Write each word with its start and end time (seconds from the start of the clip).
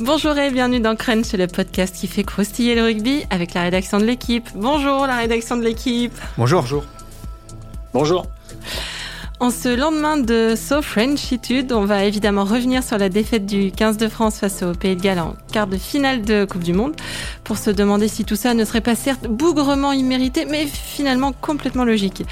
Bonjour 0.00 0.36
et 0.38 0.50
bienvenue 0.50 0.80
dans 0.80 0.96
Crunch, 0.96 1.32
le 1.34 1.46
podcast 1.46 1.94
qui 1.94 2.06
fait 2.06 2.24
croustiller 2.24 2.74
le 2.74 2.82
rugby 2.82 3.24
avec 3.30 3.54
la 3.54 3.62
rédaction 3.62 3.98
de 3.98 4.04
l'équipe. 4.04 4.48
Bonjour 4.54 5.06
la 5.06 5.16
rédaction 5.16 5.56
de 5.56 5.62
l'équipe. 5.62 6.12
Bonjour. 6.38 6.62
Bonjour. 6.62 6.84
Bonjour. 7.92 8.26
En 9.38 9.50
ce 9.50 9.68
lendemain 9.68 10.16
de 10.16 10.54
So 10.56 10.82
Frenchitude, 10.82 11.72
on 11.72 11.84
va 11.84 12.04
évidemment 12.04 12.44
revenir 12.44 12.82
sur 12.82 12.96
la 12.96 13.08
défaite 13.08 13.44
du 13.44 13.72
15 13.72 13.96
de 13.96 14.08
France 14.08 14.38
face 14.38 14.62
au 14.62 14.72
Pays 14.72 14.96
de 14.96 15.02
Galles 15.02 15.18
en 15.18 15.34
quart 15.52 15.66
de 15.66 15.76
finale 15.76 16.22
de 16.22 16.44
Coupe 16.44 16.62
du 16.62 16.72
Monde, 16.72 16.94
pour 17.42 17.58
se 17.58 17.70
demander 17.70 18.06
si 18.06 18.24
tout 18.24 18.36
ça 18.36 18.54
ne 18.54 18.64
serait 18.64 18.80
pas 18.80 18.94
certes 18.94 19.26
bougrement 19.26 19.92
immérité, 19.92 20.46
mais 20.48 20.66
finalement 20.66 21.32
complètement 21.32 21.84
logique. 21.84 22.22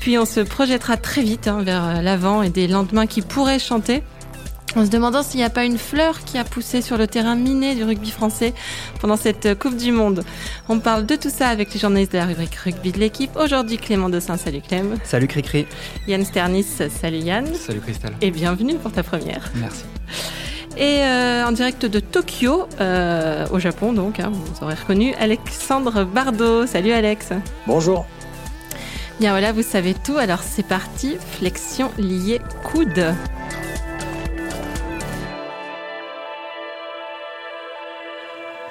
Puis 0.00 0.18
on 0.18 0.24
se 0.24 0.40
projettera 0.40 0.96
très 0.96 1.22
vite 1.22 1.48
hein, 1.48 1.62
vers 1.62 2.02
l'avant 2.02 2.42
et 2.42 2.48
des 2.48 2.66
lendemains 2.66 3.06
qui 3.06 3.20
pourraient 3.20 3.58
chanter 3.58 4.02
en 4.76 4.84
se 4.84 4.90
demandant 4.90 5.22
s'il 5.22 5.38
n'y 5.38 5.44
a 5.44 5.50
pas 5.50 5.64
une 5.64 5.78
fleur 5.78 6.24
qui 6.24 6.38
a 6.38 6.44
poussé 6.44 6.82
sur 6.82 6.96
le 6.96 7.06
terrain 7.06 7.36
miné 7.36 7.74
du 7.74 7.84
rugby 7.84 8.10
français 8.10 8.54
pendant 9.00 9.16
cette 9.16 9.58
Coupe 9.58 9.76
du 9.76 9.92
Monde. 9.92 10.24
On 10.68 10.78
parle 10.80 11.06
de 11.06 11.16
tout 11.16 11.30
ça 11.30 11.48
avec 11.48 11.72
les 11.72 11.80
journalistes 11.80 12.12
de 12.12 12.18
la 12.18 12.26
rubrique 12.26 12.54
rugby 12.54 12.92
de 12.92 12.98
l'équipe. 12.98 13.30
Aujourd'hui, 13.36 13.76
Clément 13.76 14.08
Dossin. 14.08 14.36
Salut 14.36 14.60
Clem. 14.60 14.96
Salut 15.04 15.28
Cricri. 15.28 15.66
Yann 16.08 16.24
Sternis. 16.24 16.66
Salut 17.00 17.18
Yann. 17.18 17.54
Salut 17.54 17.80
Christelle. 17.80 18.14
Et 18.20 18.30
bienvenue 18.30 18.74
pour 18.74 18.92
ta 18.92 19.02
première. 19.02 19.50
Merci. 19.56 19.84
Et 20.76 21.04
euh, 21.04 21.46
en 21.46 21.52
direct 21.52 21.86
de 21.86 22.00
Tokyo, 22.00 22.66
euh, 22.80 23.46
au 23.52 23.60
Japon 23.60 23.92
donc, 23.92 24.18
hein, 24.18 24.32
vous 24.32 24.64
aurez 24.64 24.74
reconnu, 24.74 25.14
Alexandre 25.20 26.04
Bardot. 26.04 26.66
Salut 26.66 26.90
Alex. 26.90 27.28
Bonjour. 27.66 28.06
Bien 29.20 29.30
voilà, 29.30 29.52
vous 29.52 29.62
savez 29.62 29.94
tout, 29.94 30.16
alors 30.16 30.40
c'est 30.42 30.66
parti, 30.66 31.16
flexion 31.38 31.92
liée 31.98 32.40
coude. 32.64 33.14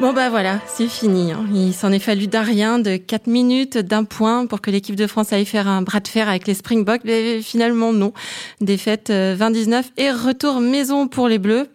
Bon 0.03 0.11
bah 0.11 0.29
voilà, 0.29 0.59
c'est 0.67 0.89
fini. 0.89 1.31
Hein. 1.31 1.45
Il 1.53 1.73
s'en 1.73 1.89
est 1.93 1.99
fallu 1.99 2.27
d'un 2.27 2.41
rien, 2.41 2.77
de 2.77 2.97
4 2.97 3.27
minutes, 3.27 3.77
d'un 3.77 4.03
point 4.03 4.47
pour 4.47 4.59
que 4.59 4.69
l'équipe 4.69 4.97
de 4.97 5.07
France 5.07 5.31
aille 5.31 5.45
faire 5.45 5.69
un 5.69 5.81
bras 5.81 6.01
de 6.01 6.09
fer 6.09 6.27
avec 6.27 6.45
les 6.45 6.55
Springboks. 6.55 7.03
Mais 7.05 7.41
finalement 7.41 7.93
non. 7.93 8.11
Défaite 8.59 9.09
20-19 9.11 9.11
euh, 9.11 9.81
et 9.95 10.11
retour 10.11 10.59
maison 10.59 11.07
pour 11.07 11.29
les 11.29 11.39
Bleus. 11.39 11.69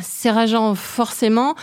C'est 0.00 0.30
rageant 0.30 0.74
forcément. 0.74 1.54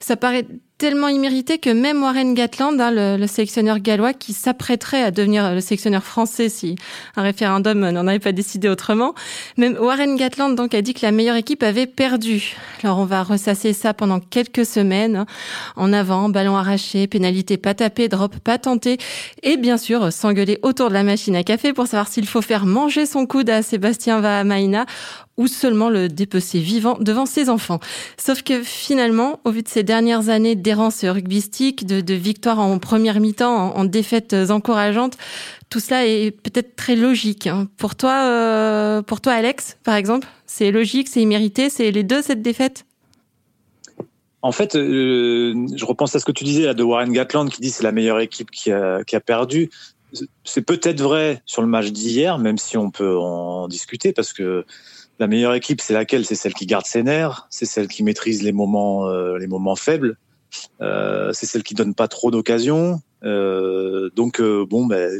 Ça 0.00 0.16
paraît 0.16 0.46
tellement 0.82 1.06
immérité 1.06 1.58
que 1.58 1.70
même 1.70 2.02
Warren 2.02 2.34
Gatland, 2.34 2.80
hein, 2.80 2.90
le, 2.90 3.16
le, 3.16 3.28
sélectionneur 3.28 3.78
gallois, 3.78 4.14
qui 4.14 4.32
s'apprêterait 4.32 5.04
à 5.04 5.12
devenir 5.12 5.54
le 5.54 5.60
sélectionneur 5.60 6.02
français 6.02 6.48
si 6.48 6.74
un 7.14 7.22
référendum 7.22 7.88
n'en 7.88 8.08
avait 8.08 8.18
pas 8.18 8.32
décidé 8.32 8.68
autrement, 8.68 9.14
même 9.56 9.76
Warren 9.78 10.16
Gatland 10.16 10.56
donc 10.56 10.74
a 10.74 10.82
dit 10.82 10.92
que 10.92 11.06
la 11.06 11.12
meilleure 11.12 11.36
équipe 11.36 11.62
avait 11.62 11.86
perdu. 11.86 12.56
Alors 12.82 12.98
on 12.98 13.04
va 13.04 13.22
ressasser 13.22 13.72
ça 13.74 13.94
pendant 13.94 14.18
quelques 14.18 14.66
semaines, 14.66 15.14
hein. 15.14 15.26
en 15.76 15.92
avant, 15.92 16.28
ballon 16.28 16.56
arraché, 16.56 17.06
pénalité 17.06 17.58
pas 17.58 17.74
tapée, 17.74 18.08
drop 18.08 18.36
pas 18.40 18.58
tenté, 18.58 18.98
et 19.44 19.56
bien 19.56 19.76
sûr 19.76 20.12
s'engueuler 20.12 20.58
autour 20.62 20.88
de 20.88 20.94
la 20.94 21.04
machine 21.04 21.36
à 21.36 21.44
café 21.44 21.72
pour 21.72 21.86
savoir 21.86 22.08
s'il 22.08 22.26
faut 22.26 22.42
faire 22.42 22.66
manger 22.66 23.06
son 23.06 23.24
coude 23.26 23.50
à 23.50 23.62
Sébastien 23.62 24.20
Vahamaina 24.20 24.86
ou 25.36 25.46
seulement 25.46 25.88
le 25.88 26.08
dépecer 26.08 26.60
vivant 26.60 26.96
devant 27.00 27.26
ses 27.26 27.48
enfants. 27.48 27.80
Sauf 28.18 28.42
que 28.42 28.62
finalement, 28.62 29.40
au 29.44 29.50
vu 29.50 29.62
de 29.62 29.68
ces 29.68 29.82
dernières 29.82 30.28
années 30.28 30.54
d'errance 30.72 31.04
rugbystique, 31.04 31.86
de, 31.86 32.00
de 32.00 32.14
victoires 32.14 32.58
en 32.58 32.78
première 32.78 33.20
mi-temps, 33.20 33.76
en, 33.76 33.84
défaites 33.84 34.34
encourageantes, 34.48 35.18
tout 35.68 35.80
cela 35.80 36.06
est 36.06 36.30
peut-être 36.30 36.76
très 36.76 36.96
logique. 36.96 37.46
Hein. 37.46 37.68
Pour 37.76 37.94
toi, 37.94 38.24
euh, 38.24 39.02
pour 39.02 39.20
toi, 39.20 39.34
Alex, 39.34 39.76
par 39.84 39.96
exemple, 39.96 40.26
c'est 40.46 40.70
logique, 40.70 41.08
c'est 41.08 41.20
immérité, 41.20 41.68
c'est 41.68 41.90
les 41.90 42.04
deux 42.04 42.22
cette 42.22 42.40
défaite? 42.40 42.86
En 44.40 44.50
fait, 44.50 44.74
euh, 44.74 45.54
je 45.76 45.84
repense 45.84 46.16
à 46.16 46.20
ce 46.20 46.24
que 46.24 46.32
tu 46.32 46.44
disais 46.44 46.64
là, 46.64 46.74
de 46.74 46.82
Warren 46.82 47.12
Gatland 47.12 47.50
qui 47.50 47.60
dit 47.60 47.70
c'est 47.70 47.84
la 47.84 47.92
meilleure 47.92 48.20
équipe 48.20 48.50
qui 48.50 48.72
a, 48.72 49.04
qui 49.04 49.14
a 49.14 49.20
perdu. 49.20 49.70
C'est 50.44 50.62
peut-être 50.62 51.00
vrai 51.00 51.42
sur 51.44 51.60
le 51.60 51.68
match 51.68 51.90
d'hier, 51.90 52.38
même 52.38 52.58
si 52.58 52.78
on 52.78 52.90
peut 52.90 53.16
en 53.18 53.68
discuter 53.68 54.12
parce 54.12 54.32
que 54.32 54.64
la 55.18 55.26
meilleure 55.26 55.54
équipe, 55.54 55.80
c'est 55.80 55.94
laquelle? 55.94 56.24
C'est 56.24 56.34
celle 56.34 56.54
qui 56.54 56.66
garde 56.66 56.86
ses 56.86 57.02
nerfs, 57.02 57.46
c'est 57.50 57.66
celle 57.66 57.88
qui 57.88 58.02
maîtrise 58.02 58.42
les 58.42 58.52
moments, 58.52 59.06
euh, 59.08 59.38
les 59.38 59.46
moments 59.46 59.76
faibles, 59.76 60.16
c'est 60.80 61.46
celle 61.46 61.62
qui 61.62 61.74
donne 61.74 61.94
pas 61.94 62.08
trop 62.08 62.30
d'occasions. 62.30 63.00
Euh, 63.24 64.10
donc 64.16 64.40
bon, 64.40 64.86
ben, 64.86 65.10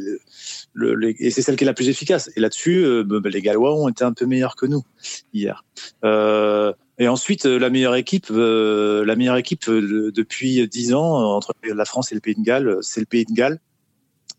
et 1.18 1.30
c'est 1.30 1.42
celle 1.42 1.56
qui 1.56 1.64
est 1.64 1.66
la 1.66 1.74
plus 1.74 1.88
efficace. 1.88 2.30
Et 2.36 2.40
là-dessus, 2.40 3.04
ben, 3.04 3.20
les 3.24 3.42
Gallois 3.42 3.74
ont 3.74 3.88
été 3.88 4.04
un 4.04 4.12
peu 4.12 4.26
meilleurs 4.26 4.56
que 4.56 4.66
nous 4.66 4.84
hier. 5.32 5.64
et 6.04 7.08
ensuite, 7.08 7.44
la 7.44 7.70
meilleure 7.70 7.96
équipe, 7.96 8.28
la 8.30 9.16
meilleure 9.16 9.36
équipe 9.36 9.68
depuis 9.68 10.66
dix 10.68 10.94
ans 10.94 11.36
entre 11.36 11.54
la 11.62 11.84
France 11.84 12.12
et 12.12 12.14
le 12.14 12.20
Pays 12.20 12.34
de 12.34 12.42
Galles, 12.42 12.78
c'est 12.80 13.00
le 13.00 13.06
Pays 13.06 13.24
de 13.24 13.32
Galles. 13.32 13.60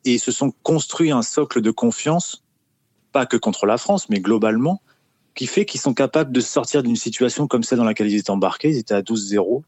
Et 0.05 0.13
ils 0.13 0.19
se 0.19 0.31
sont 0.31 0.51
construits 0.63 1.11
un 1.11 1.21
socle 1.21 1.61
de 1.61 1.71
confiance, 1.71 2.43
pas 3.11 3.25
que 3.25 3.37
contre 3.37 3.65
la 3.65 3.77
France, 3.77 4.09
mais 4.09 4.19
globalement, 4.19 4.81
qui 5.35 5.47
fait 5.47 5.65
qu'ils 5.65 5.81
sont 5.81 5.93
capables 5.93 6.31
de 6.31 6.41
sortir 6.41 6.83
d'une 6.83 6.95
situation 6.95 7.47
comme 7.47 7.63
celle 7.63 7.79
dans 7.79 7.83
laquelle 7.83 8.09
ils 8.09 8.17
étaient 8.17 8.29
embarqués. 8.29 8.69
Ils 8.69 8.77
étaient 8.77 8.93
à 8.93 9.01
12-0 9.01 9.63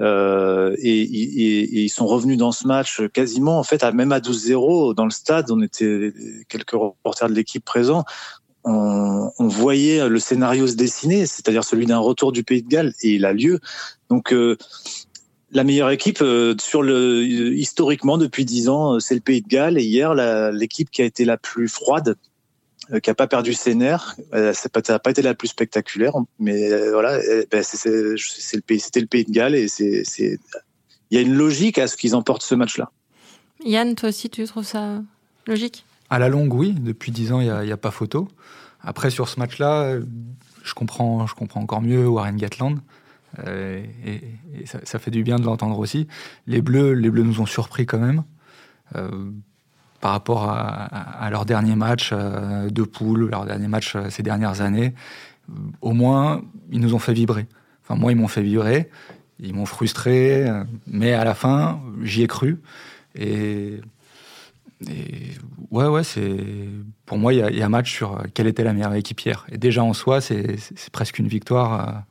euh, 0.00 0.74
et, 0.78 1.82
ils 1.82 1.88
sont 1.88 2.06
revenus 2.06 2.38
dans 2.38 2.52
ce 2.52 2.66
match 2.66 3.02
quasiment, 3.12 3.58
en 3.58 3.62
fait, 3.62 3.82
à, 3.82 3.92
même 3.92 4.12
à 4.12 4.18
12-0 4.18 4.94
dans 4.94 5.04
le 5.04 5.10
stade. 5.10 5.50
On 5.50 5.62
était 5.62 6.12
quelques 6.48 6.72
reporters 6.72 7.28
de 7.28 7.34
l'équipe 7.34 7.64
présents. 7.64 8.04
On, 8.64 9.30
voyait 9.38 10.08
le 10.08 10.18
scénario 10.18 10.66
se 10.66 10.74
dessiner, 10.74 11.24
c'est-à-dire 11.26 11.62
celui 11.62 11.86
d'un 11.86 11.98
retour 11.98 12.32
du 12.32 12.42
Pays 12.42 12.62
de 12.62 12.68
Galles, 12.68 12.94
et 13.00 13.14
il 13.14 13.24
a 13.24 13.32
lieu. 13.32 13.60
Donc 14.10 14.32
euh, 14.32 14.56
la 15.52 15.62
meilleure 15.62 15.90
équipe 15.90 16.18
euh, 16.20 16.56
historiquement 17.54 18.18
depuis 18.18 18.44
dix 18.44 18.68
ans, 18.68 18.98
c'est 18.98 19.14
le 19.14 19.20
Pays 19.20 19.40
de 19.40 19.46
Galles. 19.46 19.78
Et 19.78 19.84
hier, 19.84 20.14
l'équipe 20.52 20.90
qui 20.90 21.00
a 21.02 21.04
été 21.04 21.24
la 21.24 21.36
plus 21.36 21.68
froide, 21.68 22.16
qui 23.02 23.10
a 23.10 23.14
pas 23.14 23.26
perdu 23.26 23.52
ses 23.54 23.74
nerfs. 23.74 24.16
Euh, 24.34 24.52
ça 24.52 24.68
n'a 24.88 24.98
pas 24.98 25.10
été 25.10 25.22
la 25.22 25.34
plus 25.34 25.48
spectaculaire, 25.48 26.14
mais 26.38 26.72
euh, 26.72 26.92
voilà, 26.92 27.18
ben 27.50 27.62
c'est 27.62 27.88
le 27.88 28.60
pays, 28.60 28.80
c'était 28.80 29.00
le 29.00 29.06
pays 29.06 29.24
de 29.24 29.30
Galles 29.32 29.54
et 29.54 29.68
c'est, 29.68 30.04
il 30.18 30.38
y 31.10 31.18
a 31.18 31.20
une 31.20 31.34
logique 31.34 31.78
à 31.78 31.86
ce 31.88 31.96
qu'ils 31.96 32.14
emportent 32.14 32.42
ce 32.42 32.54
match-là. 32.54 32.90
Yann, 33.64 33.94
toi 33.94 34.10
aussi, 34.10 34.28
tu 34.28 34.44
trouves 34.44 34.64
ça 34.64 35.02
logique? 35.46 35.84
À 36.10 36.18
la 36.18 36.28
longue, 36.28 36.52
oui. 36.54 36.72
Depuis 36.72 37.10
dix 37.10 37.32
ans, 37.32 37.40
il 37.40 37.46
n'y 37.46 37.50
a, 37.50 37.74
a, 37.74 37.76
pas 37.76 37.90
photo. 37.90 38.28
Après, 38.82 39.10
sur 39.10 39.28
ce 39.28 39.40
match-là, 39.40 39.98
je 40.62 40.74
comprends, 40.74 41.26
je 41.26 41.34
comprends 41.34 41.60
encore 41.60 41.82
mieux 41.82 42.06
Warren 42.06 42.36
Gatland. 42.36 42.78
Euh, 43.46 43.84
et, 44.04 44.20
et 44.60 44.66
ça, 44.66 44.80
ça, 44.84 44.98
fait 44.98 45.10
du 45.10 45.22
bien 45.22 45.38
de 45.38 45.44
l'entendre 45.44 45.78
aussi. 45.78 46.06
Les 46.46 46.62
Bleus, 46.62 46.92
les 46.92 47.10
Bleus 47.10 47.22
nous 47.22 47.40
ont 47.40 47.46
surpris 47.46 47.86
quand 47.86 47.98
même. 47.98 48.24
Euh, 48.94 49.30
par 50.06 50.12
rapport 50.12 50.48
à, 50.48 51.28
leur 51.30 51.46
dernier 51.46 51.74
match 51.74 52.10
euh, 52.12 52.70
de 52.70 52.84
poule, 52.84 53.28
leur 53.28 53.44
dernier 53.44 53.66
match 53.66 53.96
euh, 53.96 54.08
ces 54.08 54.22
dernières 54.22 54.60
années. 54.60 54.94
Au 55.80 55.94
moins, 55.94 56.42
ils 56.70 56.78
nous 56.78 56.94
ont 56.94 57.00
fait 57.00 57.12
vibrer. 57.12 57.48
Enfin, 57.82 57.96
moi, 57.96 58.12
ils 58.12 58.14
m'ont 58.14 58.28
fait 58.28 58.42
vibrer, 58.42 58.88
ils 59.40 59.52
m'ont 59.52 59.66
frustré, 59.66 60.48
euh, 60.48 60.62
mais 60.86 61.12
à 61.12 61.24
la 61.24 61.34
fin, 61.34 61.80
j'y 62.04 62.22
ai 62.22 62.28
cru. 62.28 62.60
Et, 63.16 63.80
ouais, 65.72 65.88
ouais, 65.88 66.04
c'est 66.04 66.36
pour 67.04 67.18
moi, 67.18 67.34
il 67.34 67.40
y, 67.40 67.62
a, 67.62 67.66
un 67.66 67.68
match 67.68 67.92
sur 67.92 68.22
quelle 68.32 68.46
était 68.46 68.62
la 68.62 68.74
meilleure 68.74 68.94
équipe 68.94 69.20
hier. 69.20 69.44
Et 69.50 69.58
déjà 69.58 69.82
en 69.82 69.92
soi, 69.92 70.20
c'est 70.20 70.56
presque 70.92 71.18
une 71.18 71.26
victoire 71.26 72.04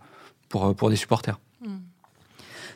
pour, 0.49 0.75
pour 0.75 0.89
des 0.89 0.97
supporters. 0.97 1.39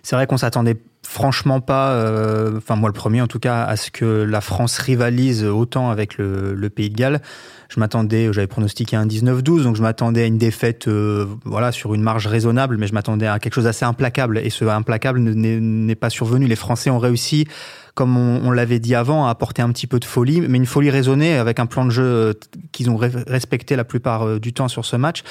C'est 0.01 0.15
vrai 0.15 0.27
qu'on 0.27 0.37
s'attendait 0.37 0.77
franchement 1.09 1.59
pas, 1.59 1.93
euh, 1.93 2.57
enfin 2.57 2.75
moi 2.75 2.87
le 2.87 2.93
premier 2.93 3.19
en 3.19 3.25
tout 3.25 3.39
cas, 3.39 3.63
à 3.63 3.75
ce 3.77 3.89
que 3.89 4.05
la 4.05 4.41
France 4.41 4.77
rivalise 4.77 5.43
autant 5.43 5.89
avec 5.89 6.19
le, 6.19 6.69
Pays 6.69 6.91
de 6.91 6.95
Galles. 6.95 7.19
Je 7.67 7.79
m'attendais, 7.79 8.31
j'avais 8.31 8.45
pronostiqué 8.45 8.95
un 8.95 9.07
19-12, 9.07 9.63
donc 9.63 9.75
je 9.75 9.81
m'attendais 9.81 10.21
à 10.21 10.25
une 10.27 10.37
défaite, 10.37 10.87
euh, 10.87 11.25
voilà, 11.45 11.71
sur 11.71 11.95
une 11.95 12.03
marge 12.03 12.27
raisonnable, 12.27 12.77
mais 12.77 12.85
je 12.85 12.93
m'attendais 12.93 13.25
à 13.25 13.39
quelque 13.39 13.55
chose 13.55 13.63
d'assez 13.63 13.85
implacable. 13.85 14.37
Et 14.37 14.51
ce 14.51 14.65
implacable 14.65 15.19
n'est 15.19 15.95
pas 15.95 16.11
survenu. 16.11 16.45
Les 16.45 16.55
Français 16.55 16.91
ont 16.91 16.99
réussi, 16.99 17.47
comme 17.95 18.15
on, 18.15 18.51
l'avait 18.51 18.79
dit 18.79 18.93
avant, 18.93 19.25
à 19.25 19.31
apporter 19.31 19.63
un 19.63 19.71
petit 19.71 19.87
peu 19.87 19.99
de 19.99 20.05
folie, 20.05 20.41
mais 20.41 20.59
une 20.59 20.67
folie 20.67 20.91
raisonnée 20.91 21.37
avec 21.37 21.59
un 21.59 21.65
plan 21.65 21.85
de 21.85 21.91
jeu 21.91 22.03
euh, 22.03 22.33
qu'ils 22.71 22.91
ont 22.91 22.97
respecté 22.97 23.75
la 23.75 23.83
plupart 23.83 24.39
du 24.39 24.53
temps 24.53 24.67
sur 24.67 24.85
ce 24.85 24.95
match. 24.95 25.23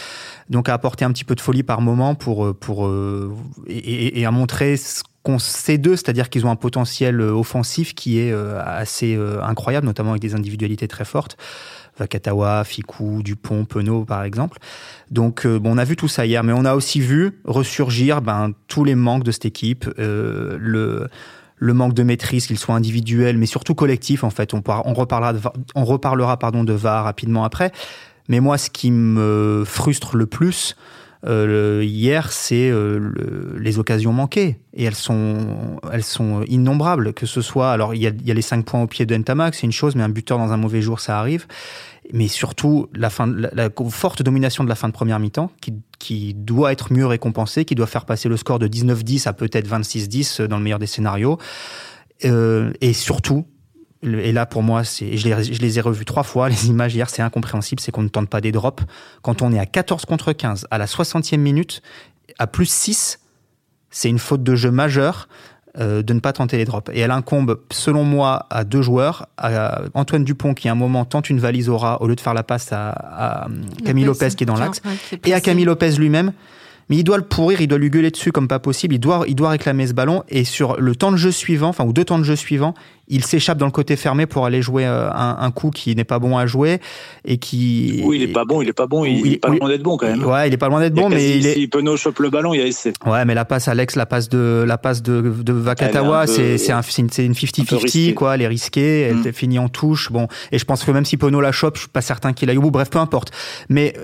Donc 0.50 0.68
à 0.68 0.74
apporter 0.74 1.04
un 1.04 1.12
petit 1.12 1.24
peu 1.24 1.36
de 1.36 1.40
folie 1.40 1.62
par 1.62 1.80
moment 1.80 2.16
pour 2.16 2.56
pour 2.56 2.90
et, 3.68 4.20
et 4.20 4.26
à 4.26 4.30
montrer 4.30 4.76
ce 4.76 5.02
sait 5.38 5.78
d'eux, 5.78 5.96
c'est-à-dire 5.96 6.30
qu'ils 6.30 6.46
ont 6.46 6.50
un 6.50 6.56
potentiel 6.56 7.20
offensif 7.20 7.94
qui 7.94 8.18
est 8.18 8.32
assez 8.32 9.18
incroyable, 9.42 9.86
notamment 9.86 10.10
avec 10.10 10.22
des 10.22 10.34
individualités 10.34 10.88
très 10.88 11.04
fortes. 11.04 11.36
Vakatawa, 11.98 12.64
Fikou, 12.64 13.22
Dupont, 13.22 13.64
Penaud, 13.64 14.04
par 14.04 14.22
exemple. 14.22 14.58
Donc, 15.10 15.46
euh, 15.46 15.58
bon, 15.58 15.74
on 15.74 15.78
a 15.78 15.84
vu 15.84 15.96
tout 15.96 16.08
ça 16.08 16.26
hier, 16.26 16.44
mais 16.44 16.52
on 16.52 16.64
a 16.64 16.74
aussi 16.74 17.00
vu 17.00 17.40
ressurgir 17.44 18.22
ben, 18.22 18.52
tous 18.68 18.84
les 18.84 18.94
manques 18.94 19.24
de 19.24 19.32
cette 19.32 19.44
équipe, 19.46 19.88
euh, 19.98 20.56
le 20.60 21.08
le 21.60 21.74
manque 21.74 21.92
de 21.92 22.04
maîtrise, 22.04 22.46
qu'il 22.46 22.56
soit 22.56 22.76
individuel, 22.76 23.36
mais 23.36 23.46
surtout 23.46 23.74
collectif. 23.74 24.22
En 24.22 24.30
fait, 24.30 24.54
on, 24.54 24.62
on 24.84 24.94
reparlera, 24.94 25.32
de, 25.32 25.40
on 25.74 25.84
reparlera 25.84 26.36
pardon 26.36 26.62
de 26.62 26.72
VAR 26.72 27.02
rapidement 27.02 27.42
après. 27.42 27.72
Mais 28.28 28.38
moi, 28.38 28.58
ce 28.58 28.70
qui 28.70 28.92
me 28.92 29.64
frustre 29.66 30.16
le 30.16 30.26
plus, 30.26 30.76
Euh, 31.26 31.82
hier, 31.84 32.30
c'est 32.32 32.70
euh, 32.70 33.10
les 33.58 33.78
occasions 33.78 34.12
manquées 34.12 34.58
et 34.72 34.84
elles 34.84 34.94
sont, 34.94 35.80
elles 35.92 36.04
sont 36.04 36.42
innombrables. 36.44 37.12
Que 37.12 37.26
ce 37.26 37.40
soit, 37.40 37.72
alors 37.72 37.94
il 37.94 38.02
y 38.02 38.06
a, 38.06 38.34
les 38.34 38.42
cinq 38.42 38.64
points 38.64 38.82
au 38.82 38.86
pied 38.86 39.06
de 39.06 39.16
Ntamak, 39.16 39.54
c'est 39.54 39.66
une 39.66 39.72
chose, 39.72 39.96
mais 39.96 40.02
un 40.02 40.08
buteur 40.08 40.38
dans 40.38 40.52
un 40.52 40.56
mauvais 40.56 40.80
jour, 40.80 41.00
ça 41.00 41.18
arrive. 41.18 41.46
Mais 42.12 42.28
surtout, 42.28 42.88
la, 42.94 43.10
fin, 43.10 43.26
la, 43.26 43.68
forte 43.90 44.22
domination 44.22 44.64
de 44.64 44.68
la 44.68 44.74
fin 44.74 44.88
de 44.88 44.94
première 44.94 45.18
mi-temps, 45.18 45.50
qui, 45.98 46.34
doit 46.34 46.72
être 46.72 46.92
mieux 46.92 47.04
récompensée, 47.04 47.66
qui 47.66 47.74
doit 47.74 47.86
faire 47.86 48.06
passer 48.06 48.30
le 48.30 48.38
score 48.38 48.58
de 48.58 48.66
19-10 48.66 49.28
à 49.28 49.34
peut-être 49.34 49.68
26-10 49.68 50.44
dans 50.44 50.56
le 50.56 50.62
meilleur 50.62 50.78
des 50.78 50.86
scénarios. 50.86 51.38
Euh, 52.24 52.72
et 52.80 52.94
surtout, 52.94 53.46
et 54.02 54.32
là 54.32 54.46
pour 54.46 54.62
moi, 54.62 54.84
c'est, 54.84 55.16
je, 55.16 55.28
les, 55.28 55.44
je 55.44 55.60
les 55.60 55.78
ai 55.78 55.80
revus 55.80 56.04
trois 56.04 56.22
fois, 56.22 56.48
les 56.48 56.66
images 56.68 56.94
hier, 56.94 57.10
c'est 57.10 57.22
incompréhensible, 57.22 57.80
c'est 57.80 57.92
qu'on 57.92 58.02
ne 58.02 58.08
tente 58.08 58.28
pas 58.28 58.40
des 58.40 58.52
drops. 58.52 58.84
Quand 59.22 59.42
on 59.42 59.52
est 59.52 59.58
à 59.58 59.66
14 59.66 60.04
contre 60.04 60.32
15, 60.32 60.66
à 60.70 60.78
la 60.78 60.86
60e 60.86 61.36
minute, 61.38 61.82
à 62.38 62.46
plus 62.46 62.70
6, 62.70 63.20
c'est 63.90 64.08
une 64.08 64.18
faute 64.18 64.42
de 64.42 64.54
jeu 64.54 64.70
majeure 64.70 65.28
euh, 65.78 66.02
de 66.02 66.12
ne 66.12 66.20
pas 66.20 66.32
tenter 66.32 66.56
les 66.56 66.64
drops. 66.64 66.90
Et 66.92 67.00
elle 67.00 67.10
incombe, 67.10 67.60
selon 67.70 68.02
moi, 68.02 68.46
à 68.50 68.64
deux 68.64 68.82
joueurs. 68.82 69.28
À 69.36 69.82
Antoine 69.94 70.24
Dupont, 70.24 70.54
qui 70.54 70.68
à 70.68 70.72
un 70.72 70.74
moment 70.74 71.04
tente 71.04 71.30
une 71.30 71.38
valise 71.38 71.68
aura, 71.68 72.02
au 72.02 72.08
lieu 72.08 72.16
de 72.16 72.20
faire 72.20 72.34
la 72.34 72.42
passe 72.42 72.72
à, 72.72 72.90
à 72.90 73.48
Camille 73.84 74.04
Lopez, 74.04 74.30
qui 74.30 74.44
est 74.44 74.46
dans 74.46 74.56
l'axe, 74.56 74.80
et 75.24 75.34
à 75.34 75.40
Camille 75.40 75.66
Lopez 75.66 75.92
lui-même, 75.92 76.32
mais 76.88 76.96
il 76.96 77.04
doit 77.04 77.18
le 77.18 77.24
pourrir, 77.24 77.60
il 77.60 77.68
doit 77.68 77.78
lui 77.78 77.90
gueuler 77.90 78.10
dessus 78.10 78.32
comme 78.32 78.48
pas 78.48 78.58
possible, 78.58 78.94
il 78.94 78.98
doit, 78.98 79.24
il 79.28 79.34
doit 79.34 79.50
réclamer 79.50 79.86
ce 79.86 79.92
ballon, 79.92 80.24
et 80.28 80.44
sur 80.44 80.80
le 80.80 80.96
temps 80.96 81.12
de 81.12 81.16
jeu 81.16 81.30
suivant, 81.30 81.68
enfin, 81.68 81.84
ou 81.84 81.92
deux 81.92 82.04
temps 82.04 82.18
de 82.18 82.24
jeu 82.24 82.36
suivants, 82.36 82.74
il 83.08 83.24
s'échappe 83.24 83.58
dans 83.58 83.66
le 83.66 83.72
côté 83.72 83.96
fermé 83.96 84.26
pour 84.26 84.46
aller 84.46 84.62
jouer 84.62 84.86
euh, 84.86 85.10
un, 85.10 85.36
un 85.40 85.50
coup 85.50 85.70
qui 85.70 85.94
n'est 85.94 86.04
pas 86.04 86.18
bon 86.18 86.36
à 86.36 86.46
jouer 86.46 86.80
et 87.24 87.38
qui. 87.38 88.02
Oui, 88.04 88.16
il 88.16 88.22
est 88.22 88.32
pas 88.32 88.44
bon, 88.44 88.62
il 88.62 88.68
est 88.68 88.72
pas 88.72 88.86
bon, 88.86 89.04
il, 89.04 89.26
il 89.26 89.32
est 89.34 89.36
pas 89.38 89.50
oui, 89.50 89.58
loin 89.58 89.68
d'être 89.68 89.82
bon 89.82 89.96
quand 89.96 90.06
même. 90.06 90.24
Ouais, 90.24 90.48
il 90.48 90.54
est 90.54 90.58
pas 90.58 90.68
loin 90.68 90.80
d'être 90.80 90.94
bon, 90.94 91.08
mais 91.08 91.38
il 91.38 91.46
est. 91.46 91.54
Si 91.54 91.68
Penaud 91.68 91.96
chope 91.96 92.18
le 92.20 92.30
ballon, 92.30 92.54
il 92.54 92.60
y 92.60 92.62
a 92.62 92.66
essai. 92.66 92.92
Ouais, 93.06 93.24
mais 93.24 93.34
la 93.34 93.44
passe 93.44 93.68
Alex, 93.68 93.96
la 93.96 94.06
passe 94.06 94.28
de 94.28 94.64
la 94.66 94.78
passe 94.78 95.02
de, 95.02 95.20
de 95.20 95.52
Vakatawa, 95.52 96.26
c'est 96.26 96.58
c'est 96.58 96.72
un, 96.72 96.82
c'est 96.82 97.02
une 97.24 97.32
50-50 97.32 98.14
quoi, 98.14 98.34
elle 98.34 98.42
est 98.42 98.48
risquée, 98.48 99.00
elle 99.02 99.16
mm. 99.16 99.32
finit 99.32 99.58
en 99.58 99.68
touche. 99.68 100.12
Bon, 100.12 100.28
et 100.52 100.58
je 100.58 100.64
pense 100.64 100.84
que 100.84 100.90
même 100.90 101.04
si 101.04 101.16
Penaud 101.16 101.40
la 101.40 101.52
chope, 101.52 101.76
je 101.76 101.82
suis 101.82 101.90
pas 101.90 102.02
certain 102.02 102.32
qu'il 102.32 102.50
aille 102.50 102.58
au 102.58 102.62
bout. 102.62 102.70
Bref, 102.70 102.90
peu 102.90 102.98
importe. 102.98 103.32
Mais 103.68 103.94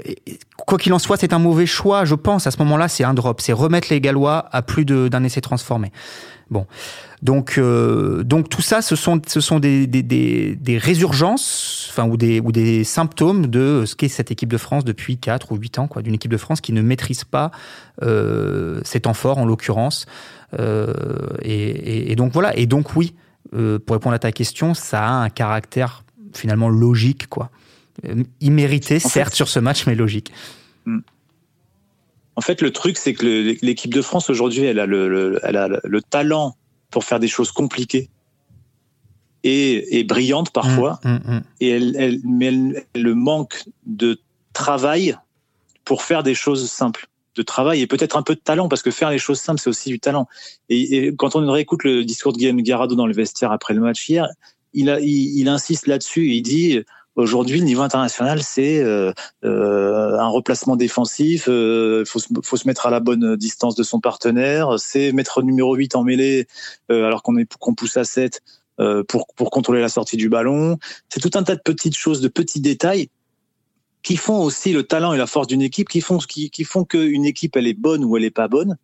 quoi 0.67 0.79
qu'il 0.79 0.93
en 0.93 0.99
soit, 0.99 1.17
c'est 1.17 1.33
un 1.33 1.39
mauvais 1.39 1.67
choix, 1.67 2.05
je 2.05 2.15
pense. 2.15 2.47
À 2.47 2.51
ce 2.51 2.59
moment-là, 2.59 2.89
c'est 2.89 3.05
un 3.05 3.15
drop, 3.15 3.41
c'est 3.41 3.53
remettre 3.53 3.89
les 3.91 4.01
Gallois 4.01 4.47
à 4.53 4.63
plus 4.63 4.85
d'un 4.85 5.25
essai 5.25 5.41
transformé. 5.41 5.93
Bon, 6.51 6.67
donc 7.25 7.57
euh, 7.57 8.23
donc 8.23 8.51
tout 8.51 8.61
ça, 8.61 8.83
ce 8.83 8.97
sont 8.97 9.21
ce 9.27 9.41
sont 9.41 9.59
des 9.59 9.87
des, 9.87 10.03
des, 10.03 10.57
des 10.57 10.77
résurgences, 10.77 11.89
enfin 11.91 12.07
ou 12.07 12.19
des 12.19 12.39
ou 12.39 12.53
des 12.53 12.85
symptômes 12.85 13.47
de 13.47 13.85
ce 13.87 13.97
qu'est 13.97 14.09
cette 14.09 14.31
équipe 14.31 14.51
de 14.51 14.59
France 14.59 14.85
depuis 14.85 15.17
4 15.17 15.51
ou 15.51 15.57
8 15.57 15.79
ans, 15.79 15.89
quoi, 15.89 16.03
d'une 16.03 16.13
équipe 16.13 16.31
de 16.31 16.37
France 16.37 16.61
qui 16.61 16.75
ne 16.75 16.83
maîtrise 16.83 17.25
pas 17.25 17.51
euh, 18.03 18.83
temps 19.03 19.15
forts 19.15 19.39
en 19.39 19.47
l'occurrence. 19.47 20.05
Euh, 20.61 20.93
et, 21.41 21.53
et, 21.53 22.13
et, 22.13 22.17
donc 22.17 22.33
voilà. 22.35 22.55
Et 22.59 22.67
donc 22.67 22.95
oui, 22.95 23.15
euh, 23.55 23.79
pour 23.79 23.97
répondre 23.97 24.15
à 24.15 24.19
ta 24.19 24.31
question, 24.31 24.75
ça 24.75 25.07
a 25.07 25.11
un 25.11 25.31
caractère 25.31 26.05
finalement 26.35 26.69
logique, 26.69 27.29
quoi. 27.29 27.51
Immérité, 28.41 28.99
certes, 28.99 29.31
fait, 29.31 29.37
sur 29.37 29.49
ce 29.49 29.61
match, 29.61 29.87
mais 29.87 29.95
logique. 29.95 30.31
Hmm. 30.85 30.99
En 32.37 32.43
fait, 32.43 32.61
le 32.61 32.71
truc, 32.71 32.99
c'est 32.99 33.15
que 33.15 33.25
l'équipe 33.65 33.95
de 33.95 34.03
France 34.03 34.29
aujourd'hui, 34.29 34.65
elle 34.65 34.79
a 34.79 34.85
le, 34.87 35.09
le, 35.09 35.41
elle 35.43 35.57
a 35.57 35.69
le 35.83 36.03
talent 36.03 36.57
pour 36.95 37.03
faire 37.03 37.19
des 37.19 37.27
choses 37.27 37.51
compliquées 37.51 38.09
et, 39.43 39.99
et 39.99 40.05
brillantes 40.05 40.53
parfois. 40.53 41.01
Mmh, 41.03 41.11
mmh, 41.11 41.35
mmh. 41.35 41.43
Et 41.61 41.69
elle, 41.71 41.97
elle, 41.99 42.21
mais 42.23 42.47
elle, 42.47 42.85
elle, 42.95 43.03
le 43.03 43.15
manque 43.17 43.65
de 43.85 44.21
travail 44.53 45.19
pour 45.85 46.03
faire 46.03 46.23
des 46.23 46.37
choses 46.37 46.71
simples. 46.71 47.09
De 47.35 47.43
travail 47.43 47.81
et 47.81 47.89
peut-être 47.89 48.17
un 48.17 48.23
peu 48.23 48.37
de 48.37 48.41
talent, 48.41 48.69
parce 48.69 48.81
que 48.81 48.93
faire 48.93 49.11
les 49.11 49.19
choses 49.19 49.41
simples, 49.41 49.61
c'est 49.61 49.69
aussi 49.69 49.89
du 49.89 49.99
talent. 49.99 50.29
Et, 50.69 51.09
et, 51.09 51.17
quand 51.17 51.35
on 51.35 51.51
réécoute 51.51 51.83
le 51.83 52.05
discours 52.05 52.33
de 52.33 52.39
Guillaume 52.39 52.63
Garado 52.63 52.95
dans 52.95 53.09
le 53.09 53.13
vestiaire 53.13 53.51
après 53.51 53.75
le 53.75 53.81
match 53.81 54.09
hier, 54.09 54.29
il, 54.73 54.89
a, 54.89 55.01
il, 55.01 55.37
il 55.41 55.49
insiste 55.49 55.89
là-dessus. 55.89 56.31
Il 56.31 56.43
dit 56.43 56.79
Aujourd'hui, 57.17 57.61
le 57.61 57.65
niveau 57.65 57.83
international, 57.83 58.43
c'est 58.43 58.81
euh, 58.81 59.13
euh, 59.45 60.19
un 60.19 60.27
replacement 60.27 60.75
défensif. 60.75 61.45
Il 61.47 61.53
euh, 61.53 62.05
faut, 62.05 62.19
faut, 62.43 62.57
se 62.57 62.67
mettre 62.67 62.87
à 62.87 62.91
la 62.91 62.99
bonne 62.99 63.37
distance 63.37 63.77
de 63.77 63.85
son 63.85 64.01
partenaire. 64.01 64.81
C'est 64.81 65.13
mettre 65.13 65.43
numéro 65.43 65.77
8 65.77 65.95
en 65.95 66.03
mêlée 66.03 66.49
euh, 66.91 67.07
alors 67.07 67.23
qu'on 67.23 67.37
qu'on 67.61 67.75
pousse 67.75 67.97
à 67.97 68.05
7 68.05 68.43
euh, 68.81 69.05
pour, 69.05 69.29
pour 69.37 69.51
contrôler 69.51 69.81
la 69.81 69.89
sortie 69.89 70.17
du 70.17 70.29
ballon. 70.29 70.79
C'est 71.09 71.21
tout 71.21 71.39
un 71.39 71.45
tas 71.45 71.55
de 71.55 71.61
petites 71.61 71.97
choses, 71.97 72.21
de 72.21 72.27
petits 72.27 72.61
détails 72.61 73.09
qui 74.03 74.17
font 74.17 74.43
aussi 74.43 74.73
le 74.73 74.83
talent 74.83 75.13
et 75.13 75.19
la 75.19 75.29
force 75.29 75.47
d'une 75.47 75.63
équipe, 75.63 75.89
qui 75.89 76.01
font 76.01 76.19
qui, 76.19 76.51
qui 76.51 76.65
font 76.65 76.85
qu'une 76.85 77.25
équipe 77.25 77.57
elle 77.57 77.69
est 77.69 77.79
bonne 77.79 78.05
ou 78.05 78.17
elle 78.17 78.25
est 78.25 78.31
pas 78.31 78.49
bonne, 78.49 78.77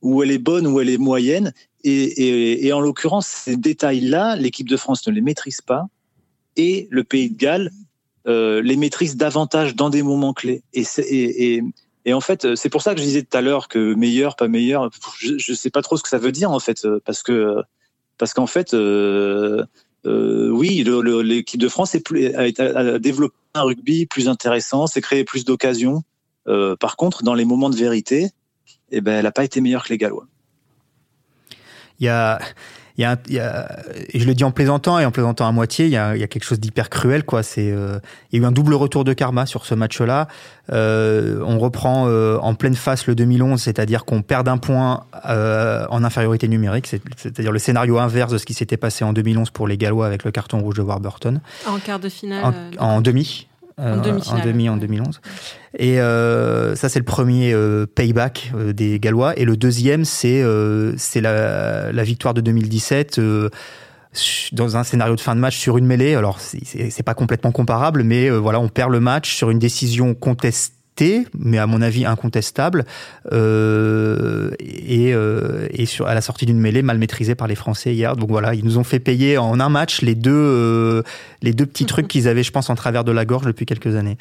ou 0.00 0.22
elle 0.22 0.30
est 0.30 0.38
bonne 0.38 0.66
ou 0.66 0.80
elle 0.80 0.88
est 0.88 0.98
moyenne. 0.98 1.52
Et, 1.84 1.92
et, 1.92 2.66
et 2.66 2.72
en 2.72 2.80
l'occurrence, 2.80 3.26
ces 3.26 3.58
détails-là, 3.58 4.36
l'équipe 4.36 4.68
de 4.68 4.76
France 4.78 5.06
ne 5.06 5.12
les 5.12 5.20
maîtrise 5.20 5.60
pas 5.60 5.86
et 6.58 6.88
le 6.90 7.04
Pays 7.04 7.30
de 7.30 7.38
Galles 7.38 7.70
euh, 8.26 8.60
les 8.60 8.76
maîtrise 8.76 9.16
davantage 9.16 9.74
dans 9.74 9.88
des 9.88 10.02
moments 10.02 10.34
clés. 10.34 10.62
Et, 10.74 10.84
et, 10.98 11.62
et, 12.04 12.12
en 12.12 12.20
fait, 12.20 12.54
c'est 12.56 12.68
pour 12.68 12.82
ça 12.82 12.94
que 12.94 13.00
je 13.00 13.04
disais 13.06 13.22
tout 13.22 13.34
à 13.36 13.40
l'heure 13.40 13.68
que 13.68 13.94
meilleur, 13.94 14.36
pas 14.36 14.48
meilleur. 14.48 14.90
Je 15.18 15.32
ne 15.32 15.56
sais 15.56 15.70
pas 15.70 15.80
trop 15.80 15.96
ce 15.96 16.02
que 16.02 16.10
ça 16.10 16.18
veut 16.18 16.32
dire 16.32 16.50
en 16.50 16.60
fait, 16.60 16.86
parce 17.06 17.22
que 17.22 17.62
parce 18.18 18.34
qu'en 18.34 18.46
fait, 18.46 18.74
euh, 18.74 19.64
euh, 20.04 20.50
oui, 20.50 20.84
l'équipe 21.24 21.60
de 21.60 21.68
France 21.68 21.94
est 21.94 22.00
plus, 22.00 22.34
a, 22.34 22.42
a, 22.42 22.98
développé 22.98 23.34
un 23.54 23.62
rugby 23.62 24.04
plus 24.04 24.28
intéressant, 24.28 24.86
s'est 24.86 25.00
créé 25.00 25.24
plus 25.24 25.44
d'occasions. 25.44 26.02
Par 26.80 26.96
contre, 26.96 27.22
dans 27.22 27.34
les 27.34 27.44
moments 27.44 27.70
de 27.70 27.76
vérité, 27.76 28.30
eh 28.90 29.00
ben, 29.00 29.18
elle 29.18 29.24
n'a 29.24 29.32
pas 29.32 29.44
été 29.44 29.60
meilleure 29.60 29.84
que 29.84 29.90
les 29.90 29.98
Gallois. 29.98 30.26
Il 32.98 33.02
y 33.02 33.04
a, 33.04 33.16
y 33.28 33.38
a, 33.38 33.68
et 34.12 34.18
je 34.18 34.26
le 34.26 34.34
dis 34.34 34.42
en 34.42 34.50
plaisantant 34.50 34.98
et 34.98 35.04
en 35.04 35.12
plaisantant 35.12 35.46
à 35.46 35.52
moitié, 35.52 35.86
il 35.86 35.92
y 35.92 35.96
a, 35.96 36.16
y 36.16 36.24
a 36.24 36.26
quelque 36.26 36.44
chose 36.44 36.58
d'hyper 36.58 36.90
cruel, 36.90 37.24
quoi. 37.24 37.44
C'est, 37.44 37.70
euh, 37.70 38.00
il 38.32 38.38
y 38.38 38.42
a 38.42 38.44
eu 38.44 38.46
un 38.46 38.50
double 38.50 38.74
retour 38.74 39.04
de 39.04 39.12
karma 39.12 39.46
sur 39.46 39.66
ce 39.66 39.74
match-là. 39.76 40.26
Euh, 40.72 41.40
on 41.46 41.60
reprend 41.60 42.06
euh, 42.08 42.38
en 42.38 42.54
pleine 42.54 42.74
face 42.74 43.06
le 43.06 43.14
2011, 43.14 43.62
c'est-à-dire 43.62 44.04
qu'on 44.04 44.22
perd 44.22 44.48
un 44.48 44.58
point 44.58 45.04
euh, 45.28 45.86
en 45.90 46.02
infériorité 46.02 46.48
numérique, 46.48 46.88
c'est-à-dire 47.16 47.52
le 47.52 47.58
scénario 47.60 47.98
inverse 47.98 48.32
de 48.32 48.38
ce 48.38 48.44
qui 48.44 48.54
s'était 48.54 48.76
passé 48.76 49.04
en 49.04 49.12
2011 49.12 49.50
pour 49.50 49.68
les 49.68 49.78
Gallois 49.78 50.06
avec 50.06 50.24
le 50.24 50.32
carton 50.32 50.58
rouge 50.58 50.76
de 50.76 50.82
Warburton. 50.82 51.40
En 51.68 51.78
quart 51.78 52.00
de 52.00 52.08
finale. 52.08 52.44
En, 52.44 52.52
euh, 52.52 52.70
en 52.78 53.00
demi. 53.00 53.46
En, 53.78 53.96
demi, 53.98 54.22
en 54.28 54.44
demi 54.44 54.68
en 54.68 54.76
2011. 54.76 55.20
Et 55.78 56.00
euh, 56.00 56.74
ça, 56.74 56.88
c'est 56.88 56.98
le 56.98 57.04
premier 57.04 57.52
euh, 57.52 57.86
payback 57.86 58.52
euh, 58.54 58.72
des 58.72 58.98
Gallois. 58.98 59.38
Et 59.38 59.44
le 59.44 59.56
deuxième, 59.56 60.04
c'est 60.04 60.42
euh, 60.42 60.94
c'est 60.96 61.20
la, 61.20 61.92
la, 61.92 62.02
victoire 62.02 62.34
de 62.34 62.40
2017 62.40 63.18
euh, 63.18 63.50
dans 64.52 64.76
un 64.76 64.82
scénario 64.82 65.14
de 65.14 65.20
fin 65.20 65.34
de 65.36 65.40
match 65.40 65.56
sur 65.56 65.78
une 65.78 65.86
mêlée. 65.86 66.14
Alors, 66.14 66.40
c'est 66.40 67.02
pas 67.04 67.14
complètement 67.14 67.52
comparable, 67.52 68.02
mais 68.02 68.30
voilà, 68.30 68.58
on 68.58 68.68
perd 68.68 68.90
le 68.90 69.00
match 69.00 69.34
sur 69.34 69.50
une 69.50 69.58
décision 69.58 70.14
contestée 70.14 70.77
mais 71.38 71.58
à 71.58 71.66
mon 71.66 71.82
avis 71.82 72.04
incontestable, 72.04 72.84
euh, 73.32 74.50
et, 74.60 75.14
euh, 75.14 75.66
et 75.70 75.86
sur, 75.86 76.06
à 76.06 76.14
la 76.14 76.20
sortie 76.20 76.46
d'une 76.46 76.58
mêlée 76.58 76.82
mal 76.82 76.98
maîtrisée 76.98 77.34
par 77.34 77.46
les 77.46 77.54
Français 77.54 77.94
hier. 77.94 78.16
Donc 78.16 78.30
voilà, 78.30 78.54
ils 78.54 78.64
nous 78.64 78.78
ont 78.78 78.84
fait 78.84 79.00
payer 79.00 79.38
en 79.38 79.60
un 79.60 79.68
match 79.68 80.02
les 80.02 80.14
deux, 80.14 80.30
euh, 80.32 81.02
les 81.42 81.52
deux 81.52 81.66
petits 81.66 81.86
trucs 81.92 82.08
qu'ils 82.08 82.28
avaient, 82.28 82.42
je 82.42 82.52
pense, 82.52 82.70
en 82.70 82.74
travers 82.74 83.04
de 83.04 83.12
la 83.12 83.24
gorge 83.24 83.46
depuis 83.46 83.66
quelques 83.66 83.96
années. 83.96 84.18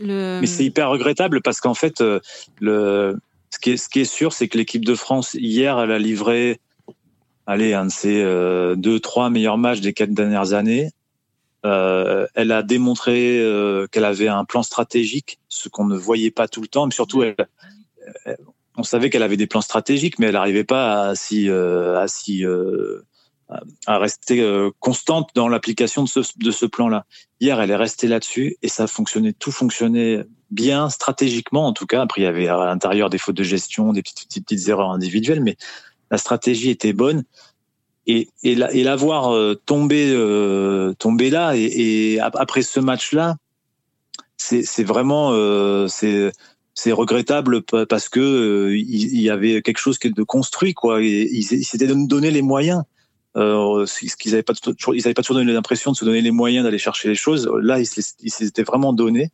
Le... 0.00 0.38
Mais 0.40 0.46
c'est 0.46 0.64
hyper 0.64 0.88
regrettable 0.88 1.42
parce 1.42 1.60
qu'en 1.60 1.74
fait, 1.74 2.02
le, 2.60 3.18
ce, 3.50 3.58
qui 3.58 3.72
est, 3.72 3.76
ce 3.76 3.88
qui 3.88 4.00
est 4.00 4.04
sûr, 4.04 4.32
c'est 4.32 4.48
que 4.48 4.56
l'équipe 4.56 4.84
de 4.84 4.94
France, 4.94 5.34
hier, 5.34 5.78
elle 5.78 5.90
a 5.90 5.98
livré 5.98 6.60
allez, 7.50 7.74
un 7.74 7.86
de 7.86 7.90
ses 7.90 8.22
euh, 8.22 8.76
deux, 8.76 9.00
trois 9.00 9.28
meilleurs 9.28 9.58
matchs 9.58 9.80
des 9.80 9.92
quatre 9.92 10.12
dernières 10.12 10.52
années. 10.52 10.90
Euh, 11.66 12.26
elle 12.34 12.52
a 12.52 12.62
démontré 12.62 13.38
euh, 13.38 13.86
qu'elle 13.88 14.04
avait 14.04 14.28
un 14.28 14.44
plan 14.44 14.62
stratégique, 14.62 15.40
ce 15.48 15.68
qu'on 15.68 15.84
ne 15.84 15.96
voyait 15.96 16.30
pas 16.30 16.48
tout 16.48 16.62
le 16.62 16.68
temps, 16.68 16.86
mais 16.86 16.94
surtout, 16.94 17.22
elle, 17.22 17.36
on 18.76 18.82
savait 18.82 19.10
qu'elle 19.10 19.22
avait 19.22 19.36
des 19.36 19.46
plans 19.46 19.60
stratégiques, 19.60 20.18
mais 20.18 20.26
elle 20.26 20.34
n'arrivait 20.34 20.64
pas 20.64 21.10
à 21.10 21.14
euh, 21.32 22.06
euh, 22.42 23.02
rester 23.86 24.40
euh, 24.40 24.70
constante 24.80 25.30
dans 25.34 25.48
l'application 25.48 26.04
de 26.04 26.08
ce, 26.50 26.66
plan-là. 26.66 27.04
Hier, 27.40 27.60
elle 27.60 27.70
est 27.70 27.76
restée 27.76 28.08
là-dessus 28.08 28.56
et 28.62 28.68
ça 28.68 28.86
fonctionnait, 28.86 29.32
tout 29.32 29.52
fonctionnait 29.52 30.24
bien 30.50 30.88
stratégiquement 30.88 31.66
en 31.66 31.72
tout 31.72 31.86
cas. 31.86 32.02
Après, 32.02 32.22
il 32.22 32.24
y 32.24 32.28
avait 32.28 32.48
à 32.48 32.56
l'intérieur 32.64 33.10
des 33.10 33.18
fautes 33.18 33.36
de 33.36 33.42
gestion, 33.42 33.92
des 33.92 34.02
petites 34.02 34.68
erreurs 34.68 34.90
individuelles, 34.90 35.42
mais 35.42 35.56
la 36.10 36.18
stratégie 36.18 36.70
était 36.70 36.92
bonne 36.92 37.24
et, 38.06 38.28
et, 38.42 38.54
la, 38.54 38.72
et 38.72 38.82
l'avoir 38.82 39.34
euh, 39.34 39.54
tombé 39.66 40.10
euh, 40.12 40.94
là 41.30 41.52
et, 41.54 42.18
après 42.20 42.62
ce 42.62 42.80
match 42.80 43.12
là 43.12 43.36
c'est, 44.40 44.84
vraiment 44.84 45.32
euh, 45.32 45.86
c'est 45.88 46.92
regrettable 46.92 47.62
parce 47.62 48.08
que 48.08 48.20
euh, 48.20 48.76
il, 48.76 49.20
y 49.20 49.30
avait 49.30 49.62
quelque 49.62 49.78
chose 49.78 49.98
de 49.98 50.22
construit 50.22 50.74
quoi. 50.74 51.02
Et 51.02 51.28
ils, 51.30 51.44
s'étaient 51.44 51.86
donné 51.86 52.30
les 52.30 52.42
moyens. 52.42 52.82
Euh, 53.36 53.86
ce 53.86 54.16
qu'ils 54.16 54.32
avaient 54.32 54.42
pas 54.42 54.54
ils 54.92 55.06
avaient 55.06 55.14
pas 55.14 55.22
toujours 55.22 55.40
donné 55.40 55.52
l'impression 55.52 55.92
de 55.92 55.96
se 55.96 56.04
donner 56.04 56.20
les 56.20 56.32
moyens 56.32 56.64
d'aller 56.64 56.78
chercher 56.78 57.08
les 57.08 57.14
choses. 57.14 57.48
Là 57.60 57.78
ils, 57.78 57.86
s'étaient 57.86 58.64
vraiment 58.64 58.92
donné 58.92 59.30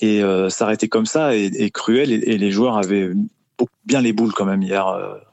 et 0.00 0.22
s'arrêter 0.48 0.88
comme 0.88 1.06
ça 1.06 1.36
est, 1.36 1.70
cruel. 1.70 2.10
Et, 2.10 2.38
les 2.38 2.50
joueurs 2.50 2.78
avaient 2.78 3.12
bien 3.84 4.00
les 4.00 4.12
boules 4.12 4.32
quand 4.32 4.46
même 4.46 4.62
hier 4.62 4.86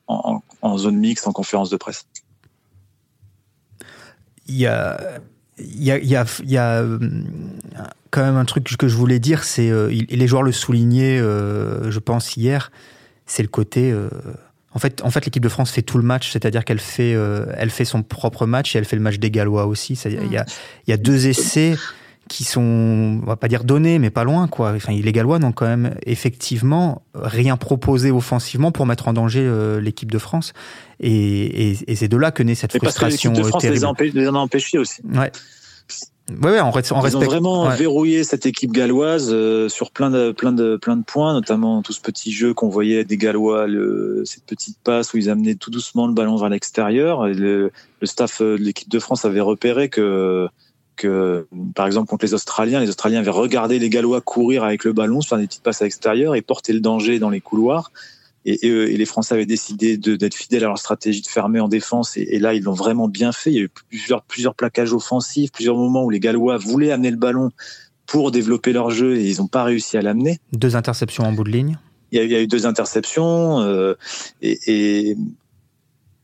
en, 0.07 0.41
en 0.61 0.77
zone 0.77 0.97
mixte, 0.97 1.27
en 1.27 1.31
conférence 1.31 1.69
de 1.69 1.77
presse. 1.77 2.05
Il 4.47 4.55
y 4.55 4.67
a 4.67 5.19
il 5.57 5.83
y 5.83 5.91
a, 5.91 5.99
y, 5.99 6.15
a, 6.15 6.25
y 6.43 6.57
a, 6.57 6.81
euh, 6.81 6.97
quand 8.09 8.23
même 8.23 8.35
un 8.35 8.45
truc 8.45 8.63
que 8.77 8.87
je 8.87 8.95
voulais 8.95 9.19
dire, 9.19 9.43
c'est, 9.43 9.69
euh, 9.69 9.89
et 9.91 10.15
les 10.15 10.27
joueurs 10.27 10.43
le 10.43 10.51
soulignaient, 10.51 11.19
euh, 11.19 11.91
je 11.91 11.99
pense, 11.99 12.35
hier, 12.35 12.71
c'est 13.25 13.43
le 13.43 13.49
côté... 13.49 13.95
en 14.73 14.79
fait, 14.79 15.01
en 15.03 15.11
fait 15.11 15.23
l'équipe 15.25 15.43
de 15.43 15.49
France 15.49 15.71
fait 15.71 15.81
tout 15.81 15.97
le 15.97 16.03
match, 16.03 16.31
c'est-à-dire 16.31 16.65
qu'elle 16.65 16.79
fait, 16.79 17.11
elle 17.11 17.69
fait 17.69 17.85
son 17.85 18.03
propre 18.03 18.45
match 18.45 18.75
et 18.75 18.79
elle 18.79 18.85
fait 18.85 18.97
le 18.97 19.01
match 19.01 19.19
des 19.19 19.31
Gallois 19.31 19.67
aussi. 19.67 19.93
Il 20.05 20.31
y 20.31 20.37
a, 20.37 20.45
y 20.87 20.91
a 20.91 20.97
deux 20.97 21.27
essais 21.27 21.75
qui 22.31 22.45
sont, 22.45 23.19
on 23.21 23.25
va 23.25 23.35
pas 23.35 23.49
dire 23.49 23.65
donnés, 23.65 23.99
mais 23.99 24.09
pas 24.09 24.23
loin, 24.23 24.47
quoi. 24.47 24.71
Enfin, 24.71 24.93
les 24.93 25.11
Gallois 25.11 25.37
n'ont 25.37 25.51
quand 25.51 25.67
même 25.67 25.95
effectivement 26.05 27.03
rien 27.13 27.57
proposé 27.57 28.09
offensivement 28.09 28.71
pour 28.71 28.85
mettre 28.85 29.09
en 29.09 29.13
danger 29.13 29.49
l'équipe 29.81 30.09
de 30.09 30.17
France. 30.17 30.53
Et, 31.01 31.71
et, 31.87 31.95
c'est 31.95 32.07
de 32.07 32.17
là 32.17 32.31
que 32.31 32.41
naît 32.41 32.55
cette 32.55 32.77
frustration. 32.77 33.31
Parce 33.31 33.39
que 33.39 33.43
de 33.43 33.49
France 33.49 33.63
les, 33.63 34.27
en 34.29 34.35
a 34.35 34.39
empêchés 34.39 34.77
aussi. 34.77 35.01
Ouais. 35.13 35.31
Ouais, 36.41 36.51
ouais, 36.51 36.61
on, 36.61 36.69
on 36.69 36.79
Ils 36.79 37.17
ont 37.17 37.19
vraiment 37.19 37.69
verrouillé 37.69 38.23
cette 38.23 38.45
équipe 38.45 38.71
galloise 38.71 39.29
euh, 39.31 39.67
sur 39.67 39.91
plein 39.91 40.09
de, 40.09 40.31
plein, 40.31 40.53
de, 40.53 40.77
plein 40.77 40.95
de 40.95 41.03
points, 41.03 41.33
notamment 41.33 41.81
tout 41.81 41.91
ce 41.91 41.99
petit 41.99 42.31
jeu 42.31 42.53
qu'on 42.53 42.69
voyait 42.69 43.03
des 43.03 43.17
Gallois, 43.17 43.67
le, 43.67 44.23
cette 44.25 44.45
petite 44.45 44.77
passe 44.83 45.13
où 45.13 45.17
ils 45.17 45.29
amenaient 45.29 45.55
tout 45.55 45.71
doucement 45.71 46.07
le 46.07 46.13
ballon 46.13 46.37
vers 46.37 46.49
l'extérieur. 46.49 47.27
Le, 47.27 47.71
le 47.99 48.07
staff 48.07 48.41
euh, 48.41 48.57
de 48.57 48.63
l'équipe 48.63 48.89
de 48.89 48.99
France 48.99 49.25
avait 49.25 49.41
repéré 49.41 49.89
que 49.89 50.47
que, 51.01 51.47
par 51.75 51.87
exemple, 51.87 52.09
contre 52.09 52.25
les 52.25 52.33
Australiens, 52.33 52.79
les 52.79 52.89
Australiens 52.89 53.19
avaient 53.19 53.31
regardé 53.31 53.79
les 53.79 53.89
Gallois 53.89 54.21
courir 54.21 54.63
avec 54.63 54.83
le 54.83 54.93
ballon, 54.93 55.21
se 55.21 55.27
faire 55.27 55.37
des 55.37 55.47
petites 55.47 55.63
passes 55.63 55.81
à 55.81 55.85
l'extérieur 55.85 56.35
et 56.35 56.41
porter 56.41 56.73
le 56.73 56.79
danger 56.79 57.19
dans 57.19 57.29
les 57.29 57.41
couloirs. 57.41 57.91
Et, 58.45 58.67
et, 58.67 58.97
les 58.97 59.05
Français 59.05 59.35
avaient 59.35 59.45
décidé 59.45 59.97
d'être 59.97 60.33
fidèles 60.33 60.63
à 60.63 60.67
leur 60.67 60.79
stratégie 60.79 61.21
de 61.21 61.27
fermer 61.27 61.59
en 61.59 61.67
défense. 61.67 62.17
Et, 62.17 62.21
et 62.21 62.39
là, 62.39 62.53
ils 62.53 62.63
l'ont 62.63 62.73
vraiment 62.73 63.07
bien 63.07 63.31
fait. 63.31 63.51
Il 63.51 63.55
y 63.55 63.59
a 63.59 63.63
eu 63.63 63.69
plusieurs, 63.69 64.23
plusieurs 64.23 64.55
plaquages 64.55 64.93
offensifs, 64.93 65.51
plusieurs 65.51 65.77
moments 65.77 66.03
où 66.03 66.09
les 66.09 66.19
Gallois 66.19 66.57
voulaient 66.57 66.91
amener 66.91 67.11
le 67.11 67.17
ballon 67.17 67.51
pour 68.05 68.31
développer 68.31 68.73
leur 68.73 68.89
jeu 68.89 69.17
et 69.17 69.29
ils 69.29 69.37
n'ont 69.37 69.47
pas 69.47 69.63
réussi 69.63 69.97
à 69.97 70.01
l'amener. 70.01 70.39
Deux 70.53 70.75
interceptions 70.75 71.23
en 71.23 71.31
bout 71.31 71.43
de 71.43 71.51
ligne. 71.51 71.77
Il 72.11 72.21
y 72.21 72.35
a, 72.35 72.41
eu 72.41 72.47
deux 72.47 72.65
interceptions 72.65 73.61
euh, 73.61 73.93
et, 74.41 74.59
et, 74.67 75.17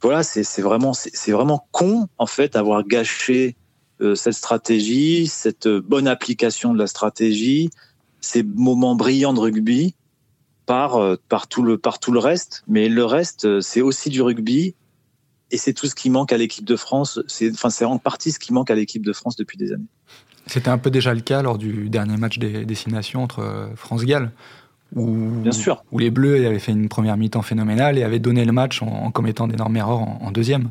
voilà, 0.01 0.22
c'est 0.22 0.62
vraiment 0.62 0.93
c'est 0.93 1.31
vraiment 1.31 1.65
con 1.72 2.07
en 2.17 2.25
fait 2.25 2.53
d'avoir 2.53 2.86
gâché 2.86 3.55
euh, 3.55 3.66
cette 4.16 4.34
stratégie, 4.34 5.27
cette 5.27 5.68
bonne 5.68 6.08
application 6.08 6.74
de 6.74 6.77
la 6.77 6.88
stratégie, 6.88 7.70
ces 8.22 8.44
moments 8.44 8.96
brillants 8.96 9.34
de 9.34 9.39
rugby 9.39 9.96
par, 10.68 10.98
euh, 10.98 11.16
par, 11.30 11.48
tout 11.48 11.63
le, 11.63 11.80
par 11.80 11.98
tout 11.98 12.12
le 12.12 12.20
reste. 12.20 12.63
Mais 12.68 12.89
le 12.89 13.06
reste, 13.06 13.46
euh, 13.46 13.62
c'est 13.62 13.82
aussi 13.82 14.12
du 14.12 14.22
rugby. 14.22 14.75
Et 15.50 15.58
c'est 15.58 15.74
tout 15.74 15.88
ce 15.88 15.96
qui 15.96 16.12
manque 16.12 16.34
à 16.34 16.38
l'équipe 16.38 16.66
de 16.66 16.75
France. 16.75 17.20
C'est 17.27 17.51
enfin, 17.51 17.86
en 17.86 17.98
partie 17.98 18.32
ce 18.32 18.38
qui 18.38 18.54
manque 18.54 18.70
à 18.70 18.75
l'équipe 18.75 19.04
de 19.04 19.13
France 19.13 19.38
depuis 19.38 19.58
des 19.58 19.72
années. 19.72 19.88
C'était 20.46 20.70
un 20.70 20.77
peu 20.77 20.92
déjà 20.92 21.13
le 21.13 21.22
cas 21.22 21.42
lors 21.42 21.58
du 21.58 21.89
dernier 21.89 22.18
match 22.18 22.38
des 22.38 22.66
destinations 22.66 23.24
entre 23.24 23.39
euh, 23.39 23.68
France-Galles. 23.75 24.32
Où, 24.96 25.42
Bien 25.42 25.51
sûr. 25.51 25.84
où 25.92 26.00
les 26.00 26.10
Bleus 26.10 26.46
avaient 26.46 26.60
fait 26.60 26.72
une 26.72 26.88
première 26.88 27.18
mi-temps 27.18 27.42
phénoménale 27.42 27.98
et 27.98 28.04
avaient 28.04 28.20
donné 28.20 28.46
le 28.46 28.54
match 28.54 28.82
en, 28.82 29.12
commettant 29.12 29.46
d'énormes 29.48 29.75
erreurs 29.75 30.00
en, 30.00 30.32
deuxième. 30.32 30.70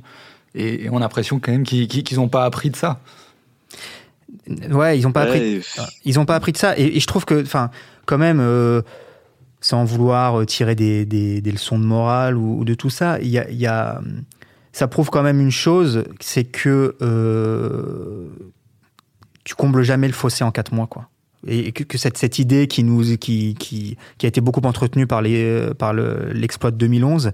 Et, 0.56 0.88
on 0.90 0.96
a 0.96 1.00
l'impression 1.00 1.38
quand 1.38 1.52
même 1.52 1.64
qu'ils 1.64 2.16
n'ont 2.16 2.28
pas 2.28 2.44
appris 2.44 2.70
de 2.70 2.76
ça. 2.76 3.00
Ouais, 4.70 4.98
ils 4.98 5.02
n'ont 5.02 5.12
pas 5.12 5.22
appris. 5.22 5.62
Ils 6.04 6.18
ont 6.18 6.25
pas 6.25 6.34
appris 6.34 6.52
de 6.52 6.58
ça. 6.58 6.76
Et, 6.78 6.98
je 6.98 7.06
trouve 7.06 7.25
que, 7.25 7.42
enfin, 7.42 7.70
quand 8.06 8.18
même, 8.18 8.40
sans 9.66 9.84
vouloir 9.84 10.40
euh, 10.40 10.44
tirer 10.44 10.75
des, 10.75 11.04
des, 11.04 11.40
des, 11.40 11.52
leçons 11.52 11.78
de 11.78 11.84
morale 11.84 12.36
ou, 12.36 12.64
de 12.64 12.75
tout 12.75 12.90
ça, 12.90 13.18
il 13.20 13.28
y 13.28 13.38
a, 13.38 13.50
y 13.50 13.66
a, 13.66 14.00
ça 14.72 14.86
prouve 14.86 15.10
quand 15.10 15.22
même 15.22 15.40
une 15.40 15.50
chose, 15.50 16.04
c'est 16.20 16.44
que 16.44 16.96
euh, 17.02 18.28
tu 19.42 19.54
combles 19.54 19.82
jamais 19.82 20.06
le 20.06 20.12
fossé 20.12 20.44
en 20.44 20.52
quatre 20.52 20.72
mois, 20.72 20.86
quoi. 20.86 21.08
Et 21.48 21.72
que, 21.72 21.84
que 21.84 21.98
cette, 21.98 22.16
cette 22.16 22.38
idée 22.38 22.66
qui 22.66 22.82
nous 22.82 23.16
qui, 23.18 23.54
qui, 23.54 23.96
qui 24.18 24.26
a 24.26 24.28
été 24.28 24.40
beaucoup 24.40 24.60
entretenue 24.62 25.06
par 25.06 25.22
les 25.22 25.75
par 25.78 25.92
l'exploit 25.94 26.70
de 26.72 26.76
2011, 26.76 27.26
et 27.26 27.32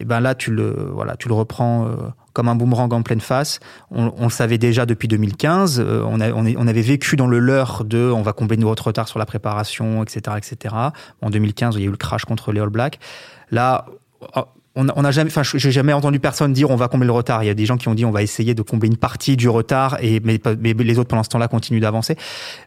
eh 0.00 0.04
ben 0.04 0.18
là 0.18 0.34
tu 0.34 0.50
le 0.50 0.90
voilà 0.92 1.16
tu 1.16 1.28
le 1.28 1.34
reprends 1.34 1.86
euh, 1.86 2.08
comme 2.38 2.46
un 2.46 2.54
boomerang 2.54 2.92
en 2.92 3.02
pleine 3.02 3.20
face. 3.20 3.58
On, 3.90 4.12
le 4.22 4.30
savait 4.30 4.58
déjà 4.58 4.86
depuis 4.86 5.08
2015. 5.08 5.80
Euh, 5.80 6.04
on, 6.04 6.20
on, 6.20 6.66
avait 6.68 6.82
vécu 6.82 7.16
dans 7.16 7.26
le 7.26 7.40
leurre 7.40 7.84
de 7.84 8.12
on 8.14 8.22
va 8.22 8.32
combler 8.32 8.56
notre 8.56 8.86
retard 8.86 9.08
sur 9.08 9.18
la 9.18 9.26
préparation, 9.26 10.04
etc., 10.04 10.36
etc. 10.36 10.72
En 11.20 11.30
2015, 11.30 11.74
il 11.74 11.80
y 11.80 11.82
a 11.82 11.88
eu 11.88 11.90
le 11.90 11.96
crash 11.96 12.24
contre 12.26 12.52
les 12.52 12.60
All 12.60 12.68
Blacks. 12.68 13.00
Là, 13.50 13.86
on 14.78 15.02
n'a 15.02 15.10
jamais, 15.10 15.30
enfin, 15.30 15.42
j'ai 15.42 15.72
jamais 15.72 15.92
entendu 15.92 16.20
personne 16.20 16.52
dire 16.52 16.70
on 16.70 16.76
va 16.76 16.88
combler 16.88 17.06
le 17.06 17.12
retard. 17.12 17.42
Il 17.42 17.46
y 17.46 17.50
a 17.50 17.54
des 17.54 17.66
gens 17.66 17.76
qui 17.76 17.88
ont 17.88 17.94
dit 17.94 18.04
on 18.04 18.10
va 18.10 18.22
essayer 18.22 18.54
de 18.54 18.62
combler 18.62 18.88
une 18.88 18.96
partie 18.96 19.36
du 19.36 19.48
retard 19.48 19.98
et 20.00 20.20
mais, 20.20 20.38
les 20.62 20.98
autres 20.98 21.08
pendant 21.08 21.22
ce 21.22 21.28
temps-là 21.30 21.48
continuent 21.48 21.80
d'avancer. 21.80 22.16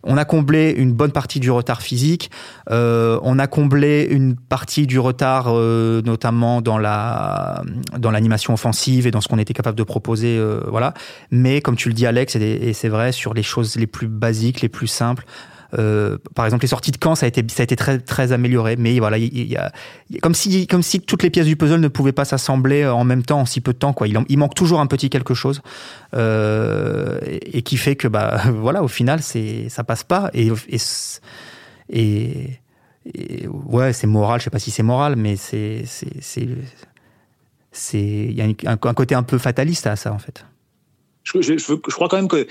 On 0.03 0.17
a 0.17 0.25
comblé 0.25 0.71
une 0.71 0.91
bonne 0.93 1.11
partie 1.11 1.39
du 1.39 1.51
retard 1.51 1.81
physique. 1.81 2.29
Euh, 2.69 3.19
on 3.23 3.39
a 3.39 3.47
comblé 3.47 4.07
une 4.09 4.35
partie 4.35 4.87
du 4.87 4.99
retard, 4.99 5.45
euh, 5.47 6.01
notamment 6.03 6.61
dans 6.61 6.77
la 6.77 7.63
dans 7.97 8.11
l'animation 8.11 8.53
offensive 8.53 9.07
et 9.07 9.11
dans 9.11 9.21
ce 9.21 9.27
qu'on 9.27 9.39
était 9.39 9.53
capable 9.53 9.77
de 9.77 9.83
proposer, 9.83 10.37
euh, 10.37 10.61
voilà. 10.67 10.93
Mais 11.31 11.61
comme 11.61 11.75
tu 11.75 11.87
le 11.87 11.93
dis, 11.93 12.05
Alex, 12.05 12.35
et 12.35 12.73
c'est 12.73 12.89
vrai 12.89 13.11
sur 13.11 13.33
les 13.33 13.43
choses 13.43 13.75
les 13.75 13.87
plus 13.87 14.07
basiques, 14.07 14.61
les 14.61 14.69
plus 14.69 14.87
simples. 14.87 15.25
Euh, 15.77 16.17
par 16.35 16.45
exemple, 16.45 16.63
les 16.63 16.67
sorties 16.67 16.91
de 16.91 16.97
camp, 16.97 17.15
ça 17.15 17.25
a 17.25 17.29
été, 17.29 17.75
très, 17.75 18.31
amélioré, 18.31 18.75
mais 18.77 18.99
voilà, 18.99 19.17
il, 19.17 19.47
y 19.47 19.55
a, 19.55 19.71
comme 20.21 20.33
si, 20.33 20.67
toutes 21.05 21.23
les 21.23 21.29
pièces 21.29 21.45
du 21.45 21.55
puzzle 21.55 21.79
ne 21.79 21.87
pouvaient 21.87 22.11
pas 22.11 22.25
s'assembler 22.25 22.85
en 22.85 23.03
même 23.03 23.23
temps 23.23 23.41
en 23.41 23.45
si 23.45 23.61
peu 23.61 23.73
de 23.73 23.77
temps, 23.77 23.93
quoi. 23.93 24.07
Il, 24.07 24.37
manque 24.37 24.55
toujours 24.55 24.79
un 24.79 24.87
petit 24.87 25.09
quelque 25.09 25.33
chose, 25.33 25.61
euh, 26.13 27.19
et, 27.23 27.61
qui 27.61 27.77
fait 27.77 27.95
que, 27.95 28.07
bah, 28.07 28.41
voilà, 28.53 28.83
au 28.83 28.87
final, 28.87 29.21
ça 29.21 29.83
passe 29.83 30.03
pas, 30.03 30.29
et, 30.33 30.51
et, 31.89 32.57
ouais, 33.47 33.93
c'est 33.93 34.07
moral. 34.07 34.39
Je 34.39 34.45
sais 34.45 34.49
pas 34.49 34.59
si 34.59 34.71
c'est 34.71 34.83
moral, 34.83 35.15
mais 35.15 35.35
c'est, 35.35 35.85
il 37.93 38.33
y 38.33 38.41
a 38.41 38.69
un, 38.71 38.77
côté 38.77 39.15
un 39.15 39.23
peu 39.23 39.37
fataliste 39.37 39.87
à 39.87 39.95
ça, 39.95 40.11
en 40.11 40.19
fait. 40.19 40.45
Je, 41.23 41.75
crois 41.91 42.09
quand 42.09 42.17
même 42.17 42.27
que 42.27 42.47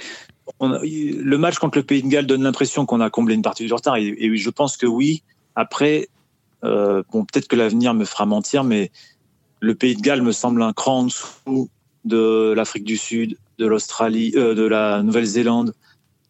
le 0.60 1.36
match 1.36 1.58
contre 1.58 1.78
le 1.78 1.84
Pays 1.84 2.02
de 2.02 2.08
Galles 2.08 2.26
donne 2.26 2.42
l'impression 2.42 2.86
qu'on 2.86 3.00
a 3.00 3.10
comblé 3.10 3.34
une 3.34 3.42
partie 3.42 3.66
du 3.66 3.72
retard. 3.72 3.96
Et, 3.96 4.36
je 4.36 4.50
pense 4.50 4.76
que 4.76 4.86
oui. 4.86 5.22
Après, 5.56 6.08
euh, 6.64 7.02
bon, 7.12 7.24
peut-être 7.24 7.48
que 7.48 7.56
l'avenir 7.56 7.94
me 7.94 8.04
fera 8.04 8.26
mentir, 8.26 8.64
mais 8.64 8.90
le 9.60 9.74
Pays 9.74 9.96
de 9.96 10.00
Galles 10.00 10.22
me 10.22 10.32
semble 10.32 10.62
un 10.62 10.72
cran 10.72 11.00
en 11.00 11.04
dessous 11.04 11.68
de 12.04 12.52
l'Afrique 12.56 12.84
du 12.84 12.96
Sud, 12.96 13.36
de 13.58 13.66
l'Australie, 13.66 14.32
euh, 14.36 14.54
de 14.54 14.62
la 14.62 15.02
Nouvelle-Zélande 15.02 15.74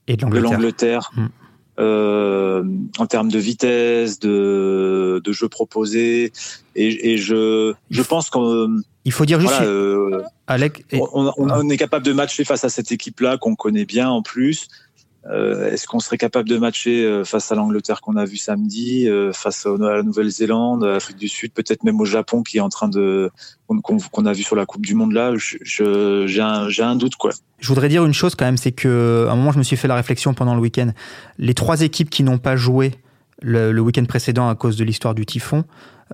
et 0.08 0.16
de 0.16 0.38
l'Angleterre. 0.38 1.10
Mm. 1.14 1.26
Euh, 1.78 2.64
en 2.98 3.06
termes 3.06 3.30
de 3.30 3.38
vitesse, 3.38 4.18
de, 4.18 5.22
de 5.24 5.32
jeu 5.32 5.48
proposé, 5.48 6.30
et, 6.76 7.12
et 7.12 7.16
je, 7.16 7.72
je 7.90 8.02
pense 8.02 8.28
qu'on 8.28 8.82
il 9.10 9.12
faut 9.12 9.24
dire 9.24 9.40
juste, 9.40 9.60
euh, 9.62 10.22
Alec, 10.46 10.84
on, 10.92 11.68
est 11.68 11.76
capable 11.76 12.06
de 12.06 12.12
matcher 12.12 12.44
face 12.44 12.62
à 12.62 12.68
cette 12.68 12.92
équipe-là 12.92 13.38
qu'on 13.38 13.56
connaît 13.56 13.84
bien 13.84 14.08
en 14.08 14.22
plus. 14.22 14.68
Euh, 15.26 15.72
est-ce 15.72 15.88
qu'on 15.88 15.98
serait 15.98 16.16
capable 16.16 16.48
de 16.48 16.56
matcher 16.58 17.04
euh, 17.04 17.24
face 17.24 17.50
à 17.50 17.56
l'Angleterre 17.56 18.02
qu'on 18.02 18.14
a 18.14 18.24
vu 18.24 18.36
samedi, 18.36 19.08
face 19.32 19.66
à 19.66 19.70
la 19.76 20.04
Nouvelle-Zélande, 20.04 20.84
à 20.84 20.92
l'Afrique 20.92 21.16
du 21.16 21.26
Sud, 21.26 21.52
peut-être 21.52 21.82
même 21.82 22.00
au 22.00 22.04
Japon 22.04 22.44
qui 22.44 22.58
est 22.58 22.60
en 22.60 22.68
train 22.68 22.86
de 22.86 23.32
qu'on 23.66 24.26
a 24.26 24.32
vu 24.32 24.44
sur 24.44 24.54
la 24.54 24.64
Coupe 24.64 24.86
du 24.86 24.94
Monde 24.94 25.12
là 25.12 25.32
J'ai 25.36 26.40
un, 26.40 26.68
un, 26.78 26.94
doute 26.94 27.16
quoi. 27.16 27.32
Je 27.58 27.66
voudrais 27.66 27.88
dire 27.88 28.04
une 28.04 28.14
chose 28.14 28.36
quand 28.36 28.44
même, 28.44 28.58
c'est 28.58 28.70
que 28.70 29.26
à 29.28 29.32
un 29.32 29.34
moment 29.34 29.50
je 29.50 29.58
me 29.58 29.64
suis 29.64 29.76
fait 29.76 29.88
la 29.88 29.96
réflexion 29.96 30.34
pendant 30.34 30.54
le 30.54 30.60
week-end. 30.60 30.92
Les 31.38 31.54
trois 31.54 31.80
équipes 31.80 32.10
qui 32.10 32.22
n'ont 32.22 32.38
pas 32.38 32.54
joué 32.54 32.92
le, 33.42 33.72
le 33.72 33.80
week-end 33.80 34.04
précédent 34.04 34.48
à 34.48 34.54
cause 34.54 34.76
de 34.76 34.84
l'histoire 34.84 35.16
du 35.16 35.26
typhon 35.26 35.64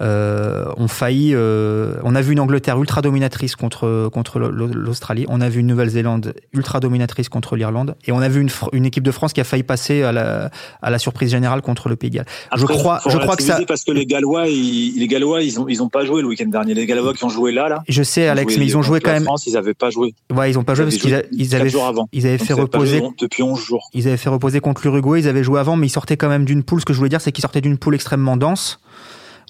euh, 0.01 0.67
ont 0.77 0.89
failli. 0.89 1.33
Euh, 1.35 1.95
on 2.03 2.15
a 2.15 2.21
vu 2.21 2.33
une 2.33 2.41
Angleterre 2.41 2.79
ultra 2.79 3.03
dominatrice 3.03 3.57
contre 3.57 4.09
contre 4.13 4.39
l'Australie. 4.39 5.25
On 5.29 5.41
a 5.41 5.49
vu 5.49 5.61
une 5.61 5.67
Nouvelle-Zélande 5.67 6.35
ultra 6.53 6.81
dominatrice 6.81 7.29
contre 7.29 7.57
l'Irlande, 7.57 7.97
et 8.07 8.13
on 8.13 8.21
a 8.21 8.29
vu 8.29 8.41
une, 8.41 8.51
une, 8.73 8.87
équipe 8.87 9.05
de 9.05 9.11
France 9.11 9.33
qui 9.33 9.41
a 9.41 9.45
failli 9.45 9.63
passer 9.63 10.03
à 10.03 10.13
la, 10.13 10.51
à 10.83 10.91
la 10.91 10.99
surprise 10.99 11.31
générale 11.31 11.63
contre 11.63 11.89
le 11.89 11.97
Pays 11.97 12.11
de 12.11 12.17
Galles. 12.17 12.27
je 12.55 12.67
crois, 12.67 13.01
je 13.07 13.17
crois 13.17 13.37
que 13.37 13.43
ça. 13.43 13.61
Parce 13.67 13.85
que 13.85 13.93
les 13.93 14.07
Gallois, 14.07 14.49
ils, 14.49 14.99
les 14.99 15.09
Gallois, 15.09 15.43
ils 15.43 15.59
ont 15.61 15.67
ils 15.69 15.83
ont 15.83 15.89
pas 15.89 16.05
joué 16.05 16.23
le 16.23 16.29
week-end 16.29 16.47
dernier. 16.47 16.75
Les 16.75 16.87
Gallois 16.87 17.15
qui 17.15 17.25
ont 17.25 17.29
joué 17.29 17.53
là, 17.53 17.69
là. 17.69 17.83
Je 17.89 18.03
sais, 18.03 18.29
Alex, 18.29 18.57
mais 18.59 18.67
ils 18.67 18.77
ont 18.77 18.83
joué 18.83 19.01
quand 19.01 19.13
même. 19.13 19.25
France, 19.25 19.47
ils 19.47 19.57
avaient 19.57 19.75
pas 19.75 19.91
joué. 19.91 20.15
Ouais, 20.35 20.51
ils 20.51 20.59
ont 20.59 20.65
pas 20.65 20.75
joué 20.75 20.85
parce 20.85 20.97
qu'ils 20.97 21.15
avaient, 21.15 21.29
ils 21.33 21.55
avaient, 21.55 21.73
ils 22.13 22.27
avaient 22.27 22.39
fait 22.39 22.53
reposer 22.53 23.03
depuis 23.21 23.43
11 23.43 23.59
jours. 23.59 23.89
Ils 23.95 24.07
avaient 24.09 24.17
fait 24.17 24.29
reposer 24.29 24.61
contre 24.61 24.83
l'Uruguay. 24.83 25.21
Ils 25.21 25.29
avaient 25.29 25.45
joué 25.45 25.59
avant, 25.59 25.77
mais 25.77 25.87
ils 25.87 25.91
sortaient 25.91 26.17
quand 26.17 26.29
même 26.29 26.45
d'une 26.45 26.63
poule. 26.63 26.81
Ce 26.81 26.85
que 26.85 26.93
je 26.93 26.99
voulais 26.99 27.11
dire, 27.11 27.21
c'est 27.21 27.33
qu'ils 27.33 27.43
sortaient 27.43 27.61
d'une 27.61 27.79
poule 27.79 27.95
extrêmement 27.95 28.37
dense 28.37 28.79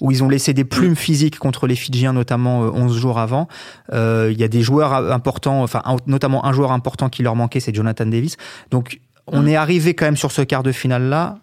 où 0.01 0.11
ils 0.11 0.23
ont 0.23 0.29
laissé 0.29 0.53
des 0.53 0.63
plumes 0.63 0.95
physiques 0.95 1.39
contre 1.39 1.67
les 1.67 1.75
Fidjiens, 1.75 2.13
notamment 2.13 2.61
11 2.61 2.95
euh, 2.95 2.99
jours 2.99 3.19
avant. 3.19 3.47
Euh, 3.93 4.29
il 4.31 4.39
y 4.39 4.43
a 4.43 4.47
des 4.47 4.61
joueurs 4.61 4.93
importants, 4.93 5.63
enfin 5.63 5.81
notamment 6.05 6.45
un 6.45 6.53
joueur 6.53 6.71
important 6.71 7.09
qui 7.09 7.23
leur 7.23 7.35
manquait, 7.35 7.59
c'est 7.59 7.73
Jonathan 7.73 8.05
Davis. 8.05 8.37
Donc 8.71 8.99
on 9.27 9.41
mm. 9.41 9.47
est 9.47 9.55
arrivé 9.55 9.93
quand 9.93 10.05
même 10.05 10.17
sur 10.17 10.31
ce 10.31 10.41
quart 10.41 10.63
de 10.63 10.71
finale 10.71 11.03
là 11.03 11.39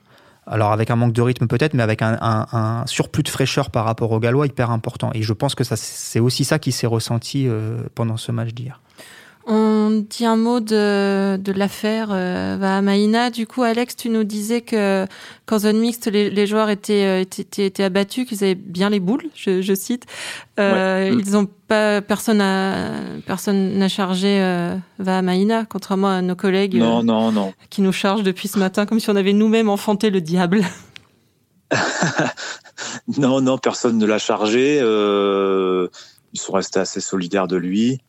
alors 0.47 0.73
avec 0.73 0.91
un 0.91 0.97
manque 0.97 1.13
de 1.13 1.23
rythme 1.23 1.47
peut-être, 1.47 1.75
mais 1.75 1.83
avec 1.83 2.03
un, 2.03 2.85
surplus 2.87 3.23
de 3.23 3.29
fraîcheur 3.29 3.71
par 3.71 3.85
rapport 3.85 4.13
aux 4.13 4.21
Gallois 4.21 4.47
hyper 4.47 4.71
important. 4.71 5.11
Et 5.15 5.23
je 5.23 5.33
pense 5.33 5.55
que 5.55 5.65
c'est 5.65 6.21
aussi 6.21 6.45
ça 6.45 6.59
qui 6.59 6.73
s'est 6.73 6.87
ressenti 6.87 7.49
euh, 7.49 7.79
pendant 7.95 8.17
ce 8.17 8.33
match 8.33 8.53
d'hier. 8.53 8.81
On 9.47 10.05
dit 10.09 10.25
un 10.25 10.37
mot 10.37 10.61
de, 10.61 11.37
de 11.37 11.53
l'affaire 11.53 12.09
euh, 12.11 12.57
Vahamaina. 12.59 13.29
Du 13.29 13.47
coup, 13.47 13.63
Alex, 13.63 13.95
tu 13.95 14.09
nous 14.09 14.25
disais 14.25 14.63
que 14.63 15.07
qu'en 15.45 15.59
zone 15.59 15.79
mixte, 15.79 16.07
les, 16.07 16.47
joueurs 16.47 16.71
étaient, 16.71 17.05
euh, 17.05 17.21
étaient, 17.21 17.67
étaient, 17.67 17.85
abattus, 17.85 18.27
qu'ils 18.27 18.43
avaient 18.43 18.55
bien 18.55 18.89
les 18.89 19.01
boules, 19.01 19.25
je, 19.35 19.61
je 19.61 19.75
cite. 19.75 20.07
Euh, 20.59 21.15
Ils 21.19 21.37
ont 21.37 21.47
pas 21.69 22.01
personne 22.01 22.41
à 22.41 22.91
personne 23.27 23.77
n'a 23.77 23.89
chargé 23.89 24.41
euh, 24.41 24.77
Vahamaina, 24.99 25.67
contrairement 25.67 26.09
à 26.09 26.23
nos 26.23 26.37
collègues. 26.37 26.77
Non, 26.77 27.03
non, 27.03 27.31
non. 27.31 27.53
Qui 27.69 27.83
nous 27.83 27.93
chargent 27.93 28.23
depuis 28.23 28.49
ce 28.49 28.59
matin, 28.59 28.87
comme 28.87 29.01
si 29.01 29.11
on 29.11 29.17
avait 29.17 29.35
nous-mêmes 29.35 29.69
enfanté 29.69 30.09
le 30.09 30.23
diable. 30.23 30.63
non, 33.19 33.43
non, 33.43 33.59
personne 33.59 33.99
ne 33.99 34.07
l'a 34.07 34.19
chargé. 34.19 34.79
ils 34.79 36.41
sont 36.41 36.53
restés 36.53 36.81
assez 36.81 37.01
solidaires 37.01 37.47
de 37.47 37.57
lui 37.57 38.01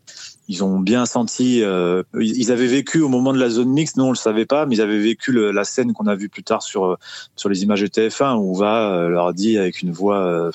ils 0.48 0.64
ont 0.64 0.80
bien 0.80 1.06
senti. 1.06 1.62
Euh, 1.64 2.04
ils 2.20 2.52
avaient 2.52 2.68
vécu 2.68 3.02
au 3.02 3.10
moment 3.10 3.34
de 3.34 3.40
la 3.40 3.50
zone 3.50 3.70
mixte, 3.70 3.98
nous 3.98 4.06
on 4.06 4.12
le 4.12 4.16
savait 4.18 4.46
pas, 4.46 4.66
mais 4.66 4.76
ils 4.76 4.82
avaient 4.82 5.00
vécu 5.00 5.32
le, 5.32 5.52
la 5.52 5.64
scène 5.64 5.94
qu'on 5.94 6.08
a 6.08 6.16
vue 6.16 6.30
plus 6.30 6.44
tard 6.44 6.62
sur 6.62 6.86
euh, 6.86 6.98
sur 7.36 7.50
les 7.50 7.64
images 7.64 7.82
de 7.82 7.88
TF1 7.88 8.38
où 8.38 8.54
va 8.56 8.94
euh, 8.94 9.10
leur 9.10 9.34
dit 9.34 9.58
avec 9.58 9.82
une 9.82 9.92
voix 9.92 10.20
euh, 10.26 10.52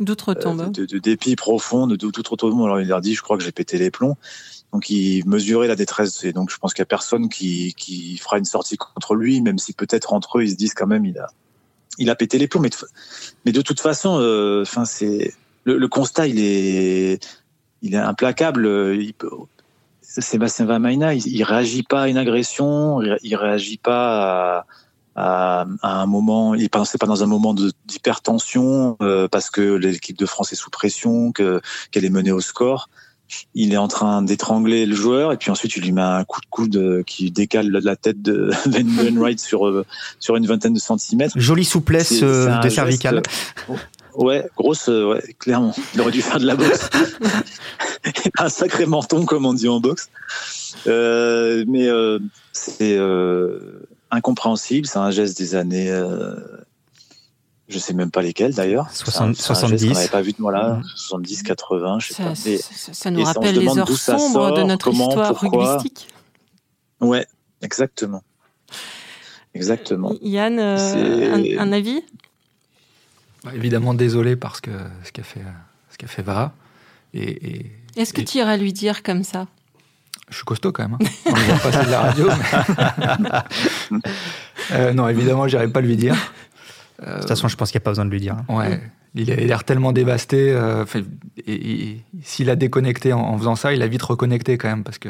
d'outre-tombe, 0.00 0.72
de, 0.72 0.86
de, 0.86 0.98
dépit 0.98 1.36
profond, 1.36 1.86
de 1.86 1.96
d'outre-tombe. 1.96 2.60
Alors 2.62 2.80
il 2.80 2.88
leur 2.88 3.00
dit, 3.00 3.14
je 3.14 3.22
crois 3.22 3.36
que 3.36 3.44
j'ai 3.44 3.52
pété 3.52 3.78
les 3.78 3.90
plombs. 3.90 4.16
Donc 4.72 4.90
il 4.90 5.26
mesurait 5.26 5.68
la 5.68 5.76
détresse 5.76 6.24
et 6.24 6.32
donc 6.32 6.50
je 6.50 6.58
pense 6.58 6.74
qu'il 6.74 6.82
y 6.82 6.82
a 6.82 6.86
personne 6.86 7.28
qui 7.28 7.74
qui 7.74 8.18
fera 8.18 8.38
une 8.38 8.44
sortie 8.44 8.76
contre 8.76 9.14
lui, 9.14 9.40
même 9.40 9.58
si 9.58 9.72
peut-être 9.72 10.12
entre 10.12 10.38
eux 10.38 10.42
ils 10.42 10.50
se 10.50 10.56
disent 10.56 10.74
quand 10.74 10.86
même 10.86 11.06
il 11.06 11.18
a 11.18 11.28
il 11.96 12.10
a 12.10 12.14
pété 12.14 12.38
les 12.38 12.48
plombs. 12.48 12.60
Mais 12.60 12.68
de, 12.68 12.76
mais 13.46 13.52
de 13.52 13.62
toute 13.62 13.80
façon, 13.80 14.10
enfin 14.60 14.84
c'est 14.84 15.32
le, 15.64 15.78
le 15.78 15.88
constat 15.88 16.26
il 16.26 16.38
est 16.38 17.24
il 17.82 17.94
est 17.94 17.98
implacable. 17.98 18.66
Il 18.94 19.14
Sébastien 20.02 20.64
Vamaina, 20.64 21.14
il, 21.14 21.26
il, 21.26 21.42
réagit 21.44 21.82
pas 21.82 22.02
à 22.02 22.08
une 22.08 22.16
agression, 22.16 23.02
il, 23.22 23.36
réagit 23.36 23.76
pas 23.76 24.64
à, 25.14 25.66
à, 25.82 26.00
un 26.00 26.06
moment, 26.06 26.54
il 26.54 26.70
pensait 26.70 26.98
pas 26.98 27.06
dans 27.06 27.22
un 27.22 27.26
moment 27.26 27.54
d'hypertension 27.54 28.96
euh, 29.02 29.28
parce 29.28 29.50
que 29.50 29.74
l'équipe 29.74 30.16
de 30.16 30.26
France 30.26 30.52
est 30.52 30.56
sous 30.56 30.70
pression, 30.70 31.32
que 31.32 31.60
qu'elle 31.90 32.04
est 32.04 32.10
menée 32.10 32.32
au 32.32 32.40
score. 32.40 32.88
Il 33.54 33.74
est 33.74 33.76
en 33.76 33.88
train 33.88 34.22
d'étrangler 34.22 34.86
le 34.86 34.94
joueur 34.94 35.32
et 35.32 35.36
puis 35.36 35.50
ensuite 35.50 35.76
il 35.76 35.82
lui 35.82 35.92
met 35.92 36.00
un 36.00 36.24
coup 36.24 36.40
de 36.40 36.46
coude 36.48 37.04
qui 37.06 37.30
décale 37.30 37.68
la 37.68 37.94
tête 37.94 38.22
de 38.22 38.50
Ben 38.66 39.18
Wright 39.18 39.38
sur 39.38 39.66
euh, 39.66 39.84
sur 40.18 40.36
une 40.36 40.46
vingtaine 40.46 40.72
de 40.72 40.78
centimètres. 40.78 41.38
Jolie 41.38 41.66
souplesse 41.66 42.22
euh, 42.22 42.58
de 42.60 42.68
cervicale. 42.70 43.22
Ouais, 44.18 44.50
grosse, 44.56 44.88
euh, 44.88 45.12
ouais, 45.12 45.22
clairement. 45.38 45.72
Il 45.94 46.00
aurait 46.00 46.10
dû 46.10 46.22
faire 46.22 46.40
de 46.40 46.46
la 46.46 46.56
boxe. 46.56 46.90
un 48.38 48.48
sacré 48.48 48.84
menton, 48.84 49.24
comme 49.24 49.46
on 49.46 49.54
dit 49.54 49.68
en 49.68 49.78
boxe. 49.78 50.10
Euh, 50.88 51.64
mais 51.68 51.86
euh, 51.86 52.18
c'est 52.52 52.96
euh, 52.98 53.88
incompréhensible. 54.10 54.88
C'est 54.88 54.98
un 54.98 55.12
geste 55.12 55.38
des 55.38 55.54
années. 55.54 55.88
Euh, 55.88 56.34
je 57.68 57.78
sais 57.78 57.94
même 57.94 58.10
pas 58.10 58.20
lesquelles 58.20 58.54
d'ailleurs. 58.54 58.90
70. 58.90 59.50
On 59.62 59.68
n'avait 59.68 60.08
pas 60.08 60.20
vu 60.20 60.32
de 60.32 60.42
moi 60.42 60.50
là. 60.50 60.80
70, 60.96 61.44
80, 61.44 61.98
je 62.00 62.08
sais 62.08 62.14
ça, 62.14 62.24
pas. 62.24 62.34
ça, 62.34 62.92
ça, 62.92 63.10
nous 63.12 63.22
rappelle 63.22 63.56
les 63.56 63.78
heures 63.78 63.88
sombres 63.88 64.52
de 64.56 64.64
notre 64.64 64.90
comment, 64.90 65.10
histoire 65.10 65.34
pourquoi. 65.36 65.74
rugbyistique. 65.74 66.08
Ouais, 67.00 67.24
exactement. 67.62 68.24
Exactement. 69.54 70.12
Yann, 70.22 70.58
euh, 70.58 71.34
un, 71.34 71.58
un, 71.58 71.72
avis? 71.72 72.02
Évidemment 73.54 73.94
désolé 73.94 74.36
parce 74.36 74.60
que 74.60 74.70
ce 75.04 75.12
qu'a 75.12 75.22
fait, 75.22 75.44
ce 75.90 75.98
qu'a 75.98 76.06
fait 76.06 76.22
Vara. 76.22 76.52
Et, 77.14 77.48
et 77.48 77.72
Est-ce 77.96 78.12
que 78.12 78.20
et... 78.20 78.24
tu 78.24 78.38
iras 78.38 78.56
lui 78.56 78.72
dire 78.72 79.02
comme 79.02 79.22
ça? 79.22 79.46
Je 80.30 80.36
suis 80.36 80.44
costaud 80.44 80.72
quand 80.72 80.88
même. 80.88 80.98
Hein. 81.00 81.06
On 81.26 81.58
passer 81.58 81.86
de 81.86 81.90
la 81.90 82.00
radio. 82.00 82.28
Mais... 83.90 84.00
euh, 84.72 84.92
non, 84.92 85.08
évidemment, 85.08 85.48
j'irai 85.48 85.68
pas 85.68 85.80
lui 85.80 85.96
dire. 85.96 86.14
Euh, 87.02 87.14
de 87.14 87.20
toute 87.20 87.28
façon, 87.28 87.48
je 87.48 87.56
pense 87.56 87.70
qu'il 87.70 87.78
n'y 87.78 87.82
a 87.82 87.84
pas 87.84 87.92
besoin 87.92 88.04
de 88.04 88.10
lui 88.10 88.20
dire. 88.20 88.36
Hein. 88.48 88.54
Ouais. 88.54 88.80
Il 89.14 89.30
a 89.32 89.36
l'air 89.36 89.64
tellement 89.64 89.92
dévasté. 89.92 90.50
Euh, 90.50 90.84
et, 91.46 91.82
et 91.82 92.04
s'il 92.22 92.50
a 92.50 92.56
déconnecté 92.56 93.14
en, 93.14 93.20
en, 93.20 93.38
faisant 93.38 93.56
ça, 93.56 93.72
il 93.72 93.80
a 93.80 93.86
vite 93.86 94.02
reconnecté 94.02 94.58
quand 94.58 94.68
même 94.68 94.84
parce 94.84 94.98
que 94.98 95.08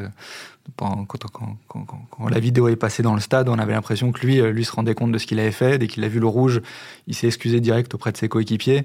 quand, 0.76 1.06
quand, 1.06 1.56
quand, 1.66 1.86
quand, 2.10 2.28
la 2.28 2.40
vidéo 2.40 2.68
est 2.68 2.76
passée 2.76 3.02
dans 3.02 3.14
le 3.14 3.20
stade, 3.20 3.48
on 3.48 3.58
avait 3.58 3.72
l'impression 3.72 4.12
que 4.12 4.24
lui, 4.24 4.40
lui 4.40 4.64
se 4.64 4.72
rendait 4.72 4.94
compte 4.94 5.12
de 5.12 5.18
ce 5.18 5.26
qu'il 5.26 5.40
avait 5.40 5.50
fait. 5.50 5.78
Dès 5.78 5.86
qu'il 5.86 6.04
a 6.04 6.08
vu 6.08 6.20
le 6.20 6.26
rouge, 6.26 6.60
il 7.06 7.14
s'est 7.14 7.26
excusé 7.26 7.60
direct 7.60 7.94
auprès 7.94 8.12
de 8.12 8.16
ses 8.16 8.28
coéquipiers. 8.28 8.84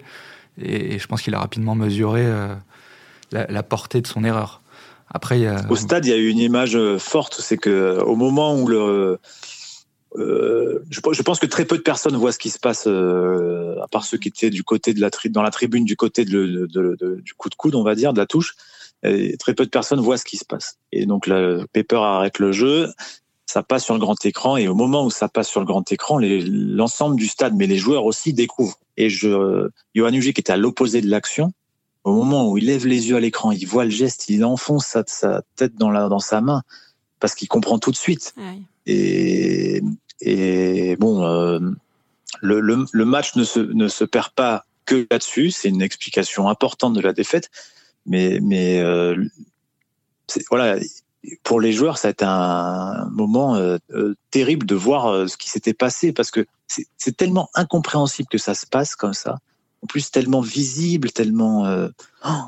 Et, 0.62 0.96
et 0.96 1.00
je 1.00 1.08
pense 1.08 1.22
qu'il 1.22 1.34
a 1.36 1.40
rapidement 1.40 1.76
mesuré 1.76 2.22
euh, 2.24 2.56
la, 3.32 3.48
la, 3.48 3.64
portée 3.64 4.02
de 4.02 4.08
son 4.08 4.24
erreur. 4.24 4.62
Après, 5.10 5.46
a... 5.46 5.66
au 5.70 5.76
stade, 5.76 6.06
il 6.06 6.10
y 6.10 6.14
a 6.14 6.18
eu 6.18 6.30
une 6.30 6.40
image 6.40 6.78
forte, 6.98 7.40
c'est 7.40 7.58
que 7.58 8.00
au 8.02 8.16
moment 8.16 8.56
où 8.60 8.68
le 8.68 9.20
euh, 10.18 10.84
je, 10.92 11.00
je, 11.12 11.22
pense 11.24 11.40
que 11.40 11.48
très 11.48 11.66
peu 11.66 11.78
de 11.78 11.82
personnes 11.82 12.16
voient 12.16 12.32
ce 12.32 12.38
qui 12.38 12.52
se 12.52 12.60
passe, 12.60 12.84
euh, 12.88 13.76
à 13.82 13.88
part 13.88 14.04
ceux 14.04 14.18
qui 14.18 14.28
étaient 14.28 14.52
du 14.52 14.64
côté 14.64 14.94
de 14.94 15.02
la 15.02 15.10
tri 15.10 15.30
dans 15.30 15.42
la 15.42 15.50
tribune, 15.50 15.86
du 15.86 15.96
côté 15.96 16.24
de, 16.24 16.68
de, 16.72 16.96
de, 17.00 17.20
du 17.24 17.34
coup 17.34 17.50
de 17.50 17.56
coude, 17.56 17.74
on 17.76 17.84
va 17.84 17.96
dire, 17.96 18.14
de 18.14 18.20
la 18.20 18.28
touche. 18.28 18.56
Et 19.04 19.38
très 19.38 19.54
peu 19.54 19.66
de 19.66 19.70
personnes 19.70 20.00
voient 20.00 20.18
ce 20.18 20.26
qui 20.26 20.38
se 20.38 20.46
passe. 20.46 20.78
Et 20.92 21.06
donc, 21.06 21.28
le 21.28 21.66
Pepper 21.74 21.98
arrête 21.98 22.40
le 22.40 22.52
jeu, 22.52 22.90
ça 23.46 23.62
passe 23.64 23.84
sur 23.84 23.94
le 23.94 24.00
grand 24.00 24.26
écran, 24.26 24.58
et 24.58 24.68
au 24.68 24.76
moment 24.76 25.06
où 25.06 25.12
ça 25.12 25.28
passe 25.28 25.50
sur 25.50 25.60
le 25.60 25.66
grand 25.66 25.90
écran, 25.92 26.20
l'ensemble 26.20 27.16
du 27.16 27.28
stade, 27.28 27.54
mais 27.56 27.68
les 27.68 27.78
joueurs 27.78 28.06
aussi 28.06 28.34
découvrent. 28.34 28.80
Et 28.98 29.10
je, 29.10 29.70
Johan 29.94 30.14
Uji, 30.14 30.34
qui 30.34 30.42
était 30.42 30.54
à 30.54 30.58
l'opposé 30.58 31.02
de 31.02 31.10
l'action, 31.10 31.52
au 32.04 32.14
moment 32.14 32.50
où 32.50 32.58
il 32.58 32.66
lève 32.66 32.86
les 32.86 33.10
yeux 33.10 33.16
à 33.16 33.20
l'écran, 33.20 33.52
il 33.52 33.66
voit 33.66 33.86
le 33.86 33.92
geste, 33.92 34.30
il 34.30 34.44
enfonce 34.44 34.86
sa, 34.86 35.04
sa 35.08 35.42
tête 35.56 35.76
dans, 35.76 35.90
la, 35.90 36.08
dans 36.10 36.20
sa 36.20 36.42
main, 36.42 36.64
parce 37.20 37.36
qu'il 37.36 37.48
comprend 37.48 37.80
tout 37.80 37.92
de 37.92 37.96
suite. 37.96 38.34
Ouais. 38.38 38.60
Et, 38.86 39.82
et 40.22 40.96
bon, 40.98 41.24
euh, 41.24 41.60
le, 42.42 42.60
le, 42.60 42.86
le, 42.92 43.06
match 43.06 43.36
ne 43.36 43.44
se, 43.44 43.60
ne 43.60 43.88
se 43.88 44.04
perd 44.04 44.32
pas 44.32 44.66
que 44.86 45.08
là-dessus. 45.10 45.52
C'est 45.52 45.70
une 45.70 45.82
explication 45.82 46.50
importante 46.50 46.94
de 46.94 47.02
la 47.02 47.14
défaite. 47.14 47.50
Mais, 48.06 48.40
mais 48.42 48.80
euh, 48.82 49.16
voilà, 50.50 50.78
pour 51.44 51.62
les 51.62 51.72
joueurs, 51.72 51.98
ça 51.98 52.10
a 52.10 52.12
été 52.12 52.26
un 52.26 53.08
moment 53.12 53.56
euh, 53.56 53.78
euh, 53.92 54.16
terrible 54.32 54.66
de 54.66 54.76
voir 54.76 55.08
euh, 55.08 55.28
ce 55.28 55.38
qui 55.38 55.50
s'était 55.50 55.74
passé 55.74 56.12
parce 56.12 56.32
que 56.32 56.46
c'est 56.98 57.16
tellement 57.16 57.50
incompréhensible 57.54 58.28
que 58.30 58.38
ça 58.38 58.56
se 58.56 58.66
passe 58.66 58.96
comme 58.96 59.14
ça. 59.14 59.38
En 59.84 59.88
plus, 59.88 60.10
tellement 60.10 60.42
visible, 60.42 61.12
tellement. 61.12 61.66
Euh, 61.66 61.90
oh, 62.26 62.48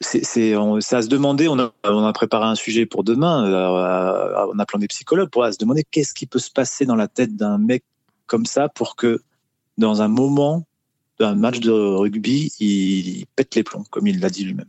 c'est 0.00 0.54
à 0.54 1.02
se 1.02 1.08
demander. 1.08 1.46
On 1.46 1.58
a, 1.58 2.12
préparé 2.12 2.46
un 2.46 2.54
sujet 2.54 2.86
pour 2.86 3.04
demain. 3.04 3.46
Euh, 3.46 4.46
on 4.52 4.58
a 4.58 4.66
plein 4.66 4.80
des 4.80 4.88
psychologues 4.88 5.30
pour 5.30 5.44
se 5.46 5.58
demander 5.58 5.84
qu'est-ce 5.88 6.14
qui 6.14 6.26
peut 6.26 6.38
se 6.38 6.50
passer 6.50 6.84
dans 6.84 6.96
la 6.96 7.06
tête 7.06 7.36
d'un 7.36 7.58
mec 7.58 7.84
comme 8.26 8.46
ça 8.46 8.68
pour 8.68 8.96
que 8.96 9.22
dans 9.76 10.02
un 10.02 10.08
moment 10.08 10.64
d'un 11.18 11.34
match 11.34 11.60
de 11.60 11.70
rugby, 11.70 12.52
il, 12.60 13.26
pète 13.36 13.54
les 13.54 13.62
plombs, 13.62 13.84
comme 13.90 14.06
il 14.06 14.20
l'a 14.20 14.30
dit 14.30 14.44
lui-même. 14.44 14.68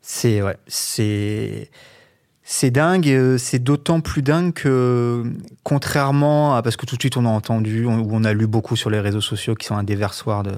C'est 0.00 0.42
ouais, 0.42 0.56
c'est 0.66 1.70
c'est 2.42 2.70
dingue. 2.70 3.36
C'est 3.38 3.60
d'autant 3.60 4.00
plus 4.00 4.22
dingue 4.22 4.52
que, 4.52 5.22
contrairement 5.62 6.56
à 6.56 6.62
parce 6.62 6.76
que 6.76 6.86
tout 6.86 6.96
de 6.96 7.02
suite 7.02 7.16
on 7.16 7.24
a 7.24 7.28
entendu 7.28 7.84
ou 7.84 7.90
on 7.90 8.24
a 8.24 8.32
lu 8.32 8.46
beaucoup 8.46 8.74
sur 8.74 8.90
les 8.90 9.00
réseaux 9.00 9.20
sociaux 9.20 9.54
qui 9.54 9.66
sont 9.66 9.76
un 9.76 9.84
déversoir 9.84 10.42
de 10.42 10.52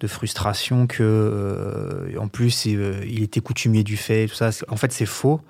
de 0.00 0.06
frustration 0.06 0.86
que 0.86 1.02
euh, 1.02 2.18
en 2.18 2.28
plus 2.28 2.66
euh, 2.66 3.00
il 3.06 3.22
était 3.22 3.40
coutumier 3.40 3.84
du 3.84 3.96
fait 3.96 4.26
tout 4.26 4.34
ça 4.34 4.50
en 4.68 4.76
fait 4.76 4.92
c'est 4.92 5.06
faux 5.06 5.40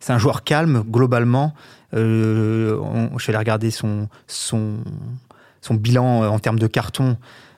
c'est 0.00 0.12
un 0.12 0.18
joueur 0.18 0.42
calme 0.42 0.82
globalement 0.86 1.54
euh, 1.94 2.76
on, 2.78 3.16
je 3.16 3.22
suis 3.22 3.30
allé 3.30 3.38
regarder 3.38 3.70
son 3.70 4.08
son 4.26 4.78
son 5.60 5.74
bilan 5.74 6.28
en 6.28 6.38
termes 6.38 6.58
de 6.58 6.66
carton 6.66 7.16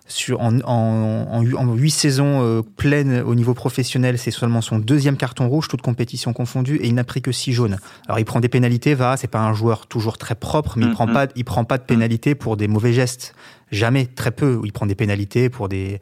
sur, 0.08 0.40
en, 0.40 0.60
en, 0.60 1.26
en, 1.30 1.52
en 1.54 1.74
8 1.74 1.90
saisons 1.90 2.42
euh, 2.42 2.62
pleines 2.62 3.20
au 3.20 3.34
niveau 3.34 3.54
professionnel, 3.54 4.18
c'est 4.18 4.30
seulement 4.30 4.60
son 4.60 4.78
deuxième 4.78 5.16
carton 5.16 5.48
rouge, 5.48 5.68
toute 5.68 5.82
compétition 5.82 6.32
confondue, 6.32 6.76
et 6.76 6.86
il 6.86 6.94
n'a 6.94 7.04
pris 7.04 7.22
que 7.22 7.32
6 7.32 7.52
jaunes. 7.52 7.78
Alors 8.06 8.18
il 8.18 8.24
prend 8.24 8.40
des 8.40 8.48
pénalités, 8.48 8.94
va, 8.94 9.16
c'est 9.16 9.26
pas 9.26 9.40
un 9.40 9.52
joueur 9.52 9.86
toujours 9.86 10.18
très 10.18 10.34
propre, 10.34 10.74
mais 10.78 10.86
mm 10.86 10.88
-hmm. 10.88 10.90
il 10.90 10.94
prend 10.94 11.06
pas, 11.06 11.26
il 11.34 11.44
prend 11.44 11.64
pas 11.64 11.78
de 11.78 11.84
pénalités 11.84 12.34
pour 12.34 12.56
des 12.56 12.68
mauvais 12.68 12.92
gestes. 12.92 13.34
Jamais, 13.72 14.06
très 14.06 14.30
peu. 14.30 14.60
Il 14.64 14.72
prend 14.72 14.86
des 14.86 14.94
pénalités 14.94 15.48
pour 15.50 15.68
des, 15.68 15.98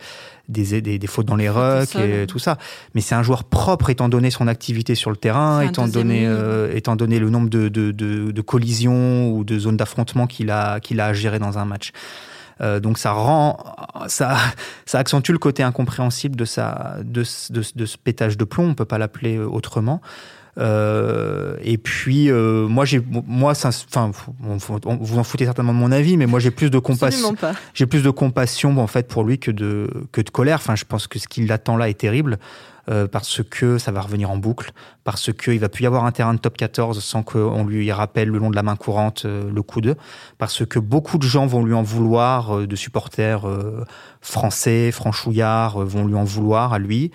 des, 0.50 0.82
des, 0.82 0.98
des 0.98 1.06
fautes 1.06 1.24
dans 1.24 1.36
les 1.36 1.48
rucks 1.48 1.96
et 1.96 2.26
tout 2.26 2.38
ça. 2.38 2.58
Mais 2.94 3.00
c'est 3.00 3.14
un 3.14 3.22
joueur 3.22 3.44
propre 3.44 3.88
étant 3.88 4.10
donné 4.10 4.30
son 4.30 4.48
activité 4.48 4.94
sur 4.94 5.10
le 5.10 5.16
terrain, 5.16 5.62
étant 5.62 5.88
donné, 5.88 6.26
euh, 6.26 6.70
étant 6.74 6.94
donné 6.94 7.18
le 7.18 7.30
nombre 7.30 7.48
de, 7.48 7.68
de, 7.70 7.90
de, 7.90 8.32
de 8.32 8.42
collisions 8.42 9.30
ou 9.32 9.44
de 9.44 9.58
zones 9.58 9.78
d'affrontement 9.78 10.26
qu'il 10.26 10.50
a, 10.50 10.78
qu'il 10.80 11.00
a 11.00 11.06
à 11.06 11.12
gérer 11.14 11.38
dans 11.38 11.56
un 11.56 11.64
match. 11.64 11.92
Euh, 12.60 12.80
donc 12.80 12.98
ça 12.98 13.12
rend, 13.12 13.58
ça, 14.06 14.36
ça 14.86 14.98
accentue 14.98 15.32
le 15.32 15.38
côté 15.38 15.62
incompréhensible 15.62 16.36
de, 16.36 16.44
sa, 16.44 16.96
de, 17.02 17.24
de, 17.50 17.62
de 17.74 17.86
ce 17.86 17.98
pétage 17.98 18.36
de 18.36 18.44
plomb, 18.44 18.68
on 18.68 18.74
peut 18.74 18.84
pas 18.84 18.98
l'appeler 18.98 19.38
autrement. 19.38 20.00
Euh, 20.56 21.56
et 21.62 21.78
puis 21.78 22.30
euh, 22.30 22.68
moi 22.68 22.84
j'ai 22.84 23.02
moi 23.10 23.54
enfin 23.56 24.12
vous 24.40 25.18
en 25.18 25.24
foutez 25.24 25.46
certainement 25.46 25.72
de 25.72 25.78
mon 25.78 25.90
avis, 25.90 26.16
mais 26.16 26.26
moi 26.26 26.38
j'ai 26.38 26.52
plus 26.52 26.70
de 26.70 26.78
compassion. 26.78 27.34
J'ai 27.74 27.86
plus 27.86 28.02
de 28.02 28.10
compassion 28.10 28.78
en 28.78 28.86
fait 28.86 29.08
pour 29.08 29.24
lui 29.24 29.38
que 29.38 29.50
de 29.50 29.88
que 30.12 30.20
de 30.20 30.30
colère. 30.30 30.56
Enfin, 30.56 30.76
je 30.76 30.84
pense 30.84 31.06
que 31.08 31.18
ce 31.18 31.26
qui 31.26 31.44
l'attend 31.44 31.76
là 31.76 31.88
est 31.88 31.98
terrible. 31.98 32.38
Euh, 32.90 33.08
parce 33.08 33.40
que 33.42 33.78
ça 33.78 33.92
va 33.92 34.02
revenir 34.02 34.30
en 34.30 34.36
boucle, 34.36 34.72
parce 35.04 35.32
qu'il 35.32 35.58
va 35.58 35.70
plus 35.70 35.84
y 35.84 35.86
avoir 35.86 36.04
un 36.04 36.12
terrain 36.12 36.34
de 36.34 36.38
top 36.38 36.58
14 36.58 37.02
sans 37.02 37.22
qu'on 37.22 37.64
lui 37.64 37.90
rappelle 37.90 38.28
le 38.28 38.38
long 38.38 38.50
de 38.50 38.56
la 38.56 38.62
main 38.62 38.76
courante 38.76 39.22
euh, 39.24 39.50
le 39.50 39.62
coude, 39.62 39.96
parce 40.36 40.66
que 40.66 40.78
beaucoup 40.78 41.16
de 41.16 41.22
gens 41.22 41.46
vont 41.46 41.64
lui 41.64 41.72
en 41.72 41.82
vouloir, 41.82 42.58
euh, 42.58 42.66
de 42.66 42.76
supporters 42.76 43.46
français, 44.20 44.90
franchouillards, 44.92 45.78
vont 45.78 46.06
lui 46.06 46.14
en 46.14 46.24
vouloir 46.24 46.74
à 46.74 46.78
lui. 46.78 47.10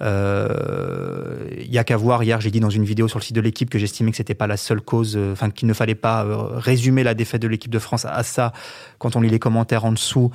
Il 0.00 1.70
y 1.70 1.78
a 1.78 1.84
qu'à 1.84 1.96
voir, 1.96 2.24
hier 2.24 2.40
j'ai 2.40 2.50
dit 2.50 2.58
dans 2.58 2.70
une 2.70 2.84
vidéo 2.84 3.06
sur 3.06 3.20
le 3.20 3.24
site 3.24 3.36
de 3.36 3.40
l'équipe 3.40 3.70
que 3.70 3.78
j'estimais 3.78 4.10
que 4.10 4.16
c'était 4.16 4.34
pas 4.34 4.48
la 4.48 4.56
seule 4.56 4.80
cause, 4.80 5.16
enfin 5.32 5.50
qu'il 5.50 5.68
ne 5.68 5.74
fallait 5.74 5.94
pas 5.94 6.26
résumer 6.56 7.04
la 7.04 7.14
défaite 7.14 7.42
de 7.42 7.46
l'équipe 7.46 7.70
de 7.70 7.78
France 7.78 8.04
à 8.04 8.22
ça 8.24 8.52
quand 8.98 9.14
on 9.14 9.20
lit 9.20 9.30
les 9.30 9.38
commentaires 9.38 9.84
en 9.84 9.92
dessous 9.92 10.32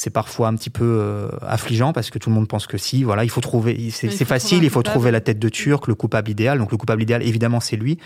c'est 0.00 0.08
parfois 0.08 0.48
un 0.48 0.54
petit 0.54 0.70
peu 0.70 0.98
euh, 0.98 1.28
affligeant 1.42 1.92
parce 1.92 2.08
que 2.08 2.18
tout 2.18 2.30
le 2.30 2.34
monde 2.34 2.48
pense 2.48 2.66
que 2.66 2.78
si, 2.78 3.04
voilà, 3.04 3.22
il 3.22 3.28
faut 3.28 3.42
trouver, 3.42 3.90
c'est 3.90 4.24
facile, 4.24 4.64
il 4.64 4.70
faut 4.70 4.82
trouver 4.82 5.10
la 5.10 5.20
tête 5.20 5.38
de 5.38 5.48
Turc, 5.50 5.88
le 5.88 5.94
coupable 5.94 6.30
idéal. 6.30 6.58
Donc 6.58 6.70
le 6.70 6.78
coupable 6.78 7.02
idéal, 7.02 7.22
évidemment, 7.22 7.60
c'est 7.60 7.76
lui. 7.76 7.98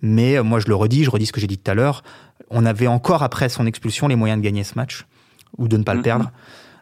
Mais 0.00 0.38
euh, 0.38 0.42
moi, 0.42 0.60
je 0.60 0.68
le 0.68 0.74
redis, 0.74 1.04
je 1.04 1.10
redis 1.10 1.26
ce 1.26 1.32
que 1.32 1.42
j'ai 1.42 1.46
dit 1.46 1.58
tout 1.58 1.70
à 1.70 1.74
l'heure. 1.74 2.04
On 2.48 2.64
avait 2.64 2.86
encore 2.86 3.22
après 3.22 3.50
son 3.50 3.66
expulsion 3.66 4.08
les 4.08 4.16
moyens 4.16 4.40
de 4.40 4.44
gagner 4.46 4.64
ce 4.64 4.76
match 4.76 5.04
ou 5.58 5.68
de 5.68 5.76
ne 5.76 5.82
pas 5.82 5.92
le 5.92 6.00
mm-hmm. 6.00 6.04
perdre. 6.04 6.32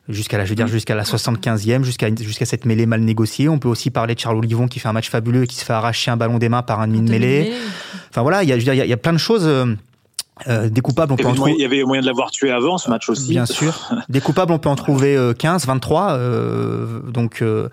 Jusqu'à 0.09 0.39
la, 0.39 0.45
je 0.45 0.51
veux 0.51 0.55
dire, 0.55 0.69
jusqu'à 0.69 0.95
la 0.95 1.03
75e, 1.03 1.83
jusqu'à 1.83 2.15
jusqu'à 2.15 2.47
cette 2.47 2.65
mêlée 2.65 2.87
mal 2.87 3.01
négociée. 3.01 3.49
On 3.49 3.59
peut 3.59 3.69
aussi 3.69 3.91
parler 3.91 4.15
de 4.15 4.21
Charles 4.21 4.37
Olivon 4.37 4.69
qui 4.69 4.79
fait 4.79 4.89
un 4.89 4.93
match 4.93 5.11
fabuleux 5.11 5.43
et 5.43 5.47
qui 5.49 5.57
se 5.57 5.65
fait 5.65 5.73
arracher 5.73 6.13
un 6.13 6.17
ballon 6.17 6.39
des 6.39 6.49
mains 6.49 6.63
par 6.63 6.79
un 6.79 6.87
demi 6.87 7.01
de 7.01 7.11
mêlée. 7.11 7.53
Enfin 8.11 8.23
voilà, 8.23 8.45
il 8.45 8.49
y 8.49 8.53
a, 8.53 8.57
il 8.57 8.89
y 8.89 8.93
a 8.93 8.97
plein 8.97 9.13
de 9.13 9.19
choses. 9.19 9.49
Euh, 10.47 10.67
euh, 10.67 10.69
des 10.69 10.81
coupables, 10.81 11.13
on 11.13 11.17
peut 11.17 11.27
en 11.27 11.35
trouver. 11.35 11.53
Il 11.53 11.61
y 11.61 11.65
avait 11.65 11.83
moyen 11.85 12.03
de 12.03 12.07
l'avoir 12.07 12.31
tué 12.31 12.51
avant 12.51 12.79
ce 12.79 12.91
match 12.91 13.09
aussi. 13.09 13.31
Bien 13.31 13.47
sûr. 13.47 13.91
des 14.09 14.21
coupables, 14.21 14.53
on 14.53 14.59
peut 14.59 14.69
en 14.69 14.77
trouver 14.77 15.33
15, 15.39 15.67
23. 15.67 16.13
Euh, 16.13 17.01
donc, 17.03 17.43
euh, 17.43 17.69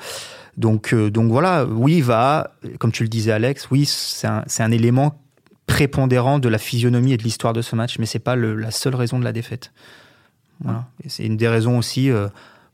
donc, 0.58 0.94
euh, 0.94 1.10
donc 1.10 1.32
voilà. 1.32 1.66
Oui, 1.66 2.02
va, 2.02 2.52
comme 2.80 2.92
tu 2.92 3.04
le 3.04 3.10
disais, 3.10 3.32
Alex. 3.32 3.70
Oui, 3.72 3.86
c'est 3.86 4.28
un, 4.28 4.44
un, 4.60 4.72
élément 4.72 5.20
prépondérant 5.66 6.40
de 6.40 6.50
la 6.50 6.58
physionomie 6.58 7.14
et 7.14 7.18
de 7.18 7.24
l'histoire 7.24 7.54
de 7.54 7.62
ce 7.62 7.76
match, 7.76 8.00
mais 8.00 8.06
c'est 8.06 8.20
pas 8.20 8.36
le, 8.36 8.56
la 8.56 8.72
seule 8.72 8.96
raison 8.96 9.20
de 9.20 9.24
la 9.24 9.34
défaite. 9.34 9.72
Voilà. 10.62 10.86
c'est 11.06 11.24
une 11.24 11.38
des 11.38 11.48
raisons 11.48 11.78
aussi 11.78 12.10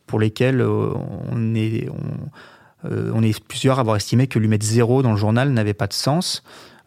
pour 0.07 0.17
lesquelles 0.17 0.61
on 0.61 1.53
est, 1.53 1.89
on, 1.89 2.89
on 3.13 3.21
est 3.21 3.43
plusieurs 3.43 3.77
à 3.77 3.81
avoir 3.81 3.97
estimé 3.97 4.27
que 4.27 4.39
lui 4.39 4.47
mettre 4.47 4.65
zéro 4.65 5.01
dans 5.01 5.11
le 5.11 5.17
journal 5.17 5.49
n'avait 5.49 5.73
pas 5.73 5.87
de 5.87 5.93
sens. 5.93 6.43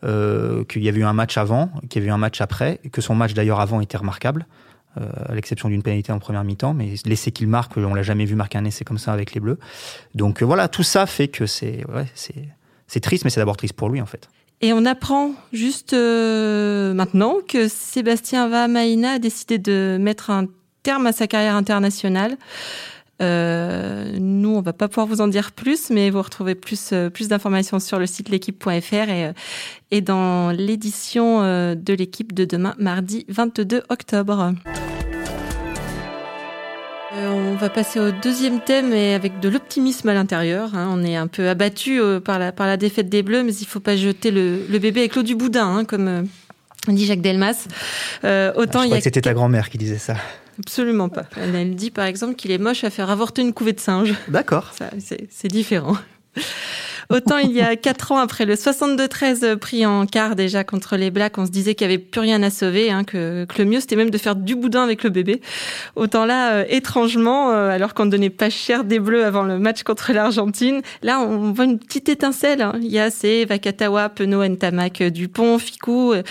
Euh, 0.06 0.62
qu'il 0.64 0.84
y 0.84 0.88
avait 0.88 1.00
eu 1.00 1.04
un 1.04 1.12
match 1.12 1.36
avant, 1.36 1.68
qu'il 1.88 2.00
y 2.00 2.04
avait 2.04 2.10
eu 2.10 2.14
un 2.14 2.18
match 2.18 2.40
après, 2.40 2.80
que 2.92 3.00
son 3.00 3.16
match 3.16 3.34
d'ailleurs 3.34 3.58
avant 3.58 3.80
était 3.80 3.96
remarquable, 3.96 4.46
euh, 5.00 5.08
à 5.28 5.34
l'exception 5.34 5.68
d'une 5.68 5.82
pénalité 5.82 6.12
en 6.12 6.20
première 6.20 6.44
mi-temps, 6.44 6.74
mais 6.74 6.94
l'essai 7.06 7.32
qu'il 7.32 7.48
marque, 7.48 7.76
on 7.76 7.92
l'a 7.92 8.04
jamais 8.04 8.24
vu 8.24 8.36
marquer 8.36 8.58
un 8.58 8.64
essai 8.64 8.84
comme 8.84 8.98
ça 8.98 9.12
avec 9.12 9.34
les 9.34 9.40
Bleus. 9.40 9.58
Donc 10.14 10.42
euh, 10.42 10.44
voilà, 10.44 10.68
tout 10.68 10.84
ça 10.84 11.06
fait 11.06 11.26
que 11.26 11.46
c'est 11.46 11.84
c'est 12.86 13.00
triste, 13.00 13.24
mais 13.24 13.30
c'est 13.30 13.40
d'abord 13.40 13.56
triste 13.56 13.74
pour 13.74 13.88
lui 13.88 14.00
en 14.00 14.06
fait. 14.06 14.28
Et 14.60 14.72
on 14.72 14.84
apprend 14.84 15.32
juste 15.52 15.92
maintenant 15.92 17.38
que 17.46 17.66
Sébastien 17.66 18.48
Vahamaina 18.48 19.12
a 19.12 19.18
décidé 19.18 19.58
de 19.58 19.98
mettre 20.00 20.30
un 20.30 20.46
terme 20.84 21.06
à 21.06 21.12
sa 21.12 21.26
carrière 21.26 21.56
internationale. 21.56 22.36
Euh, 23.22 24.16
nous, 24.18 24.50
on 24.50 24.60
va 24.60 24.72
pas 24.72 24.88
pouvoir 24.88 25.06
vous 25.06 25.20
en 25.20 25.28
dire 25.28 25.52
plus, 25.52 25.90
mais 25.90 26.10
vous 26.10 26.22
retrouvez 26.22 26.54
plus, 26.54 26.90
euh, 26.92 27.10
plus 27.10 27.28
d'informations 27.28 27.78
sur 27.78 27.98
le 27.98 28.06
site 28.06 28.28
l'équipe.fr 28.28 28.70
et, 28.70 29.26
euh, 29.26 29.32
et 29.90 30.00
dans 30.00 30.50
l'édition 30.50 31.40
de 31.40 31.94
l'équipe 31.94 32.32
de 32.34 32.44
demain, 32.44 32.74
mardi 32.78 33.24
22 33.28 33.82
octobre. 33.88 34.54
On 37.18 37.54
va 37.54 37.70
passer 37.70 37.98
au 37.98 38.10
deuxième 38.10 38.60
thème 38.60 38.92
et 38.92 39.14
avec 39.14 39.40
de 39.40 39.48
l'optimisme 39.48 40.08
à 40.10 40.14
l'intérieur. 40.14 40.74
Hein. 40.74 40.88
On 40.92 41.02
est 41.02 41.16
un 41.16 41.28
peu 41.28 41.48
abattu 41.48 42.00
par 42.22 42.38
la, 42.38 42.52
par 42.52 42.66
la 42.66 42.76
défaite 42.76 43.08
des 43.08 43.22
Bleus, 43.22 43.42
mais 43.42 43.54
il 43.54 43.66
faut 43.66 43.80
pas 43.80 43.96
jeter 43.96 44.30
le, 44.30 44.66
le 44.68 44.78
bébé 44.78 45.00
avec 45.00 45.14
l'eau 45.14 45.22
du 45.22 45.34
boudin, 45.34 45.66
hein, 45.66 45.84
comme 45.84 46.26
dit 46.94 47.06
Jacques 47.06 47.20
Delmas. 47.20 47.66
Euh, 48.24 48.52
autant 48.56 48.80
ah, 48.80 48.82
je 48.82 48.88
il 48.88 48.90
y 48.90 48.94
a... 48.94 48.98
que 48.98 49.04
c'était 49.04 49.22
ta 49.22 49.34
grand-mère 49.34 49.70
qui 49.70 49.78
disait 49.78 49.98
ça. 49.98 50.16
Absolument 50.58 51.08
pas. 51.08 51.24
Elle, 51.36 51.74
dit 51.74 51.90
par 51.90 52.06
exemple 52.06 52.34
qu'il 52.34 52.50
est 52.50 52.58
moche 52.58 52.84
à 52.84 52.90
faire 52.90 53.10
avorter 53.10 53.42
une 53.42 53.52
couvée 53.52 53.72
de 53.72 53.80
singe. 53.80 54.14
D'accord. 54.28 54.72
C'est 54.98 55.48
différent. 55.48 55.96
Autant 57.08 57.38
il 57.38 57.52
y 57.52 57.60
a 57.60 57.76
quatre 57.76 58.12
ans, 58.12 58.18
après 58.18 58.44
le 58.44 58.54
62-13 58.54 59.56
pris 59.56 59.86
en 59.86 60.06
quart 60.06 60.34
déjà 60.34 60.64
contre 60.64 60.96
les 60.96 61.10
Blacks, 61.10 61.38
on 61.38 61.46
se 61.46 61.50
disait 61.50 61.74
qu'il 61.74 61.86
n'y 61.86 61.94
avait 61.94 62.02
plus 62.02 62.20
rien 62.20 62.42
à 62.42 62.50
sauver, 62.50 62.90
hein, 62.90 63.04
que, 63.04 63.44
que, 63.44 63.62
le 63.62 63.68
mieux 63.68 63.80
c'était 63.80 63.96
même 63.96 64.10
de 64.10 64.18
faire 64.18 64.34
du 64.34 64.56
boudin 64.56 64.82
avec 64.82 65.04
le 65.04 65.10
bébé. 65.10 65.40
Autant 65.94 66.26
là, 66.26 66.52
euh, 66.52 66.64
étrangement, 66.68 67.52
euh, 67.52 67.70
alors 67.70 67.94
qu'on 67.94 68.06
ne 68.06 68.10
donnait 68.10 68.30
pas 68.30 68.50
cher 68.50 68.84
des 68.84 68.98
Bleus 68.98 69.24
avant 69.24 69.44
le 69.44 69.58
match 69.58 69.82
contre 69.84 70.12
l'Argentine, 70.12 70.82
là 71.02 71.20
on 71.20 71.52
voit 71.52 71.64
une 71.64 71.78
petite 71.78 72.08
étincelle. 72.08 72.62
Hein. 72.62 72.74
Il 72.80 72.88
y 72.88 72.98
a 72.98 73.10
ces 73.10 73.44
Vakatawa, 73.44 74.08
Penaud, 74.08 74.44
Ntamak, 74.44 75.02
Dupont, 75.04 75.58
Ficou, 75.58 76.12
euh, 76.12 76.22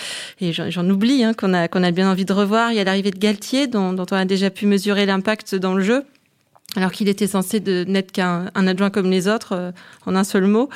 et 0.41 0.51
j'en 0.51 0.89
oublie 0.89 1.23
hein, 1.23 1.33
qu'on 1.33 1.53
a, 1.53 1.67
qu'on 1.67 1.83
a 1.83 1.91
bien 1.91 2.11
envie 2.11 2.25
de 2.25 2.33
revoir. 2.33 2.71
Il 2.71 2.77
y 2.77 2.79
a 2.79 2.83
l'arrivée 2.83 3.11
de 3.11 3.19
Galtier, 3.19 3.67
dont, 3.67 3.93
dont 3.93 4.05
on 4.11 4.15
a 4.15 4.25
déjà 4.25 4.49
pu 4.49 4.65
mesurer 4.65 5.05
l'impact 5.05 5.55
dans 5.55 5.73
le 5.73 5.83
jeu 5.83 6.03
alors 6.75 6.91
qu'il 6.91 7.07
était 7.07 7.27
censé 7.27 7.59
n'être 7.59 8.11
qu'un 8.11 8.49
adjoint 8.53 8.89
comme 8.89 9.09
les 9.09 9.27
autres, 9.27 9.53
euh, 9.53 9.71
en 10.05 10.15
un 10.15 10.23
seul 10.23 10.47
mot. 10.47 10.69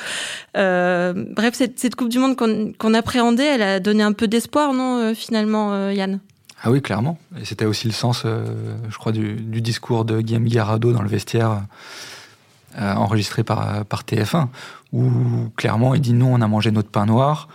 Euh, 0.56 1.12
bref, 1.36 1.54
cette, 1.54 1.94
Coupe 1.94 2.08
du 2.08 2.18
Monde 2.18 2.36
qu'on 2.36 2.94
appréhendait, 2.94 3.46
elle 3.46 3.62
a 3.62 3.80
donné 3.80 4.02
un 4.02 4.12
peu 4.12 4.28
d'espoir, 4.28 4.72
non, 4.72 4.98
euh, 4.98 5.14
finalement, 5.14 5.90
Yann? 5.90 6.20
Ah 6.62 6.70
oui, 6.70 6.82
clairement. 6.82 7.18
Et 7.40 7.44
c'était 7.44 7.64
aussi 7.64 7.86
le 7.86 7.92
sens, 7.92 8.24
je 8.24 8.98
crois, 8.98 9.12
du, 9.12 9.34
discours 9.60 10.04
de 10.04 10.20
Guillaume 10.20 10.48
Garado 10.48 10.92
dans 10.92 11.02
le 11.02 11.08
vestiaire, 11.08 11.62
enregistré 12.78 13.44
par, 13.44 13.84
par 13.86 14.02
TF1, 14.02 14.48
où 14.92 15.10
clairement 15.56 15.94
il 15.94 16.00
dit 16.02 16.12
non, 16.12 16.34
on 16.34 16.40
a 16.40 16.48
mangé 16.48 16.70
notre 16.70 16.90
pain 16.90 17.06
noir, 17.06 17.48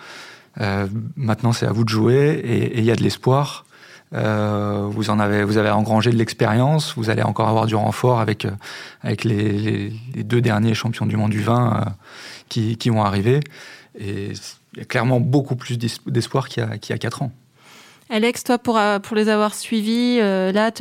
maintenant 1.16 1.54
c'est 1.54 1.68
à 1.68 1.72
vous 1.72 1.84
de 1.84 1.90
jouer, 1.90 2.42
et 2.44 2.80
il 2.80 2.84
y 2.84 2.90
a 2.90 2.96
de 2.96 3.04
l'espoir. 3.04 3.65
Euh, 4.14 4.88
vous 4.90 5.10
en 5.10 5.20
avez, 5.20 5.44
vous 5.44 5.58
avez 5.58 5.70
engrangé 5.70 6.12
de 6.12 6.16
l'expérience. 6.16 6.94
Vous 6.96 7.10
allez 7.10 7.24
encore 7.24 7.50
avoir 7.50 7.66
du 7.66 7.76
renfort 7.76 8.20
avec 8.20 8.46
euh, 8.46 8.52
avec 9.02 9.24
les, 9.24 9.92
les, 10.14 10.24
deux 10.24 10.42
derniers 10.42 10.74
champions 10.74 11.06
du 11.06 11.18
monde 11.18 11.32
du 11.32 11.42
vin 11.42 11.84
euh, 11.88 11.90
qui, 12.50 12.78
qui 12.78 12.90
vont 12.90 13.04
arriver. 13.04 13.40
Et 13.98 14.34
il 14.74 14.80
y 14.80 14.82
a 14.82 14.86
clairement 14.86 15.20
beaucoup 15.20 15.56
plus 15.56 15.78
d'espoir 15.78 16.50
qu'il 16.50 16.64
y 16.64 16.66
a 16.66 16.78
qu'il 16.78 16.94
y 16.94 16.96
a 16.96 17.00
quatre 17.00 17.24
ans. 17.24 17.32
Alex, 18.10 18.44
toi, 18.44 18.60
pour, 18.60 18.80
pour 19.02 19.16
les 19.16 19.30
avoir 19.30 19.56
suivis, 19.56 20.20
là, 20.20 20.72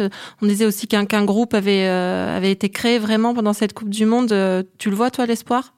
on 0.43 0.47
disait 0.47 0.67
aussi 0.67 0.87
qu'un 0.87 1.07
qu'un 1.07 1.25
groupe 1.25 1.55
avait, 1.55 1.87
avait 1.87 2.51
été 2.51 2.69
créé 2.69 2.99
vraiment 2.99 3.33
pendant 3.33 3.55
cette 3.55 3.73
Coupe 3.73 3.89
du 3.89 4.05
Monde. 4.05 4.29
tu 4.77 4.91
le 4.91 4.97
vois, 4.97 5.11
toi, 5.11 5.25
l'espoir? 5.25 5.73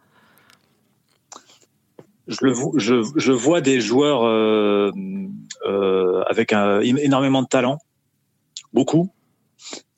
Je, 2.27 2.39
le, 2.41 2.53
je, 2.79 3.09
je, 3.15 3.31
vois 3.31 3.61
des 3.61 3.81
joueurs 3.81 4.25
avec 6.29 6.53
un, 6.53 6.81
énormément 6.81 7.43
de 7.43 7.49
talent, 7.49 7.79
beaucoup, 8.73 9.11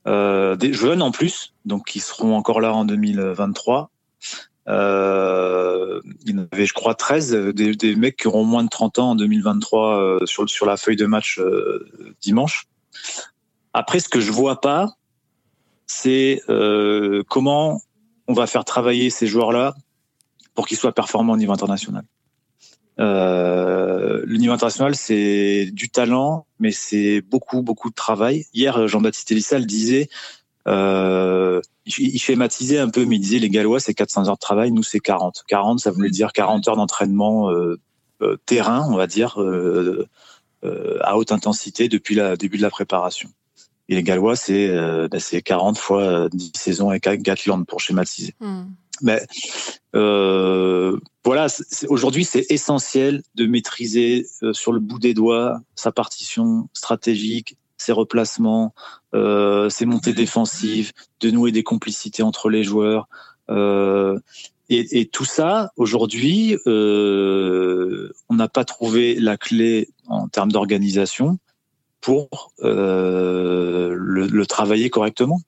euh, 0.07 0.57
des 0.57 0.73
jeunes 0.73 1.03
en 1.03 1.11
plus, 1.11 1.55
donc 1.65 1.87
qui 1.87 2.01
seront 2.01 2.35
encore 2.35 2.61
là 2.61 2.73
en 2.73 2.85
2023. 2.85 3.91
Euh, 4.69 6.01
il 6.25 6.31
y 6.31 6.39
en 6.39 6.47
avait, 6.51 6.67
je 6.67 6.73
crois, 6.73 6.95
13, 6.95 7.33
des, 7.55 7.97
mecs 7.97 8.17
qui 8.17 8.29
auront 8.29 8.45
moins 8.45 8.65
de 8.65 8.69
30 8.69 8.99
ans 8.99 9.11
en 9.11 9.15
2023 9.17 10.01
euh, 10.01 10.27
sur, 10.27 10.49
sur 10.49 10.67
la 10.67 10.77
feuille 10.77 10.97
de 10.97 11.07
match 11.07 11.39
euh, 11.39 11.87
dimanche. 12.21 12.69
Après, 13.73 14.01
ce 14.01 14.09
que 14.09 14.21
je 14.21 14.33
vois 14.33 14.61
pas, 14.61 14.95
c'est 15.87 16.43
comment 17.29 17.81
on 18.27 18.35
va 18.35 18.47
faire 18.47 18.65
travailler 18.65 19.11
ces 19.11 19.27
joueurs-là 19.27 19.75
pour 20.55 20.67
qu'ils 20.67 20.77
soient 20.77 20.93
performants 20.93 21.35
au 21.35 21.37
niveau 21.37 21.53
international. 21.53 22.05
Le 23.99 24.37
niveau 24.37 24.53
international, 24.53 24.95
c'est 24.95 25.71
du 25.73 25.89
talent, 25.91 26.47
mais 26.59 26.73
c'est 26.73 27.21
beaucoup, 27.21 27.63
beaucoup 27.63 27.91
de 27.91 27.95
travail. 27.95 28.45
Hier, 28.55 28.87
Jean-Baptiste 28.87 29.33
Elissa 29.33 29.59
le 29.59 29.65
disait, 29.65 30.09
euh, 30.69 31.61
il 31.87 32.19
schématisait 32.19 32.79
un 32.79 32.91
peu, 32.91 33.07
mais 33.07 33.17
il 33.17 33.21
disait 33.21 33.39
les 33.39 33.49
Gallois, 33.49 33.81
c'est 33.81 33.95
400 33.95 34.29
heures 34.29 34.35
de 34.35 34.41
travail, 34.41 34.71
nous, 34.71 34.83
c'est 34.83 35.01
40. 35.01 35.45
40, 35.47 35.81
ça 35.81 35.91
voulait 35.91 36.11
dire 36.11 36.33
40 36.33 36.69
heures 36.69 36.77
d'entraînement 36.77 37.51
euh, 37.51 37.81
euh, 38.21 38.37
terrain, 38.45 38.87
on 38.91 38.97
va 38.97 39.07
dire, 39.07 39.39
à 41.01 41.17
haute 41.17 41.33
intensité 41.33 41.89
depuis 41.89 42.15
le 42.15 42.37
début 42.37 42.59
de 42.59 42.63
la 42.63 42.71
préparation. 42.71 43.31
Et 43.89 43.95
les 43.95 44.03
Gallois, 44.03 44.37
c'est 44.37 44.69
bah, 45.09 45.19
40 45.45 45.79
fois 45.79 46.29
10 46.31 46.53
saisons 46.55 46.91
avec 46.91 47.05
Gatland 47.05 47.65
pour 47.65 47.81
schématiser. 47.81 48.35
Hmm. 48.41 48.65
Mais 49.03 49.27
euh, 49.95 50.99
voilà, 51.25 51.47
aujourd'hui, 51.89 52.25
c'est 52.25 52.47
essentiel 52.51 53.23
de 53.35 53.47
maîtriser 53.47 54.27
euh, 54.43 54.53
sur 54.53 54.73
le 54.73 54.81
bout 54.81 54.99
des 54.99 55.15
doigts 55.15 55.61
sa 55.75 55.93
partition 55.93 56.69
stratégique, 56.73 57.57
ses 57.79 57.93
replacements, 57.93 58.75
euh, 59.15 59.71
ses 59.71 59.87
montées 59.87 60.13
défensives, 60.13 60.93
de 61.21 61.31
nouer 61.31 61.53
des 61.53 61.63
complicités 61.63 62.23
entre 62.23 62.51
les 62.51 62.65
joueurs. 62.65 63.09
Euh, 63.51 64.19
Et, 64.69 65.07
tout 65.07 65.25
ça, 65.25 65.73
aujourd'hui, 65.77 66.59
euh, 66.67 68.13
on 68.29 68.35
n'a 68.35 68.49
pas 68.49 68.67
trouvé 68.67 69.15
la 69.15 69.39
clé 69.39 69.89
en 70.09 70.29
termes 70.29 70.53
d'organisation 70.53 71.39
pour 72.01 72.53
euh, 72.63 73.95
le, 73.97 74.47
travailler 74.47 74.91
correctement. 74.91 75.41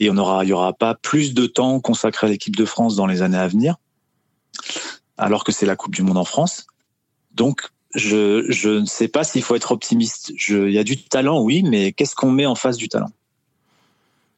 Et 0.00 0.10
on 0.10 0.16
aura, 0.16 0.44
il 0.44 0.48
y 0.48 0.52
aura 0.52 0.72
pas 0.72 0.94
plus 0.94 1.34
de 1.34 1.46
temps 1.46 1.80
consacré 1.80 2.26
à 2.26 2.30
l'équipe 2.30 2.56
de 2.56 2.64
France 2.64 2.96
dans 2.96 3.06
les 3.06 3.22
années 3.22 3.38
à 3.38 3.48
venir, 3.48 3.76
alors 5.16 5.44
que 5.44 5.52
c'est 5.52 5.66
la 5.66 5.76
Coupe 5.76 5.94
du 5.94 6.02
Monde 6.02 6.18
en 6.18 6.24
France. 6.24 6.66
Donc, 7.32 7.68
je, 7.94 8.44
je 8.50 8.70
ne 8.70 8.86
sais 8.86 9.08
pas 9.08 9.24
s'il 9.24 9.42
faut 9.42 9.54
être 9.54 9.70
optimiste. 9.72 10.32
il 10.48 10.72
y 10.72 10.78
a 10.78 10.84
du 10.84 11.02
talent, 11.04 11.40
oui, 11.40 11.62
mais 11.62 11.92
qu'est-ce 11.92 12.14
qu'on 12.14 12.30
met 12.30 12.46
en 12.46 12.56
face 12.56 12.76
du 12.76 12.88
talent? 12.88 13.10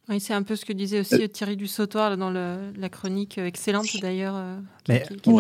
Oui, 0.09 0.21
c'est 0.21 0.35
un 0.35 0.45
peu 0.45 0.55
ce 0.55 0.65
que 0.65 0.73
disait 0.73 1.01
aussi 1.01 1.21
euh, 1.21 1.27
Thierry 1.27 1.57
Dussautoir 1.57 2.17
dans 2.17 2.31
la 2.31 2.89
chronique 2.89 3.39
euh, 3.39 3.47
excellente 3.47 3.89
d'ailleurs, 4.01 4.35
euh, 4.37 4.57
qui, 5.21 5.31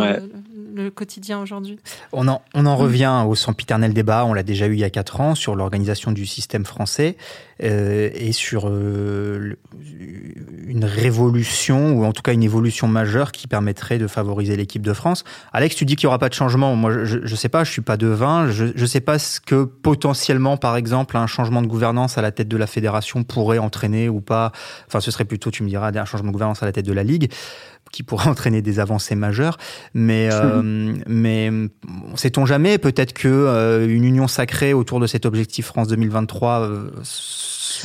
le, 0.74 0.90
quotidien 0.90 1.40
aujourd'hui. 1.40 1.78
On 2.12 2.26
en, 2.26 2.42
on 2.52 2.66
en 2.66 2.74
revient 2.74 3.24
au 3.28 3.36
sempiternel 3.36 3.94
débat, 3.94 4.24
on 4.24 4.34
l'a 4.34 4.42
déjà 4.42 4.66
eu 4.66 4.72
il 4.72 4.80
y 4.80 4.84
a 4.84 4.90
quatre 4.90 5.20
ans, 5.20 5.36
sur 5.36 5.54
l'organisation 5.54 6.10
du 6.10 6.26
système 6.26 6.64
français 6.64 7.16
et 7.58 8.32
sur 8.32 8.66
une 10.66 10.84
révolution, 10.84 11.92
ou 11.92 12.04
en 12.04 12.12
tout 12.12 12.20
cas 12.20 12.34
une 12.34 12.42
évolution 12.42 12.86
majeure 12.86 13.32
qui 13.32 13.46
permettrait 13.46 13.98
de 13.98 14.06
favoriser 14.06 14.56
l'équipe 14.56 14.82
de 14.82 14.92
France. 14.92 15.24
Alex, 15.52 15.74
tu 15.74 15.86
dis 15.86 15.96
qu'il 15.96 16.06
n'y 16.06 16.08
aura 16.08 16.18
pas 16.18 16.28
de 16.28 16.34
changement. 16.34 16.74
Moi, 16.76 17.04
je 17.04 17.18
ne 17.18 17.36
sais 17.36 17.48
pas, 17.48 17.64
je 17.64 17.70
suis 17.70 17.82
pas 17.82 17.96
devin. 17.96 18.50
Je 18.50 18.64
ne 18.78 18.86
sais 18.86 19.00
pas 19.00 19.18
ce 19.18 19.40
que 19.40 19.64
potentiellement, 19.64 20.58
par 20.58 20.76
exemple, 20.76 21.16
un 21.16 21.26
changement 21.26 21.62
de 21.62 21.66
gouvernance 21.66 22.18
à 22.18 22.22
la 22.22 22.30
tête 22.30 22.48
de 22.48 22.56
la 22.58 22.66
fédération 22.66 23.22
pourrait 23.22 23.58
entraîner 23.58 24.10
ou 24.10 24.20
pas 24.20 24.52
Enfin, 24.86 25.00
ce 25.00 25.10
serait 25.10 25.24
plutôt, 25.24 25.50
tu 25.50 25.62
me 25.62 25.68
diras, 25.68 25.90
un 25.94 26.04
changement 26.04 26.28
de 26.28 26.32
gouvernance 26.32 26.62
à 26.62 26.66
la 26.66 26.72
tête 26.72 26.86
de 26.86 26.92
la 26.92 27.02
Ligue 27.02 27.30
qui 27.92 28.02
pourrait 28.02 28.28
entraîner 28.28 28.62
des 28.62 28.80
avancées 28.80 29.14
majeures. 29.14 29.58
Mais, 29.94 30.28
euh, 30.32 30.94
mais 31.06 31.50
sait-on 32.14 32.46
jamais 32.46 32.78
Peut-être 32.78 33.12
que 33.12 33.28
euh, 33.28 33.86
une 33.88 34.04
union 34.04 34.28
sacrée 34.28 34.72
autour 34.72 35.00
de 35.00 35.06
cet 35.06 35.26
objectif 35.26 35.66
France 35.66 35.88
2023 35.88 36.60
euh, 36.60 36.90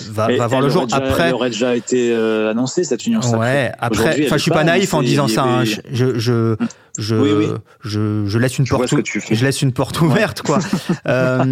va, 0.09 0.35
va 0.35 0.47
voir 0.47 0.61
le 0.61 0.69
jour. 0.69 0.87
après, 0.91 1.29
elle 1.29 1.33
aurait 1.33 1.49
déjà 1.49 1.75
été 1.75 2.13
annoncée 2.13 2.83
cette 2.83 3.05
union 3.05 3.21
sacrée. 3.21 3.39
Ouais. 3.39 3.71
Après, 3.79 4.25
enfin, 4.25 4.37
je 4.37 4.41
suis 4.41 4.51
pas 4.51 4.63
naïf 4.63 4.93
en 4.93 5.01
disant 5.01 5.27
ça. 5.27 5.43
Hein. 5.43 5.63
Je, 5.65 5.81
je, 5.91 6.19
je, 6.19 6.55
je, 6.97 7.57
je, 7.83 8.37
laisse 8.37 8.59
une 8.59 8.67
porte, 8.67 8.93
je 9.31 9.45
laisse 9.45 9.61
une 9.61 9.71
porte 9.71 10.01
ouverte, 10.01 10.41
quoi. 10.41 10.59
euh, 11.07 11.43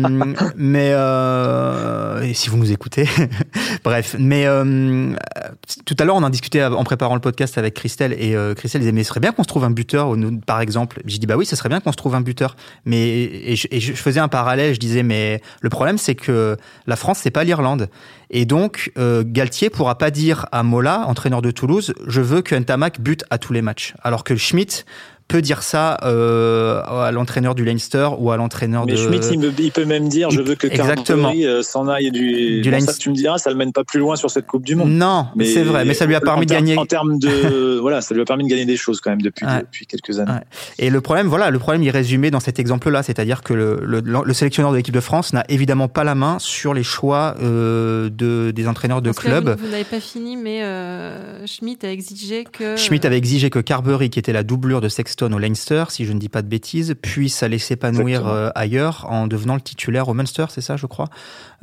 mais 0.56 0.92
euh, 0.94 2.22
et 2.22 2.34
si 2.34 2.50
vous 2.50 2.58
nous 2.58 2.72
écoutez, 2.72 3.08
bref. 3.84 4.16
Mais 4.20 4.46
euh, 4.46 5.14
tout 5.86 5.96
à 5.98 6.06
l'heure, 6.06 6.16
on 6.16 6.24
en 6.24 6.30
discutait 6.30 6.64
en 6.64 6.84
préparant 6.84 7.16
le 7.16 7.22
podcast 7.22 7.58
avec 7.58 7.74
Christelle 7.74 8.16
et 8.20 8.36
euh, 8.36 8.54
Christelle 8.54 8.82
disait 8.82 8.92
mais 8.92 9.04
ce 9.04 9.10
serait 9.10 9.20
bien 9.20 9.32
qu'on 9.32 9.44
se 9.44 9.48
trouve 9.48 9.64
un 9.64 9.72
buteur, 9.72 10.16
par 10.46 10.62
exemple. 10.62 11.02
J'ai 11.06 11.18
dit 11.18 11.28
bah 11.28 11.38
oui, 11.38 11.46
ce 11.46 11.56
serait 11.56 11.70
bien 11.70 11.80
qu'on 11.80 11.92
se 11.92 11.98
trouve 11.98 12.16
un 12.16 12.22
buteur. 12.22 12.56
Mais 12.86 13.10
et 13.10 13.56
je, 13.56 13.68
et 13.72 13.80
je, 13.80 13.94
faisais 13.94 14.20
un 14.20 14.28
parallèle, 14.28 14.74
je 14.74 14.80
disais 14.80 15.04
mais 15.04 15.42
le 15.62 15.70
problème 15.70 15.98
c'est 15.98 16.16
que 16.16 16.58
la 16.88 16.96
France 16.96 17.20
c'est 17.22 17.32
pas 17.32 17.44
l'Irlande. 17.44 17.90
Et 18.32 18.46
donc, 18.46 18.92
euh, 18.98 19.24
Galtier 19.26 19.70
pourra 19.70 19.98
pas 19.98 20.12
dire 20.12 20.46
à 20.52 20.62
Mola, 20.64 21.06
entraîneur 21.08 21.42
de 21.42 21.52
Toulouse, 21.52 21.94
je 22.06 22.22
veux 22.22 22.42
que 22.42 22.56
Ntamak 22.56 23.02
bute 23.02 23.24
à 23.30 23.38
tous 23.38 23.54
les 23.54 23.62
matchs. 23.62 23.96
Alors 24.04 24.24
que 24.24 24.36
Schmidt 24.36 24.86
peut 25.30 25.42
dire 25.42 25.64
ça 25.64 25.98
euh, 26.04 26.82
à 26.82 27.12
l'entraîneur 27.12 27.56
du 27.56 27.64
Leinster 27.64 28.10
ou 28.18 28.32
à 28.32 28.38
l'entraîneur 28.38 28.86
de. 28.86 28.92
Mais 28.92 28.98
Schmidt, 28.98 29.54
il, 29.60 29.72
peut 29.72 29.86
même 29.86 30.10
dire 30.10 30.32
je 30.32 30.42
veux 30.42 30.56
que 30.56 30.68
Carberry 30.68 31.46
euh, 31.46 31.62
s'en 31.62 31.88
aille 31.88 32.12
du. 32.12 32.62
du 32.62 32.72
Leinster. 32.72 32.94
tu 33.00 33.10
me 33.10 33.16
diras, 33.16 33.38
ça 33.38 33.50
le 33.52 33.56
mène 33.56 33.72
pas 33.72 33.84
plus 33.84 34.00
loin 34.00 34.16
sur 34.16 34.30
cette 34.30 34.48
Coupe 34.48 34.66
du 34.66 34.76
Monde. 34.76 34.90
Non, 34.90 35.28
mais 35.36 35.46
c'est 35.46 35.64
vrai, 35.64 35.86
mais 35.86 35.94
ça 35.94 36.06
lui 36.06 36.16
a 36.16 36.22
permis 36.22 36.46
de 36.46 36.52
gagner. 36.52 36.78
En 36.78 36.86
termes 36.86 37.20
de 37.20 37.78
voilà, 37.82 38.02
ça 38.02 38.14
lui 38.14 38.22
a 38.22 38.26
permis 38.26 38.44
de 38.44 38.50
gagner 38.50 38.66
des 38.66 38.76
choses 38.76 39.00
quand 39.00 39.12
même 39.12 39.22
depuis 39.22 39.46
depuis 39.46 39.86
quelques 39.86 40.20
années. 40.20 40.40
Et 40.80 40.90
le 40.90 41.00
problème, 41.00 41.28
voilà, 41.28 41.52
le 41.52 41.60
problème 41.60 41.84
il 41.84 41.88
est 41.88 41.92
résumé 41.92 42.32
dans 42.32 42.40
cet 42.40 42.60
exemple-là, 42.60 43.04
c'est-à-dire 43.04 43.44
que 43.44 43.54
le, 43.54 43.80
le, 43.84 44.02
le, 44.02 44.34
sélectionneur 44.34 44.72
de 44.72 44.78
l'équipe 44.78 44.94
de 44.94 45.00
France 45.00 45.32
n'a 45.32 45.46
évidemment 45.48 45.88
pas 45.88 46.04
la 46.04 46.16
main 46.16 46.38
sur 46.40 46.74
les 46.74 46.84
choix 46.84 47.36
euh, 47.42 48.10
de 48.10 48.52
des 48.52 48.68
entraîneurs 48.68 49.04
de 49.04 49.12
club. 49.12 49.56
Vous, 49.60 49.70
n'avez 49.70 49.84
pas 49.84 50.00
fini, 50.00 50.38
mais 50.38 50.64
euh, 50.64 51.46
Schmidt 51.46 51.86
a 51.86 51.92
exigé 51.92 52.46
que. 52.46 52.76
Schmidt 52.76 53.06
avait 53.06 53.18
exigé 53.18 53.52
que 53.52 53.60
Carberry, 53.60 54.10
qui 54.10 54.18
était 54.18 54.34
la 54.34 54.44
doublure 54.44 54.82
de 54.82 54.90
Sexton 54.90 55.19
au 55.26 55.38
Leinster, 55.38 55.86
si 55.90 56.06
je 56.06 56.14
ne 56.14 56.20
dis 56.20 56.30
pas 56.30 56.42
de 56.42 56.48
bêtises, 56.48 56.96
puisse 57.02 57.44
aller 57.44 57.60
s'épanouir 57.60 58.28
euh, 58.28 58.50
ailleurs 58.56 59.08
en 59.10 59.28
devenant 59.28 59.56
le 59.56 59.62
titulaire 59.62 60.08
au 60.08 60.14
Munster, 60.14 60.46
c'est 60.50 60.62
ça, 60.62 60.78
je 60.78 60.86
crois. 60.86 61.08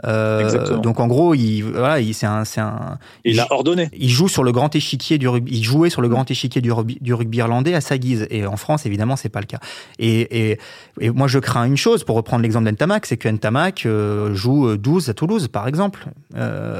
Euh, 0.04 0.78
donc 0.78 1.00
en 1.00 1.06
gros, 1.06 1.34
il, 1.34 1.62
voilà, 1.62 2.00
il, 2.00 2.14
c'est 2.14 2.26
un, 2.26 2.44
c'est 2.44 2.60
un. 2.60 2.98
Il, 3.24 3.40
a 3.40 3.46
ordonné. 3.50 3.88
Il 3.96 4.10
joue 4.10 4.28
sur 4.28 4.44
le 4.44 4.52
grand 4.52 4.74
échiquier 4.74 5.18
du 5.18 5.28
rugby. 5.28 5.56
Il 5.56 5.64
jouait 5.64 5.90
sur 5.90 6.02
le 6.02 6.08
grand 6.08 6.30
échiquier 6.30 6.60
du 6.60 6.72
rugby, 6.72 6.98
du 7.00 7.14
rugby 7.14 7.38
irlandais 7.38 7.74
à 7.74 7.80
sa 7.80 7.98
guise. 7.98 8.26
Et 8.30 8.46
en 8.46 8.56
France, 8.56 8.86
évidemment, 8.86 9.16
c'est 9.16 9.28
pas 9.28 9.40
le 9.40 9.46
cas. 9.46 9.60
Et, 9.98 10.50
et, 10.50 10.58
et 11.00 11.10
moi, 11.10 11.28
je 11.28 11.38
crains 11.38 11.64
une 11.64 11.76
chose, 11.76 12.04
pour 12.04 12.16
reprendre 12.16 12.42
l'exemple 12.42 12.66
d'Entamac, 12.66 13.06
c'est 13.06 13.16
que 13.16 13.28
Ntamak 13.28 13.86
euh, 13.86 14.34
joue 14.34 14.76
12 14.76 15.08
à 15.08 15.14
Toulouse, 15.14 15.48
par 15.48 15.68
exemple. 15.68 16.06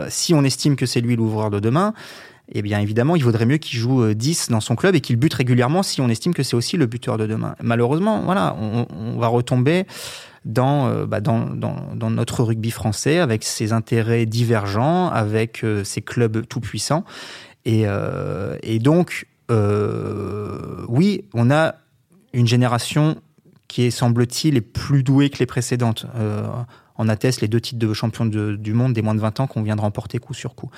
Si 0.08 0.34
on 0.34 0.44
estime 0.44 0.76
que 0.76 0.86
c'est 0.86 1.00
lui 1.00 1.16
l'ouvreur 1.16 1.50
de 1.50 1.60
demain, 1.60 1.94
eh 2.52 2.62
bien 2.62 2.80
évidemment, 2.80 3.16
il 3.16 3.24
vaudrait 3.24 3.46
mieux 3.46 3.58
qu'il 3.58 3.78
joue 3.78 4.14
10 4.14 4.48
euh, 4.48 4.52
dans 4.52 4.60
son 4.60 4.76
club 4.76 4.94
et 4.94 5.00
qu'il 5.00 5.16
bute 5.16 5.34
régulièrement 5.34 5.82
si 5.82 6.00
on 6.00 6.08
estime 6.08 6.32
que 6.32 6.42
c'est 6.42 6.54
aussi 6.54 6.76
le 6.76 6.86
buteur 6.86 7.18
de 7.18 7.26
demain. 7.26 7.56
Malheureusement, 7.60 8.22
voilà, 8.22 8.56
on, 8.56 9.18
va 9.18 9.26
retomber 9.26 9.84
dans, 10.44 10.86
euh, 10.86 11.06
bah, 11.06 11.20
dans, 11.20 11.40
dans, 11.40 11.76
dans, 11.94 12.10
notre 12.10 12.44
rugby 12.44 12.70
français 12.70 13.18
avec 13.18 13.42
ses 13.42 13.72
intérêts 13.72 14.26
divergents, 14.26 15.08
avec 15.08 15.64
euh, 15.64 15.82
ses 15.82 16.02
clubs 16.02 16.46
tout 16.46 16.60
puissants. 16.60 17.04
Et, 17.64 17.84
et 18.62 18.78
donc, 18.78 19.26
oui, 19.50 21.24
on 21.34 21.50
a 21.50 21.74
une 22.32 22.46
génération 22.46 23.16
qui 23.66 23.82
est, 23.82 23.90
semble-t-il, 23.90 24.56
est 24.56 24.60
plus 24.60 25.02
douée 25.02 25.30
que 25.30 25.38
les 25.38 25.46
précédentes 25.46 26.06
en 26.98 27.08
atteste 27.08 27.40
les 27.40 27.48
deux 27.48 27.60
titres 27.60 27.78
de 27.78 27.92
champion 27.92 28.26
du 28.26 28.72
monde 28.72 28.92
des 28.92 29.02
moins 29.02 29.14
de 29.14 29.20
20 29.20 29.40
ans 29.40 29.46
qu'on 29.46 29.62
vient 29.62 29.76
de 29.76 29.80
remporter 29.80 30.18
coup 30.18 30.34
sur 30.34 30.54
coup. 30.54 30.70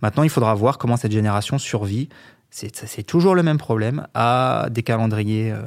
Maintenant, 0.00 0.22
il 0.22 0.30
faudra 0.30 0.54
voir 0.54 0.78
comment 0.78 0.96
cette 0.96 1.12
génération 1.12 1.58
survit. 1.58 2.08
C'est 2.50 3.04
toujours 3.04 3.34
le 3.34 3.42
même 3.42 3.56
problème, 3.56 4.06
à 4.12 4.66
des 4.70 4.82
calendriers 4.82 5.52
euh, 5.52 5.62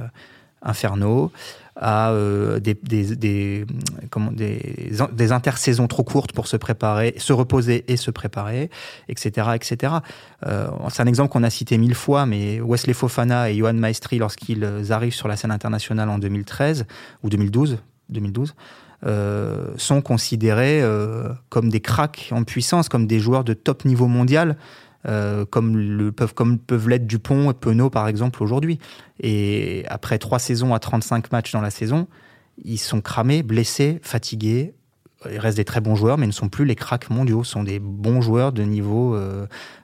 infernaux, 0.61 1.31
à 1.75 2.11
euh, 2.11 2.59
des, 2.59 2.75
des, 2.75 3.15
des, 3.15 3.65
intersaisons 5.31 5.87
trop 5.87 6.03
courtes 6.03 6.31
pour 6.31 6.47
se 6.47 6.57
préparer, 6.57 7.15
se 7.17 7.33
reposer 7.33 7.91
et 7.91 7.97
se 7.97 8.11
préparer, 8.11 8.69
etc. 9.09 9.49
etc. 9.55 9.95
Euh, 10.45 10.67
C'est 10.89 11.01
un 11.01 11.07
exemple 11.07 11.29
qu'on 11.29 11.43
a 11.43 11.49
cité 11.49 11.77
mille 11.77 11.95
fois, 11.95 12.25
mais 12.25 12.61
Wesley 12.61 12.93
Fofana 12.93 13.49
et 13.49 13.57
Johan 13.57 13.73
Maestri, 13.73 14.19
lorsqu'ils 14.19 14.91
arrivent 14.91 15.13
sur 15.13 15.27
la 15.27 15.37
scène 15.37 15.51
internationale 15.51 16.09
en 16.09 16.19
2013 16.19 16.85
ou 17.23 17.29
2012, 17.29 17.79
2012 18.09 18.53
euh, 19.05 19.73
sont 19.77 20.01
considérés 20.01 20.81
euh, 20.81 21.29
comme 21.49 21.69
des 21.69 21.81
cracks 21.81 22.29
en 22.31 22.43
puissance, 22.43 22.89
comme 22.89 23.07
des 23.07 23.19
joueurs 23.19 23.43
de 23.43 23.53
top 23.53 23.85
niveau 23.85 24.07
mondial, 24.07 24.57
euh, 25.05 25.45
comme, 25.45 26.11
peuvent, 26.11 26.33
comme 26.33 26.57
peuvent 26.57 26.89
l'être 26.89 27.05
Dupont 27.05 27.51
et 27.51 27.53
Penaud 27.53 27.89
par 27.89 28.07
exemple 28.07 28.41
aujourd'hui. 28.41 28.79
Et 29.19 29.83
après 29.89 30.17
trois 30.17 30.39
saisons 30.39 30.73
à 30.73 30.79
35 30.79 31.31
matchs 31.31 31.51
dans 31.51 31.61
la 31.61 31.71
saison, 31.71 32.07
ils 32.63 32.77
sont 32.77 33.01
cramés, 33.01 33.43
blessés, 33.43 33.99
fatigués. 34.01 34.73
Ils 35.29 35.39
restent 35.39 35.57
des 35.57 35.65
très 35.65 35.81
bons 35.81 35.95
joueurs, 35.95 36.17
mais 36.17 36.27
ne 36.27 36.31
sont 36.31 36.49
plus 36.49 36.65
les 36.65 36.75
cracks 36.75 37.09
mondiaux. 37.09 37.43
Ce 37.43 37.51
sont 37.51 37.63
des 37.63 37.79
bons 37.79 38.21
joueurs 38.21 38.51
de 38.51 38.61
niveau 38.61 39.19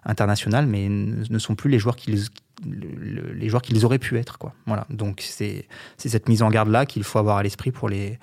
international, 0.05 0.67
mais 0.67 0.87
ne 0.87 1.39
sont 1.39 1.55
plus 1.55 1.69
les 1.69 1.79
joueurs 1.79 1.95
qu'ils 1.95 2.25
les 2.63 3.49
joueurs 3.49 3.61
qu'ils 3.61 3.83
auraient 3.85 3.99
pu 3.99 4.17
être. 4.17 4.37
Voilà. 4.67 4.85
Donc 4.89 5.21
c'est 5.21 5.67
cette 5.97 6.29
mise 6.29 6.43
en 6.43 6.51
garde 6.51 6.69
là 6.69 6.85
qu'il 6.85 7.03
faut 7.03 7.17
avoir 7.17 7.37
à 7.37 7.43
l'esprit 7.43 7.71
pour 7.71 7.89
les 7.89 8.19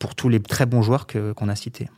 pour 0.00 0.16
tous 0.16 0.28
les 0.28 0.40
très 0.40 0.66
bons 0.66 0.82
joueurs 0.82 1.06
qu'on 1.06 1.48
a 1.48 1.54
cités. 1.54 1.88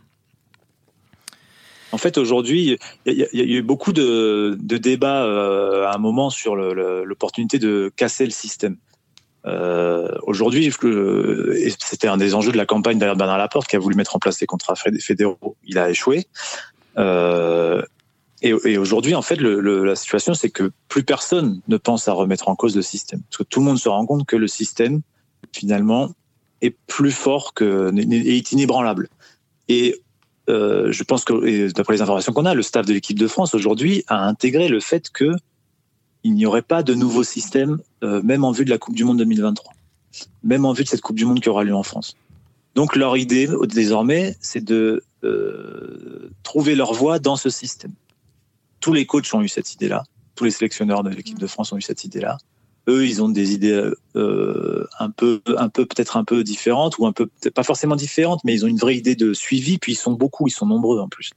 En 1.93 1.99
fait, 1.99 2.19
aujourd'hui, 2.19 2.79
il 3.07 3.29
y, 3.33 3.41
a 3.41 3.45
eu 3.45 3.63
beaucoup 3.63 3.93
de, 3.93 4.59
débats 4.61 5.25
euh, 5.25 5.87
à 5.87 5.95
un 5.95 5.99
moment 5.99 6.31
sur 6.31 6.57
l'opportunité 6.57 7.59
de 7.59 7.93
casser 7.95 8.25
le 8.25 8.31
système. 8.31 8.77
Euh, 9.45 10.09
aujourd'hui, 10.23 10.73
c'était 11.79 12.09
un 12.09 12.17
des 12.17 12.35
enjeux 12.35 12.53
de 12.53 12.57
la 12.57 12.67
campagne 12.67 12.99
derrière 12.99 13.17
Bernard 13.17 13.39
Laporte 13.39 13.69
qui 13.69 13.77
a 13.77 13.79
voulu 13.79 13.95
mettre 13.95 14.17
en 14.17 14.19
place 14.19 14.41
les 14.41 14.47
contrats 14.47 14.75
fédéraux. 14.75 15.57
Il 15.65 15.79
a 15.79 15.91
échoué. 15.91 16.27
Euh, 16.99 17.83
et, 18.41 18.79
aujourd'hui, 18.79 19.15
en 19.15 19.23
fait, 19.23 19.37
la 19.37 19.95
situation, 19.95 20.35
c'est 20.35 20.51
que 20.51 20.73
plus 20.89 21.05
personne 21.05 21.61
ne 21.69 21.77
pense 21.77 22.09
à 22.09 22.13
remettre 22.13 22.49
en 22.49 22.57
cause 22.57 22.75
le 22.75 22.83
système. 22.83 23.21
Parce 23.29 23.39
que 23.39 23.43
tout 23.45 23.61
le 23.61 23.67
monde 23.67 23.79
se 23.79 23.89
rend 23.89 24.05
compte 24.07 24.27
que 24.27 24.37
le 24.37 24.49
système, 24.49 25.03
finalement, 25.53 26.11
est 26.63 26.75
plus 26.87 27.11
fort 27.11 27.53
que 27.53 27.93
est 27.99 28.53
inébranlable. 28.53 29.09
Et 29.69 30.01
euh, 30.49 30.91
je 30.91 31.05
pense 31.05 31.25
que, 31.25 31.71
d'après 31.73 31.95
les 31.95 32.03
informations 32.03 32.33
qu'on 32.33 32.47
a, 32.47 32.55
le 32.55 32.63
staff 32.63 32.87
de 32.87 32.93
l'équipe 32.93 33.19
de 33.19 33.27
France 33.27 33.55
aujourd'hui 33.55 34.05
a 34.09 34.27
intégré 34.27 34.69
le 34.69 34.81
fait 34.81 35.11
que 35.11 35.33
il 36.25 36.35
n'y 36.35 36.47
aurait 36.47 36.63
pas 36.63 36.85
de 36.85 36.95
nouveau 36.95 37.25
système, 37.25 37.81
euh, 38.05 38.23
même 38.23 38.45
en 38.45 38.53
vue 38.53 38.65
de 38.65 38.71
la 38.71 38.79
Coupe 38.79 38.95
du 38.95 39.05
Monde 39.05 39.19
2023, 39.19 39.73
même 40.45 40.65
en 40.65 40.73
vue 40.73 40.85
de 40.85 40.89
cette 40.89 41.01
Coupe 41.01 41.17
du 41.17 41.25
Monde 41.25 41.41
qui 41.41 41.49
aura 41.49 41.65
lieu 41.65 41.75
en 41.75 41.83
France. 41.83 42.17
Donc 42.77 42.97
leur 42.97 43.17
idée 43.17 43.49
désormais, 43.65 44.37
c'est 44.41 44.65
de 44.65 45.03
euh, 45.25 46.31
trouver 46.45 46.75
leur 46.77 46.95
voie 46.95 47.19
dans 47.19 47.37
ce 47.37 47.51
système. 47.51 47.93
Tous 48.81 48.93
les 48.93 49.05
coachs 49.05 49.35
ont 49.35 49.43
eu 49.43 49.49
cette 49.49 49.75
idée-là, 49.75 50.05
tous 50.37 50.45
les 50.45 50.51
sélectionneurs 50.51 51.03
de 51.03 51.11
l'équipe 51.11 51.39
de 51.39 51.47
France 51.47 51.73
ont 51.73 51.77
eu 51.77 51.83
cette 51.83 52.05
idée-là. 52.05 52.39
Eux, 52.89 53.07
ils 53.07 53.23
ont 53.23 53.29
des 53.29 53.53
idées 53.53 53.91
euh, 54.17 54.87
un 54.99 55.11
peu, 55.11 55.41
un 55.57 55.69
peu 55.69 55.87
peut-être 55.87 56.17
un 56.17 56.25
peu 56.25 56.43
différentes 56.43 56.99
ou 56.99 57.07
un 57.07 57.13
peu 57.13 57.29
pas 57.55 57.63
forcément 57.63 57.97
différentes, 57.97 58.41
mais 58.45 58.55
ils 58.55 58.65
ont 58.65 58.69
une 58.69 58.79
vraie 58.79 58.97
idée 58.97 59.15
de 59.15 59.33
suivi. 59.33 59.79
Puis 59.79 59.93
ils 59.93 59.97
sont 59.97 60.13
beaucoup, 60.13 60.49
ils 60.49 60.53
sont 60.53 60.67
nombreux 60.67 61.01
en 61.01 61.09
plus. 61.09 61.31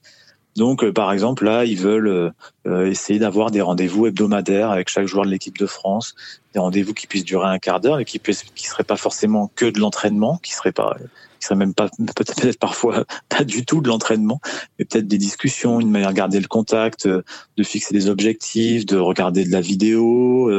Donc, 0.56 0.84
euh, 0.84 0.94
par 0.94 1.12
exemple, 1.12 1.44
là, 1.44 1.66
ils 1.66 1.78
veulent 1.78 2.32
euh, 2.66 2.86
essayer 2.86 3.20
d'avoir 3.20 3.52
des 3.52 3.62
rendez-vous 3.62 4.08
hebdomadaires 4.08 4.72
avec 4.72 4.90
chaque 4.90 5.06
joueur 5.06 5.26
de 5.26 5.30
l'équipe 5.30 5.58
de 5.58 5.66
France, 5.66 6.16
des 6.54 6.60
rendez-vous 6.60 6.94
qui 6.94 7.08
puissent 7.08 7.26
durer 7.26 7.48
un 7.48 7.60
quart 7.60 7.82
d'heure 7.82 8.00
et 8.00 8.06
qui 8.06 8.20
qui 8.20 8.68
seraient 8.68 8.84
pas 8.84 8.96
forcément 8.96 9.52
que 9.56 9.66
de 9.66 9.80
l'entraînement, 9.80 10.38
qui 10.38 10.54
seraient 10.54 10.72
pas, 10.72 10.96
qui 11.40 11.46
serait 11.46 11.58
même 11.58 11.74
pas 11.74 11.90
peut-être 12.16 12.58
parfois 12.58 13.04
pas 13.28 13.44
du 13.44 13.66
tout 13.66 13.82
de 13.82 13.90
l'entraînement, 13.90 14.40
mais 14.80 14.86
peut-être 14.86 15.08
des 15.08 15.18
discussions, 15.18 15.82
une 15.82 15.92
manière 15.92 16.12
de 16.12 16.16
garder 16.16 16.40
le 16.40 16.48
contact, 16.48 17.06
de 17.06 17.64
fixer 17.64 17.94
des 17.94 18.10
objectifs, 18.10 18.86
de 18.86 18.96
regarder 18.96 19.44
de 19.44 19.52
la 19.52 19.62
vidéo, 19.62 20.50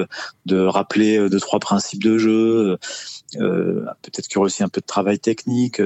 de 0.45 0.61
rappeler 0.61 1.31
deux 1.31 1.41
trois 1.41 1.59
principes 1.59 2.05
de 2.05 2.19
jeu, 2.19 2.77
peut-être 3.33 4.29
qu'il 4.29 4.35
y 4.35 4.39
aurait 4.39 4.47
aussi 4.47 4.63
un 4.63 4.69
peu 4.69 4.83
de 4.83 4.87
travail 4.87 5.19
technique. 5.19 5.81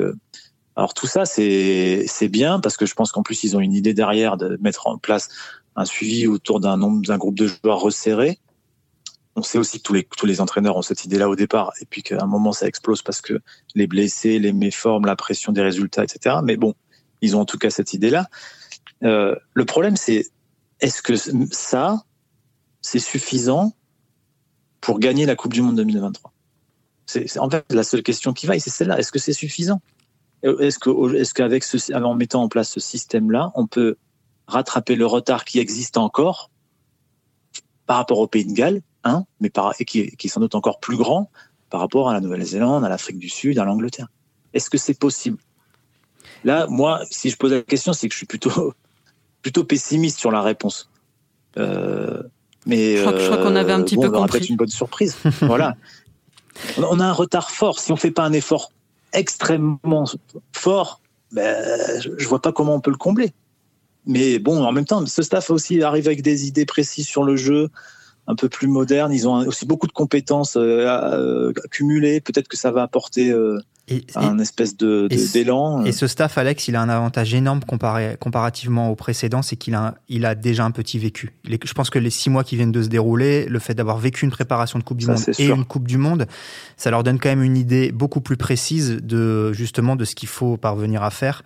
Alors 0.81 0.95
tout 0.95 1.07
ça, 1.07 1.27
c'est 1.27 2.29
bien 2.31 2.59
parce 2.59 2.79
que 2.79 2.87
je 2.87 2.95
pense 2.95 3.12
qu'en 3.12 3.23
plus 3.23 3.45
ils 3.45 3.55
ont 3.55 3.61
une 3.61 3.75
idée 3.75 3.93
derrière 3.93 4.38
de 4.38 4.57
mettre 4.62 4.87
en 4.87 4.97
place 4.97 5.29
un 5.77 5.85
suivi 5.85 6.27
autour 6.27 6.59
d'un 6.59 6.79
nombre 6.79 7.03
d'un 7.03 7.19
groupe 7.19 7.38
de 7.38 7.49
joueurs 7.49 7.81
resserré. 7.81 8.38
On 9.37 9.43
sait 9.43 9.59
aussi 9.59 9.77
que 9.77 9.83
tous 9.83 9.93
les 9.93 10.05
tous 10.05 10.25
les 10.25 10.40
entraîneurs 10.40 10.79
ont 10.79 10.83
cette 10.83 11.05
idée-là 11.05 11.29
au 11.29 11.37
départ 11.37 11.75
et 11.83 11.85
puis 11.85 12.03
qu'à 12.03 12.23
un 12.23 12.27
moment 12.27 12.53
ça 12.53 12.66
explose 12.66 13.03
parce 13.03 13.21
que 13.21 13.43
les 13.75 13.87
blessés, 13.87 14.38
les 14.38 14.55
méformes, 14.55 15.05
la 15.05 15.16
pression 15.16 15.53
des 15.53 15.61
résultats, 15.61 16.03
etc. 16.03 16.37
Mais 16.43 16.57
bon, 16.57 16.75
ils 17.21 17.37
ont 17.37 17.40
en 17.40 17.45
tout 17.45 17.59
cas 17.59 17.69
cette 17.69 17.93
idée-là. 17.93 18.31
Euh, 19.03 19.37
le 19.53 19.66
problème, 19.66 19.99
c'est 19.99 20.31
est-ce 20.81 21.03
que 21.03 21.14
ça, 21.53 22.05
c'est 22.81 22.99
suffisant 22.99 23.75
pour 24.81 24.99
gagner 24.99 25.27
la 25.27 25.37
Coupe 25.37 25.53
du 25.53 25.61
Monde 25.61 25.77
2023 25.77 26.33
C'est 27.05 27.38
en 27.38 27.51
fait 27.51 27.71
la 27.71 27.85
seule 27.85 28.03
question 28.03 28.33
qui 28.33 28.47
vaille, 28.47 28.61
c'est 28.61 28.71
celle-là. 28.71 28.99
Est-ce 28.99 29.12
que 29.12 29.19
c'est 29.19 29.35
suffisant? 29.35 29.83
Est-ce 30.42 30.79
que, 30.79 31.14
est-ce 31.16 31.35
qu'avec 31.35 31.64
ce, 31.64 31.92
en 31.94 32.14
mettant 32.14 32.42
en 32.42 32.48
place 32.48 32.70
ce 32.70 32.81
système-là, 32.81 33.53
on 33.55 33.66
peut 33.66 33.96
rattraper 34.46 34.96
le 34.96 35.07
retard 35.07 35.44
qui 35.44 35.59
existe 35.59 35.96
encore 35.96 36.50
par 37.87 37.96
rapport 37.96 38.18
au 38.18 38.26
Pays 38.26 38.44
de 38.44 38.53
Galles, 38.53 38.83
hein, 39.05 39.24
mais 39.40 39.50
par, 39.50 39.74
et 39.79 39.85
qui, 39.85 40.11
qui 40.16 40.26
est 40.26 40.31
sans 40.31 40.40
doute 40.40 40.55
encore 40.55 40.81
plus 40.81 40.96
grand 40.96 41.31
par 41.68 41.81
rapport 41.81 42.09
à 42.09 42.12
la 42.12 42.20
Nouvelle-Zélande, 42.20 42.85
à 42.85 42.88
l'Afrique 42.88 43.18
du 43.18 43.29
Sud, 43.29 43.59
à 43.59 43.64
l'Angleterre? 43.64 44.09
Est-ce 44.55 44.70
que 44.70 44.79
c'est 44.79 44.98
possible? 44.98 45.38
Là, 46.44 46.66
moi, 46.68 47.00
si 47.11 47.31
je 47.31 47.37
pose 47.37 47.53
la 47.53 47.62
question, 47.62 47.92
c'est 47.92 48.09
que 48.09 48.14
je 48.14 48.18
suis 48.18 48.26
plutôt, 48.26 48.74
plutôt 49.42 49.64
pessimiste 49.64 50.18
sur 50.18 50.31
la 50.31 50.42
réponse. 50.42 50.90
Euh, 51.59 52.22
mais 52.66 52.96
je 52.96 53.03
crois, 53.03 53.38
qu'on 53.38 53.57
avait 53.57 53.72
un 53.72 53.83
petit 53.83 53.96
bon, 53.96 54.03
peu 54.03 54.09
on 54.09 54.12
compris. 54.12 54.38
peut-être 54.38 54.50
une 54.50 54.57
bonne 54.57 54.68
surprise. 54.68 55.16
voilà. 55.40 55.76
On 56.79 57.00
a 57.00 57.05
un 57.05 57.12
retard 57.12 57.50
fort. 57.50 57.79
Si 57.79 57.92
on 57.92 57.96
fait 57.96 58.11
pas 58.11 58.24
un 58.24 58.33
effort 58.33 58.72
extrêmement 59.12 60.05
fort, 60.53 61.01
ben, 61.33 62.01
je 62.01 62.29
vois 62.29 62.42
pas 62.42 62.53
comment 62.53 62.75
on 62.75 62.81
peut 62.81 62.90
le 62.90 62.96
combler. 62.96 63.33
Mais 64.07 64.38
bon, 64.38 64.64
en 64.64 64.73
même 64.73 64.87
temps, 64.87 65.05
ce 65.07 65.23
staff 65.23 65.51
aussi 65.51 65.83
arrive 65.83 66.07
avec 66.07 66.23
des 66.23 66.46
idées 66.46 66.66
précises 66.66 67.07
sur 67.07 67.23
le 67.23 67.37
jeu, 67.37 67.68
un 68.27 68.35
peu 68.35 68.49
plus 68.49 68.69
moderne. 68.69 69.13
Ils 69.13 69.29
ont 69.29 69.47
aussi 69.47 69.67
beaucoup 69.67 69.87
de 69.87 69.93
compétences 69.93 70.57
euh, 70.57 71.53
accumulées. 71.65 72.21
Peut-être 72.21 72.49
que 72.49 72.57
ça 72.57 72.71
va 72.71 72.83
apporter 72.83 73.31
euh, 73.31 73.59
et, 73.89 74.05
un 74.15 74.39
et, 74.39 74.43
espèce 74.43 74.77
de, 74.77 75.09
d'élan. 75.33 75.85
Et 75.85 75.93
ce 75.93 76.07
staff, 76.07 76.39
Alex, 76.39 76.69
il 76.69 76.77
a 76.77 76.83
un 76.83 76.89
avantage 76.89 77.35
énorme 77.35 77.61
comparé, 77.65 78.17
comparativement 78.21 78.91
au 78.91 78.95
précédent, 78.95 79.43
c'est 79.43 79.57
qu'il 79.57 79.75
a, 79.75 79.97
il 80.09 80.25
a 80.25 80.35
déjà 80.35 80.65
un 80.65 80.71
petit 80.71 80.99
vécu. 80.99 81.35
Les, 81.45 81.59
je 81.63 81.73
pense 81.73 81.91
que 81.91 81.99
les 81.99 82.11
six 82.11 82.31
mois 82.31 82.45
qui 82.45 82.57
viennent 82.57 82.73
de 82.73 82.83
se 82.83 82.89
dérouler, 82.89 83.47
le 83.47 83.59
fait 83.59 83.75
d'avoir 83.75 83.99
vécu 83.99 84.25
une 84.25 84.31
préparation 84.31 84.79
de 84.79 84.85
Coupe 84.85 84.99
du 84.99 85.07
ça, 85.07 85.13
Monde 85.15 85.25
et 85.29 85.33
sûr. 85.33 85.57
une 85.57 85.65
Coupe 85.65 85.89
du 85.89 85.99
Monde, 85.99 86.27
ça 86.77 86.91
leur 86.91 87.03
donne 87.03 87.19
quand 87.19 87.31
même 87.31 87.43
une 87.43 87.57
idée 87.57 87.91
beaucoup 87.93 88.21
plus 88.21 88.37
précise 88.37 88.99
de 89.03 89.53
justement 89.53 89.97
de 89.97 90.05
ce 90.05 90.15
qu'il 90.15 90.29
faut 90.29 90.57
parvenir 90.57 91.03
à 91.03 91.11
faire 91.11 91.43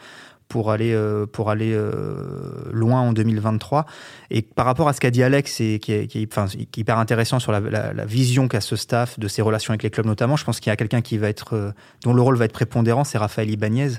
pour 0.55 0.71
aller, 0.71 0.95
euh, 0.95 1.27
pour 1.27 1.51
aller 1.51 1.73
euh, 1.75 2.71
loin 2.71 3.01
en 3.01 3.13
2023. 3.13 3.87
Et 4.31 4.41
par 4.41 4.67
rapport 4.67 4.87
à 4.87 4.93
ce 4.93 5.01
qu'a 5.01 5.11
dit 5.11 5.21
Alex, 5.21 5.61
et 5.61 5.81
qui 5.81 5.93
est, 5.93 6.07
qui, 6.07 6.23
est, 6.23 6.77
hyper 6.77 6.99
intéressant 6.99 7.41
sur 7.41 7.51
la 7.51 8.05
vision 8.05 8.47
qu'a 8.47 8.61
ce 8.61 8.77
staff, 8.77 9.19
de 9.19 9.27
ses 9.27 9.43
relations 9.43 9.73
avec 9.73 9.83
les 9.83 9.91
clubs 9.91 10.07
notamment, 10.07 10.37
je 10.37 10.45
pense 10.45 10.61
qu'il 10.61 10.71
y 10.71 10.73
a 10.73 10.77
quelqu'un 10.77 11.01
qui 11.01 11.19
va 11.19 11.29
être, 11.29 11.57
euh, 11.57 11.73
dont 12.05 12.15
le 12.15 12.23
rôle 12.23 12.37
va 12.37 12.45
être 12.45 12.53
prépondérant, 12.53 13.03
c'est 13.03 13.19
Raphaël 13.19 13.51
Ibanez. 13.51 13.95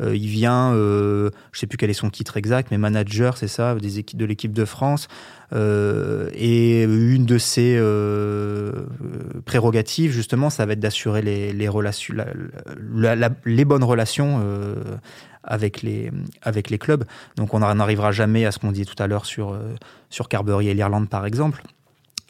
Euh, 0.00 0.16
il 0.16 0.26
vient, 0.26 0.72
euh, 0.72 1.30
je 1.52 1.60
sais 1.60 1.66
plus 1.66 1.76
quel 1.76 1.90
est 1.90 1.94
son 1.94 2.10
titre 2.10 2.36
exact, 2.36 2.70
mais 2.70 2.78
manager, 2.78 3.36
c'est 3.36 3.48
ça, 3.48 3.74
des 3.74 3.98
équipes 3.98 4.18
de 4.18 4.24
l'équipe 4.24 4.52
de 4.52 4.64
France. 4.64 5.08
Euh, 5.52 6.30
et 6.34 6.84
une 6.84 7.26
de 7.26 7.36
ses 7.38 7.76
euh, 7.78 8.86
prérogatives, 9.44 10.12
justement, 10.12 10.48
ça 10.50 10.64
va 10.64 10.72
être 10.72 10.80
d'assurer 10.80 11.20
les, 11.22 11.66
bonnes 13.64 13.84
relations 13.84 14.42
avec 15.44 15.82
les 15.82 16.78
clubs. 16.78 17.04
Donc 17.36 17.52
on 17.54 17.58
n'arrivera 17.60 18.12
jamais 18.12 18.46
à 18.46 18.52
ce 18.52 18.58
qu'on 18.58 18.72
dit 18.72 18.86
tout 18.86 19.00
à 19.00 19.06
l'heure 19.06 19.26
sur 19.26 19.58
sur 20.08 20.28
Carberry 20.28 20.68
et 20.68 20.74
l'Irlande 20.74 21.08
par 21.08 21.26
exemple, 21.26 21.62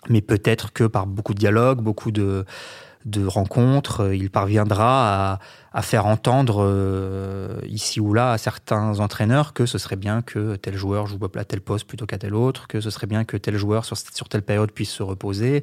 mais 0.09 0.20
peut-être 0.20 0.72
que 0.72 0.85
par 0.85 1.07
beaucoup 1.07 1.35
de 1.35 1.38
dialogues, 1.38 1.81
beaucoup 1.81 2.11
de 2.11 2.44
de 3.05 3.27
rencontres, 3.27 4.12
il 4.15 4.31
parviendra 4.31 5.41
à, 5.73 5.83
faire 5.83 6.07
entendre 6.07 6.62
euh, 6.62 7.59
ici 7.67 8.01
ou 8.01 8.12
là 8.12 8.33
à 8.33 8.38
certains 8.38 9.01
entraîneurs 9.01 9.53
que 9.55 9.65
ce 9.67 9.79
serait 9.79 9.97
bien 9.97 10.23
que 10.23 10.57
tel 10.57 10.77
joueur 10.77 11.07
joue 11.07 11.19
à 11.35 11.45
tel 11.45 11.61
poste 11.61 11.87
plutôt 11.87 12.07
qu'à 12.07 12.19
tel 12.19 12.35
autre, 12.35 12.69
que 12.69 12.81
ce 12.81 12.91
serait 12.91 13.07
bien 13.07 13.25
que 13.25 13.37
tel 13.37 13.57
joueur 13.57 13.85
sur, 13.85 14.29
telle 14.29 14.43
période 14.43 14.71
puisse 14.71 14.91
se 14.91 15.03
reposer. 15.03 15.62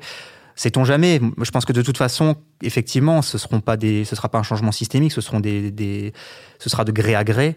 Sait-on 0.56 0.84
jamais 0.84 1.21
Je 1.41 1.52
pense 1.52 1.63
que 1.63 1.71
de 1.71 1.82
toute 1.82 1.97
façon, 1.97 2.36
effectivement, 2.62 3.21
ce 3.21 3.38
seront 3.38 3.62
pas 3.62 3.78
des, 3.78 4.04
ce 4.04 4.15
sera 4.15 4.28
pas 4.28 4.39
un 4.39 4.43
changement 4.43 4.73
systémique, 4.73 5.12
ce 5.12 5.21
seront 5.21 5.39
des, 5.39 6.13
ce 6.58 6.69
sera 6.69 6.84
de 6.84 6.91
gré 6.91 7.15
à 7.15 7.23
gré. 7.23 7.56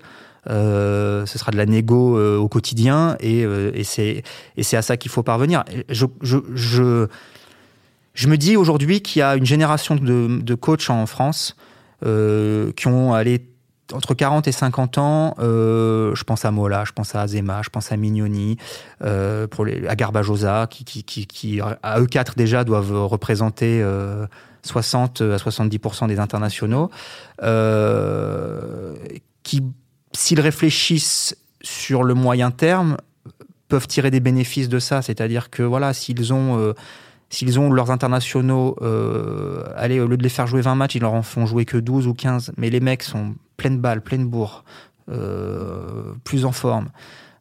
Euh, 0.51 1.25
ce 1.25 1.39
sera 1.39 1.53
de 1.53 1.57
la 1.57 1.67
négo 1.67 2.19
euh, 2.19 2.37
au 2.37 2.49
quotidien 2.49 3.17
et, 3.21 3.45
euh, 3.45 3.71
c'est 3.85 4.25
à 4.73 4.83
ça 4.83 4.97
qu'il 4.97 5.11
faut 5.11 5.23
parvenir. 5.23 5.63
Je 5.89 7.07
je 8.15 8.29
me 8.29 8.37
dis 8.37 8.57
aujourd'hui 8.57 9.01
qu'il 9.01 9.21
y 9.21 9.23
a 9.23 9.37
une 9.37 9.47
génération 9.47 9.97
de, 9.97 10.55
coachs 10.55 10.91
en 10.91 11.07
France 11.07 11.57
euh, 12.05 12.73
qui 12.73 12.87
ont 12.89 13.15
allé 13.15 13.49
entre 13.93 14.15
40 14.15 14.49
et 14.49 14.53
50 14.53 14.99
ans. 14.99 15.35
Euh, 15.39 16.15
je 16.15 16.25
pense 16.25 16.45
à 16.45 16.51
Mola, 16.51 16.85
je 16.85 16.93
pense 16.93 17.15
à 17.15 17.23
Azema, 17.23 17.63
je 17.63 17.71
pense 17.71 17.93
à 17.93 17.97
Mignoni, 17.97 18.57
euh, 19.03 19.47
pour 19.47 19.65
les, 19.65 19.87
à 19.87 19.97
Garbajosa, 19.97 20.67
qui, 20.71 20.85
qui, 20.85 21.05
qui, 21.05 21.27
qui, 21.27 21.61
à 21.61 22.01
eux 22.01 22.07
quatre 22.07 22.35
déjà 22.37 22.65
doivent 22.65 23.07
représenter 23.07 23.81
euh, 23.83 24.27
60 24.63 25.21
à 25.21 25.37
70% 25.37 26.09
des 26.09 26.19
internationaux, 26.19 26.91
euh, 27.43 28.95
qui, 29.43 29.63
s'ils 30.13 30.41
réfléchissent 30.41 31.37
sur 31.63 32.05
le 32.05 32.15
moyen 32.15 32.51
terme, 32.51 32.97
peuvent 33.69 33.87
tirer 33.87 34.11
des 34.11 34.21
bénéfices 34.21 34.69
de 34.69 34.79
ça. 34.79 35.03
C'est-à-dire 35.03 35.51
que 35.51 35.63
voilà, 35.63 35.95
s'ils 35.95 36.33
ont 36.33 36.59
euh, 36.59 36.75
s'ils 37.33 37.59
ont 37.59 37.73
leurs 37.73 37.91
internationaux, 37.91 38.77
euh, 38.83 39.65
allez, 39.75 40.01
au 40.01 40.07
lieu 40.07 40.19
de 40.19 40.23
les 40.23 40.29
faire 40.29 40.47
jouer 40.47 40.61
20 40.61 40.75
matchs, 40.75 40.97
ils 40.97 41.01
leur 41.01 41.15
en 41.15 41.23
font 41.23 41.47
jouer 41.47 41.65
que 41.65 41.79
12 41.79 42.07
ou 42.07 42.13
15. 42.13 42.53
Mais 42.59 42.69
les 42.69 42.81
mecs 42.81 43.03
sont 43.03 43.35
pleines 43.57 43.79
balles, 43.79 44.03
pleines 44.03 44.27
bourres, 44.27 44.65
euh, 45.11 46.13
plus 46.25 46.45
en 46.45 46.53
forme. 46.53 46.91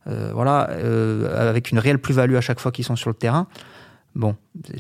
Euh, 0.08 0.32
voilà, 0.34 0.69
avec 1.38 1.71
une 1.71 1.80
réelle 1.80 1.99
plus-value 1.99 2.36
à 2.36 2.41
chaque 2.41 2.62
fois 2.62 2.71
qu'ils 2.71 2.86
sont 2.86 2.95
sur 2.95 3.10
le 3.10 3.15
terrain. 3.15 3.47
Bon, 4.15 4.36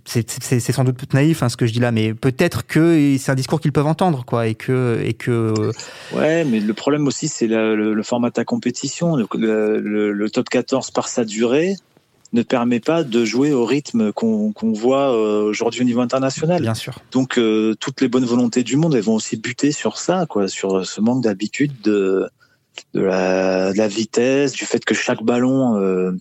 c'est 0.05 0.27
sans 0.71 0.83
doute 0.85 0.97
tout 0.97 1.15
naïf 1.15 1.43
hein, 1.43 1.49
ce 1.49 1.55
que 1.55 1.65
je 1.65 1.73
dis 1.73 1.79
là, 1.79 1.91
mais 1.91 2.13
peut-être 2.13 2.65
que 2.65 3.15
c'est 3.17 3.31
un 3.31 3.35
discours 3.35 3.59
qu'ils 3.59 3.71
peuvent 3.71 3.87
entendre, 3.87 4.23
quoi, 4.25 4.47
et 4.47 4.55
que. 4.55 5.71
Ouais, 6.13 6.45
mais 6.45 6.61
le 6.61 6.73
problème 6.73 7.05
aussi, 7.07 7.27
c'est 7.27 7.47
le, 7.47 8.03
format 8.03 8.31
à 8.37 8.45
compétition, 8.45 9.17
le, 9.17 10.27
top 10.29 10.49
14 10.49 10.91
par 10.91 11.09
sa 11.09 11.25
durée 11.25 11.75
ne 12.33 12.43
permet 12.43 12.79
pas 12.79 13.03
de 13.03 13.25
jouer 13.25 13.51
au 13.51 13.65
rythme 13.65 14.13
qu'on 14.13 14.53
qu 14.53 14.73
voit 14.73 15.13
euh, 15.13 15.43
aujourd'hui 15.43 15.81
au 15.81 15.83
niveau 15.83 16.01
international. 16.01 16.61
Bien 16.61 16.73
sûr. 16.73 16.97
Donc 17.11 17.37
euh, 17.37 17.75
toutes 17.79 17.99
les 18.01 18.07
bonnes 18.07 18.25
volontés 18.25 18.63
du 18.63 18.77
monde, 18.77 18.95
elles 18.95 19.03
vont 19.03 19.15
aussi 19.15 19.37
buter 19.37 19.71
sur 19.71 19.97
ça, 19.97 20.25
quoi, 20.27 20.47
sur 20.47 20.85
ce 20.85 21.01
manque 21.01 21.23
d'habitude 21.23 21.73
de 21.81 22.29
de 22.93 23.01
la, 23.01 23.73
de 23.73 23.77
la, 23.77 23.87
vitesse, 23.89 24.53
du 24.53 24.65
fait 24.65 24.83
que 24.85 24.93
chaque 24.93 25.21
ballon 25.23 25.77
euh, 25.77 26.11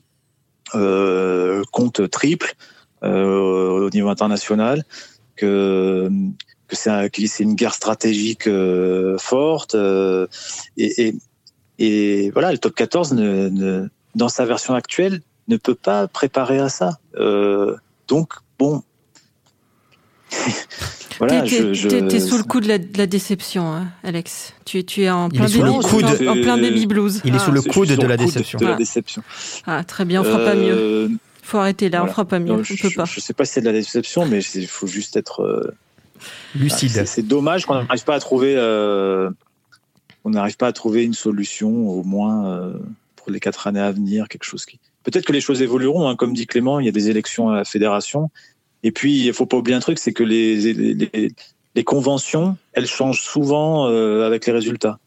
euh, 0.74 1.62
compte 1.70 2.10
triple 2.10 2.54
au 3.02 3.88
niveau 3.90 4.08
international, 4.08 4.84
que 5.36 6.10
que 6.66 6.76
c'est 6.76 7.42
une 7.42 7.54
guerre 7.54 7.74
stratégique 7.74 8.48
forte 9.18 9.74
et, 10.76 11.08
et, 11.08 11.14
et, 11.78 12.30
voilà 12.30 12.52
le 12.52 12.58
top 12.58 12.74
14 12.74 13.14
ne, 13.14 13.48
ne, 13.48 13.88
dans 14.14 14.28
sa 14.28 14.44
version 14.44 14.74
actuelle 14.74 15.22
ne 15.50 15.56
peut 15.56 15.74
pas 15.74 16.08
préparer 16.08 16.58
à 16.58 16.68
ça. 16.68 16.98
Euh, 17.16 17.76
donc, 18.08 18.34
bon. 18.58 18.82
voilà, 21.18 21.42
tu 21.42 21.74
je, 21.74 21.88
es 21.88 22.20
sous 22.20 22.38
le 22.38 22.44
coup 22.44 22.60
de 22.60 22.68
la, 22.68 22.78
de 22.78 22.96
la 22.96 23.06
déception, 23.06 23.72
hein, 23.72 23.88
Alex. 24.04 24.54
Tu, 24.64 24.84
tu, 24.84 25.02
es 25.02 25.10
en 25.10 25.28
plein, 25.28 25.46
baby, 25.46 25.62
en, 25.62 25.80
en, 25.80 26.40
plein 26.40 26.56
baby 26.56 26.86
blues. 26.86 27.20
Il 27.24 27.34
est 27.34 27.38
ah, 27.38 27.44
sous 27.44 27.50
le 27.50 27.62
coude 27.62 27.88
de 27.88 28.06
la 28.06 28.16
déception. 28.16 28.58
De 28.58 28.66
la 28.66 28.76
déception. 28.76 29.22
Ah, 29.66 29.82
très 29.84 30.04
bien, 30.04 30.20
on 30.20 30.24
fera 30.24 30.38
euh, 30.38 30.46
pas 30.46 30.54
mieux. 30.54 31.10
faut 31.42 31.58
arrêter 31.58 31.90
là, 31.90 32.04
on 32.04 32.06
fera 32.06 32.24
pas 32.24 32.38
mieux, 32.38 32.52
on 32.52 32.62
je, 32.62 32.80
peut 32.80 32.90
pas. 32.94 33.04
Je 33.04 33.18
sais 33.20 33.34
pas 33.34 33.44
si 33.44 33.54
c'est 33.54 33.60
de 33.60 33.66
la 33.66 33.72
déception, 33.72 34.26
mais 34.26 34.40
il 34.40 34.68
faut 34.68 34.86
juste 34.86 35.16
être 35.16 35.42
euh, 35.42 35.74
lucide. 36.54 37.04
C'est 37.06 37.26
dommage 37.26 37.66
qu'on 37.66 37.74
n'arrive 37.74 38.04
pas 38.04 38.14
à 38.14 38.20
trouver, 38.20 38.54
euh, 38.56 39.30
on 40.24 40.30
n'arrive 40.30 40.56
pas 40.56 40.68
à 40.68 40.72
trouver 40.72 41.04
une 41.04 41.14
solution, 41.14 41.88
au 41.88 42.02
moins 42.02 42.46
euh, 42.46 42.72
pour 43.16 43.30
les 43.30 43.40
quatre 43.40 43.66
années 43.66 43.80
à 43.80 43.92
venir, 43.92 44.28
quelque 44.28 44.44
chose 44.44 44.64
qui. 44.64 44.78
Peut-être 45.02 45.24
que 45.24 45.32
les 45.32 45.40
choses 45.40 45.62
évolueront, 45.62 46.08
hein, 46.08 46.16
comme 46.16 46.34
dit 46.34 46.46
Clément, 46.46 46.80
il 46.80 46.86
y 46.86 46.88
a 46.88 46.92
des 46.92 47.08
élections 47.10 47.50
à 47.50 47.56
la 47.56 47.64
fédération, 47.64 48.30
et 48.82 48.92
puis 48.92 49.26
il 49.26 49.32
faut 49.32 49.46
pas 49.46 49.56
oublier 49.56 49.76
un 49.76 49.80
truc, 49.80 49.98
c'est 49.98 50.12
que 50.12 50.22
les, 50.22 50.72
les, 50.72 51.32
les, 51.74 51.84
conventions, 51.84 52.56
elles 52.72 52.86
changent 52.86 53.22
souvent 53.22 53.86
avec 53.86 54.46
les 54.46 54.52
résultats. 54.52 54.98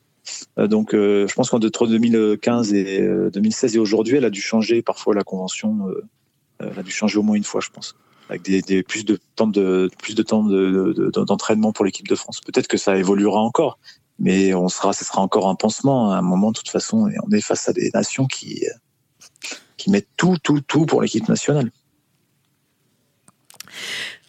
Donc, 0.57 0.91
je 0.93 1.33
pense 1.33 1.49
qu'entre 1.49 1.87
2015 1.87 2.73
et 2.73 3.07
2016 3.33 3.75
et 3.75 3.79
aujourd'hui, 3.79 4.17
elle 4.17 4.25
a 4.25 4.29
dû 4.29 4.41
changer 4.41 4.81
parfois 4.81 5.15
la 5.15 5.23
convention 5.23 5.89
elle 6.71 6.79
a 6.79 6.83
dû 6.83 6.91
changer 6.91 7.17
au 7.17 7.23
moins 7.23 7.35
une 7.35 7.43
fois, 7.43 7.61
je 7.61 7.69
pense, 7.69 7.95
avec 8.29 8.43
des, 8.43 8.83
plus 8.83 9.05
de 9.05 9.19
temps 9.35 9.47
de 9.47 9.89
plus 9.99 10.15
de 10.15 10.23
temps 10.23 10.43
d'entraînement 10.43 11.71
pour 11.71 11.85
l'équipe 11.85 12.07
de 12.07 12.15
France. 12.15 12.41
Peut-être 12.41 12.67
que 12.67 12.77
ça 12.77 12.97
évoluera 12.97 13.39
encore, 13.41 13.79
mais 14.19 14.53
on 14.53 14.69
sera, 14.69 14.93
ce 14.93 15.05
sera 15.05 15.21
encore 15.21 15.47
un 15.49 15.55
pansement 15.55 16.11
à 16.11 16.17
un 16.17 16.21
moment 16.21 16.51
de 16.51 16.57
toute 16.57 16.69
façon. 16.69 17.07
Et 17.07 17.15
on 17.23 17.31
est 17.31 17.41
face 17.41 17.67
à 17.69 17.73
des 17.73 17.91
nations 17.93 18.25
qui 18.25 18.65
qui 19.83 19.91
mettent 19.91 20.07
tout, 20.15 20.37
tout, 20.41 20.61
tout 20.61 20.85
pour 20.85 21.01
l'équipe 21.01 21.27
nationale. 21.27 21.69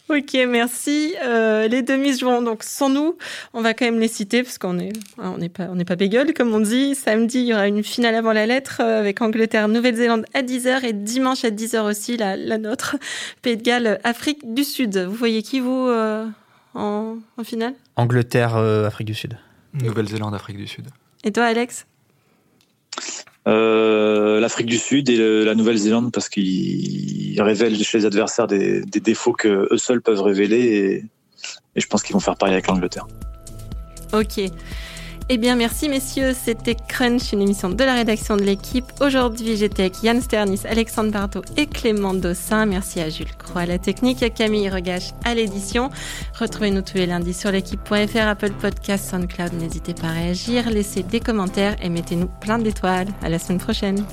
Ok, 0.09 0.33
merci. 0.47 1.15
Euh, 1.23 1.67
les 1.67 1.81
demi 1.81 2.15
joueront 2.15 2.41
donc 2.41 2.63
sans 2.63 2.89
nous. 2.89 3.17
On 3.53 3.61
va 3.61 3.73
quand 3.73 3.85
même 3.85 3.99
les 3.99 4.07
citer 4.07 4.43
parce 4.43 4.57
qu'on 4.57 4.77
est, 4.77 4.91
hein, 5.17 5.31
on 5.33 5.37
n'est 5.37 5.49
pas, 5.49 5.63
on 5.69 5.75
n'est 5.75 5.85
pas 5.85 5.95
bégueule 5.95 6.33
comme 6.33 6.53
on 6.53 6.59
dit. 6.59 6.93
Samedi, 6.93 7.39
il 7.39 7.45
y 7.45 7.53
aura 7.53 7.67
une 7.67 7.83
finale 7.83 8.15
avant 8.15 8.33
la 8.33 8.45
lettre 8.45 8.81
euh, 8.81 8.99
avec 8.99 9.21
Angleterre, 9.21 9.67
Nouvelle-Zélande 9.67 10.25
à 10.33 10.43
10h 10.43 10.83
et 10.83 10.93
dimanche 10.93 11.43
à 11.45 11.49
10h 11.49 11.89
aussi 11.89 12.17
la, 12.17 12.35
la 12.35 12.57
nôtre, 12.57 12.97
Pays 13.41 13.57
de 13.57 13.63
Galles, 13.63 13.99
Afrique 14.03 14.53
du 14.53 14.63
Sud. 14.63 14.97
Vous 14.97 15.15
voyez 15.15 15.41
qui 15.41 15.59
vous 15.59 15.87
euh, 15.87 16.27
en, 16.75 17.17
en, 17.37 17.43
finale? 17.43 17.73
Angleterre, 17.95 18.57
Afrique 18.57 19.07
du 19.07 19.15
Sud. 19.15 19.37
Nouvelle-Zélande, 19.73 20.35
Afrique 20.35 20.57
du 20.57 20.67
Sud. 20.67 20.87
Et 21.23 21.31
toi, 21.31 21.45
Alex? 21.45 21.87
Euh, 23.47 24.39
l'Afrique 24.39 24.67
du 24.67 24.77
Sud 24.77 25.09
et 25.09 25.43
la 25.45 25.55
Nouvelle-Zélande 25.55 26.11
parce 26.11 26.29
qu'ils 26.29 27.39
révèlent 27.41 27.81
chez 27.83 27.99
les 27.99 28.05
adversaires 28.05 28.47
des, 28.47 28.81
des, 28.81 28.99
défauts 28.99 29.33
que 29.33 29.67
eux 29.71 29.77
seuls 29.77 30.01
peuvent 30.01 30.21
révéler 30.21 30.57
et, 30.57 30.95
et 31.75 31.81
je 31.81 31.87
pense 31.87 32.01
qu'ils 32.01 32.13
vont 32.13 32.19
faire 32.19 32.35
pareil 32.35 32.53
avec 32.53 32.67
l'Angleterre. 32.67 33.07
Ok. 34.13 34.49
Eh 35.27 35.37
bien, 35.37 35.55
merci 35.55 35.89
messieurs. 35.89 36.33
C'était 36.39 36.75
Crunch, 36.75 37.33
une 37.33 37.41
émission 37.41 37.69
de 37.69 37.83
la 37.83 37.95
rédaction 37.95 38.37
de 38.37 38.43
l'équipe. 38.43 38.85
Aujourd'hui, 39.01 39.57
j'étais 39.57 39.83
avec 39.83 40.03
Yann 40.03 40.21
Sternis, 40.21 40.61
Alexandre 40.69 41.11
Bardot 41.11 41.41
et 41.57 41.65
Clément 41.65 42.13
Dossin. 42.13 42.67
Merci 42.67 42.99
à 42.99 43.09
Jules 43.09 43.35
Croix 43.35 43.61
à 43.61 43.65
la 43.65 43.79
technique, 43.79 44.21
à 44.21 44.29
Camille 44.29 44.69
Regache 44.69 45.13
à 45.23 45.33
l'édition. 45.33 45.89
Retrouvez-nous 46.39 46.83
tous 46.83 46.97
les 46.97 47.07
lundis 47.07 47.33
sur 47.33 47.51
l'équipe.fr, 47.51 48.27
Apple 48.27 48.51
Podcast, 48.51 49.09
SoundCloud. 49.09 49.53
N'hésitez 49.53 49.95
pas 49.95 50.07
à 50.07 50.11
réagir, 50.11 50.69
laissez 50.69 51.01
des 51.01 51.19
commentaires 51.19 51.75
et 51.81 51.89
mettez-nous 51.89 52.29
plein 52.39 52.59
d'étoiles. 52.59 53.07
À 53.23 53.29
la 53.29 53.39
semaine 53.39 53.59
prochaine. 53.59 54.05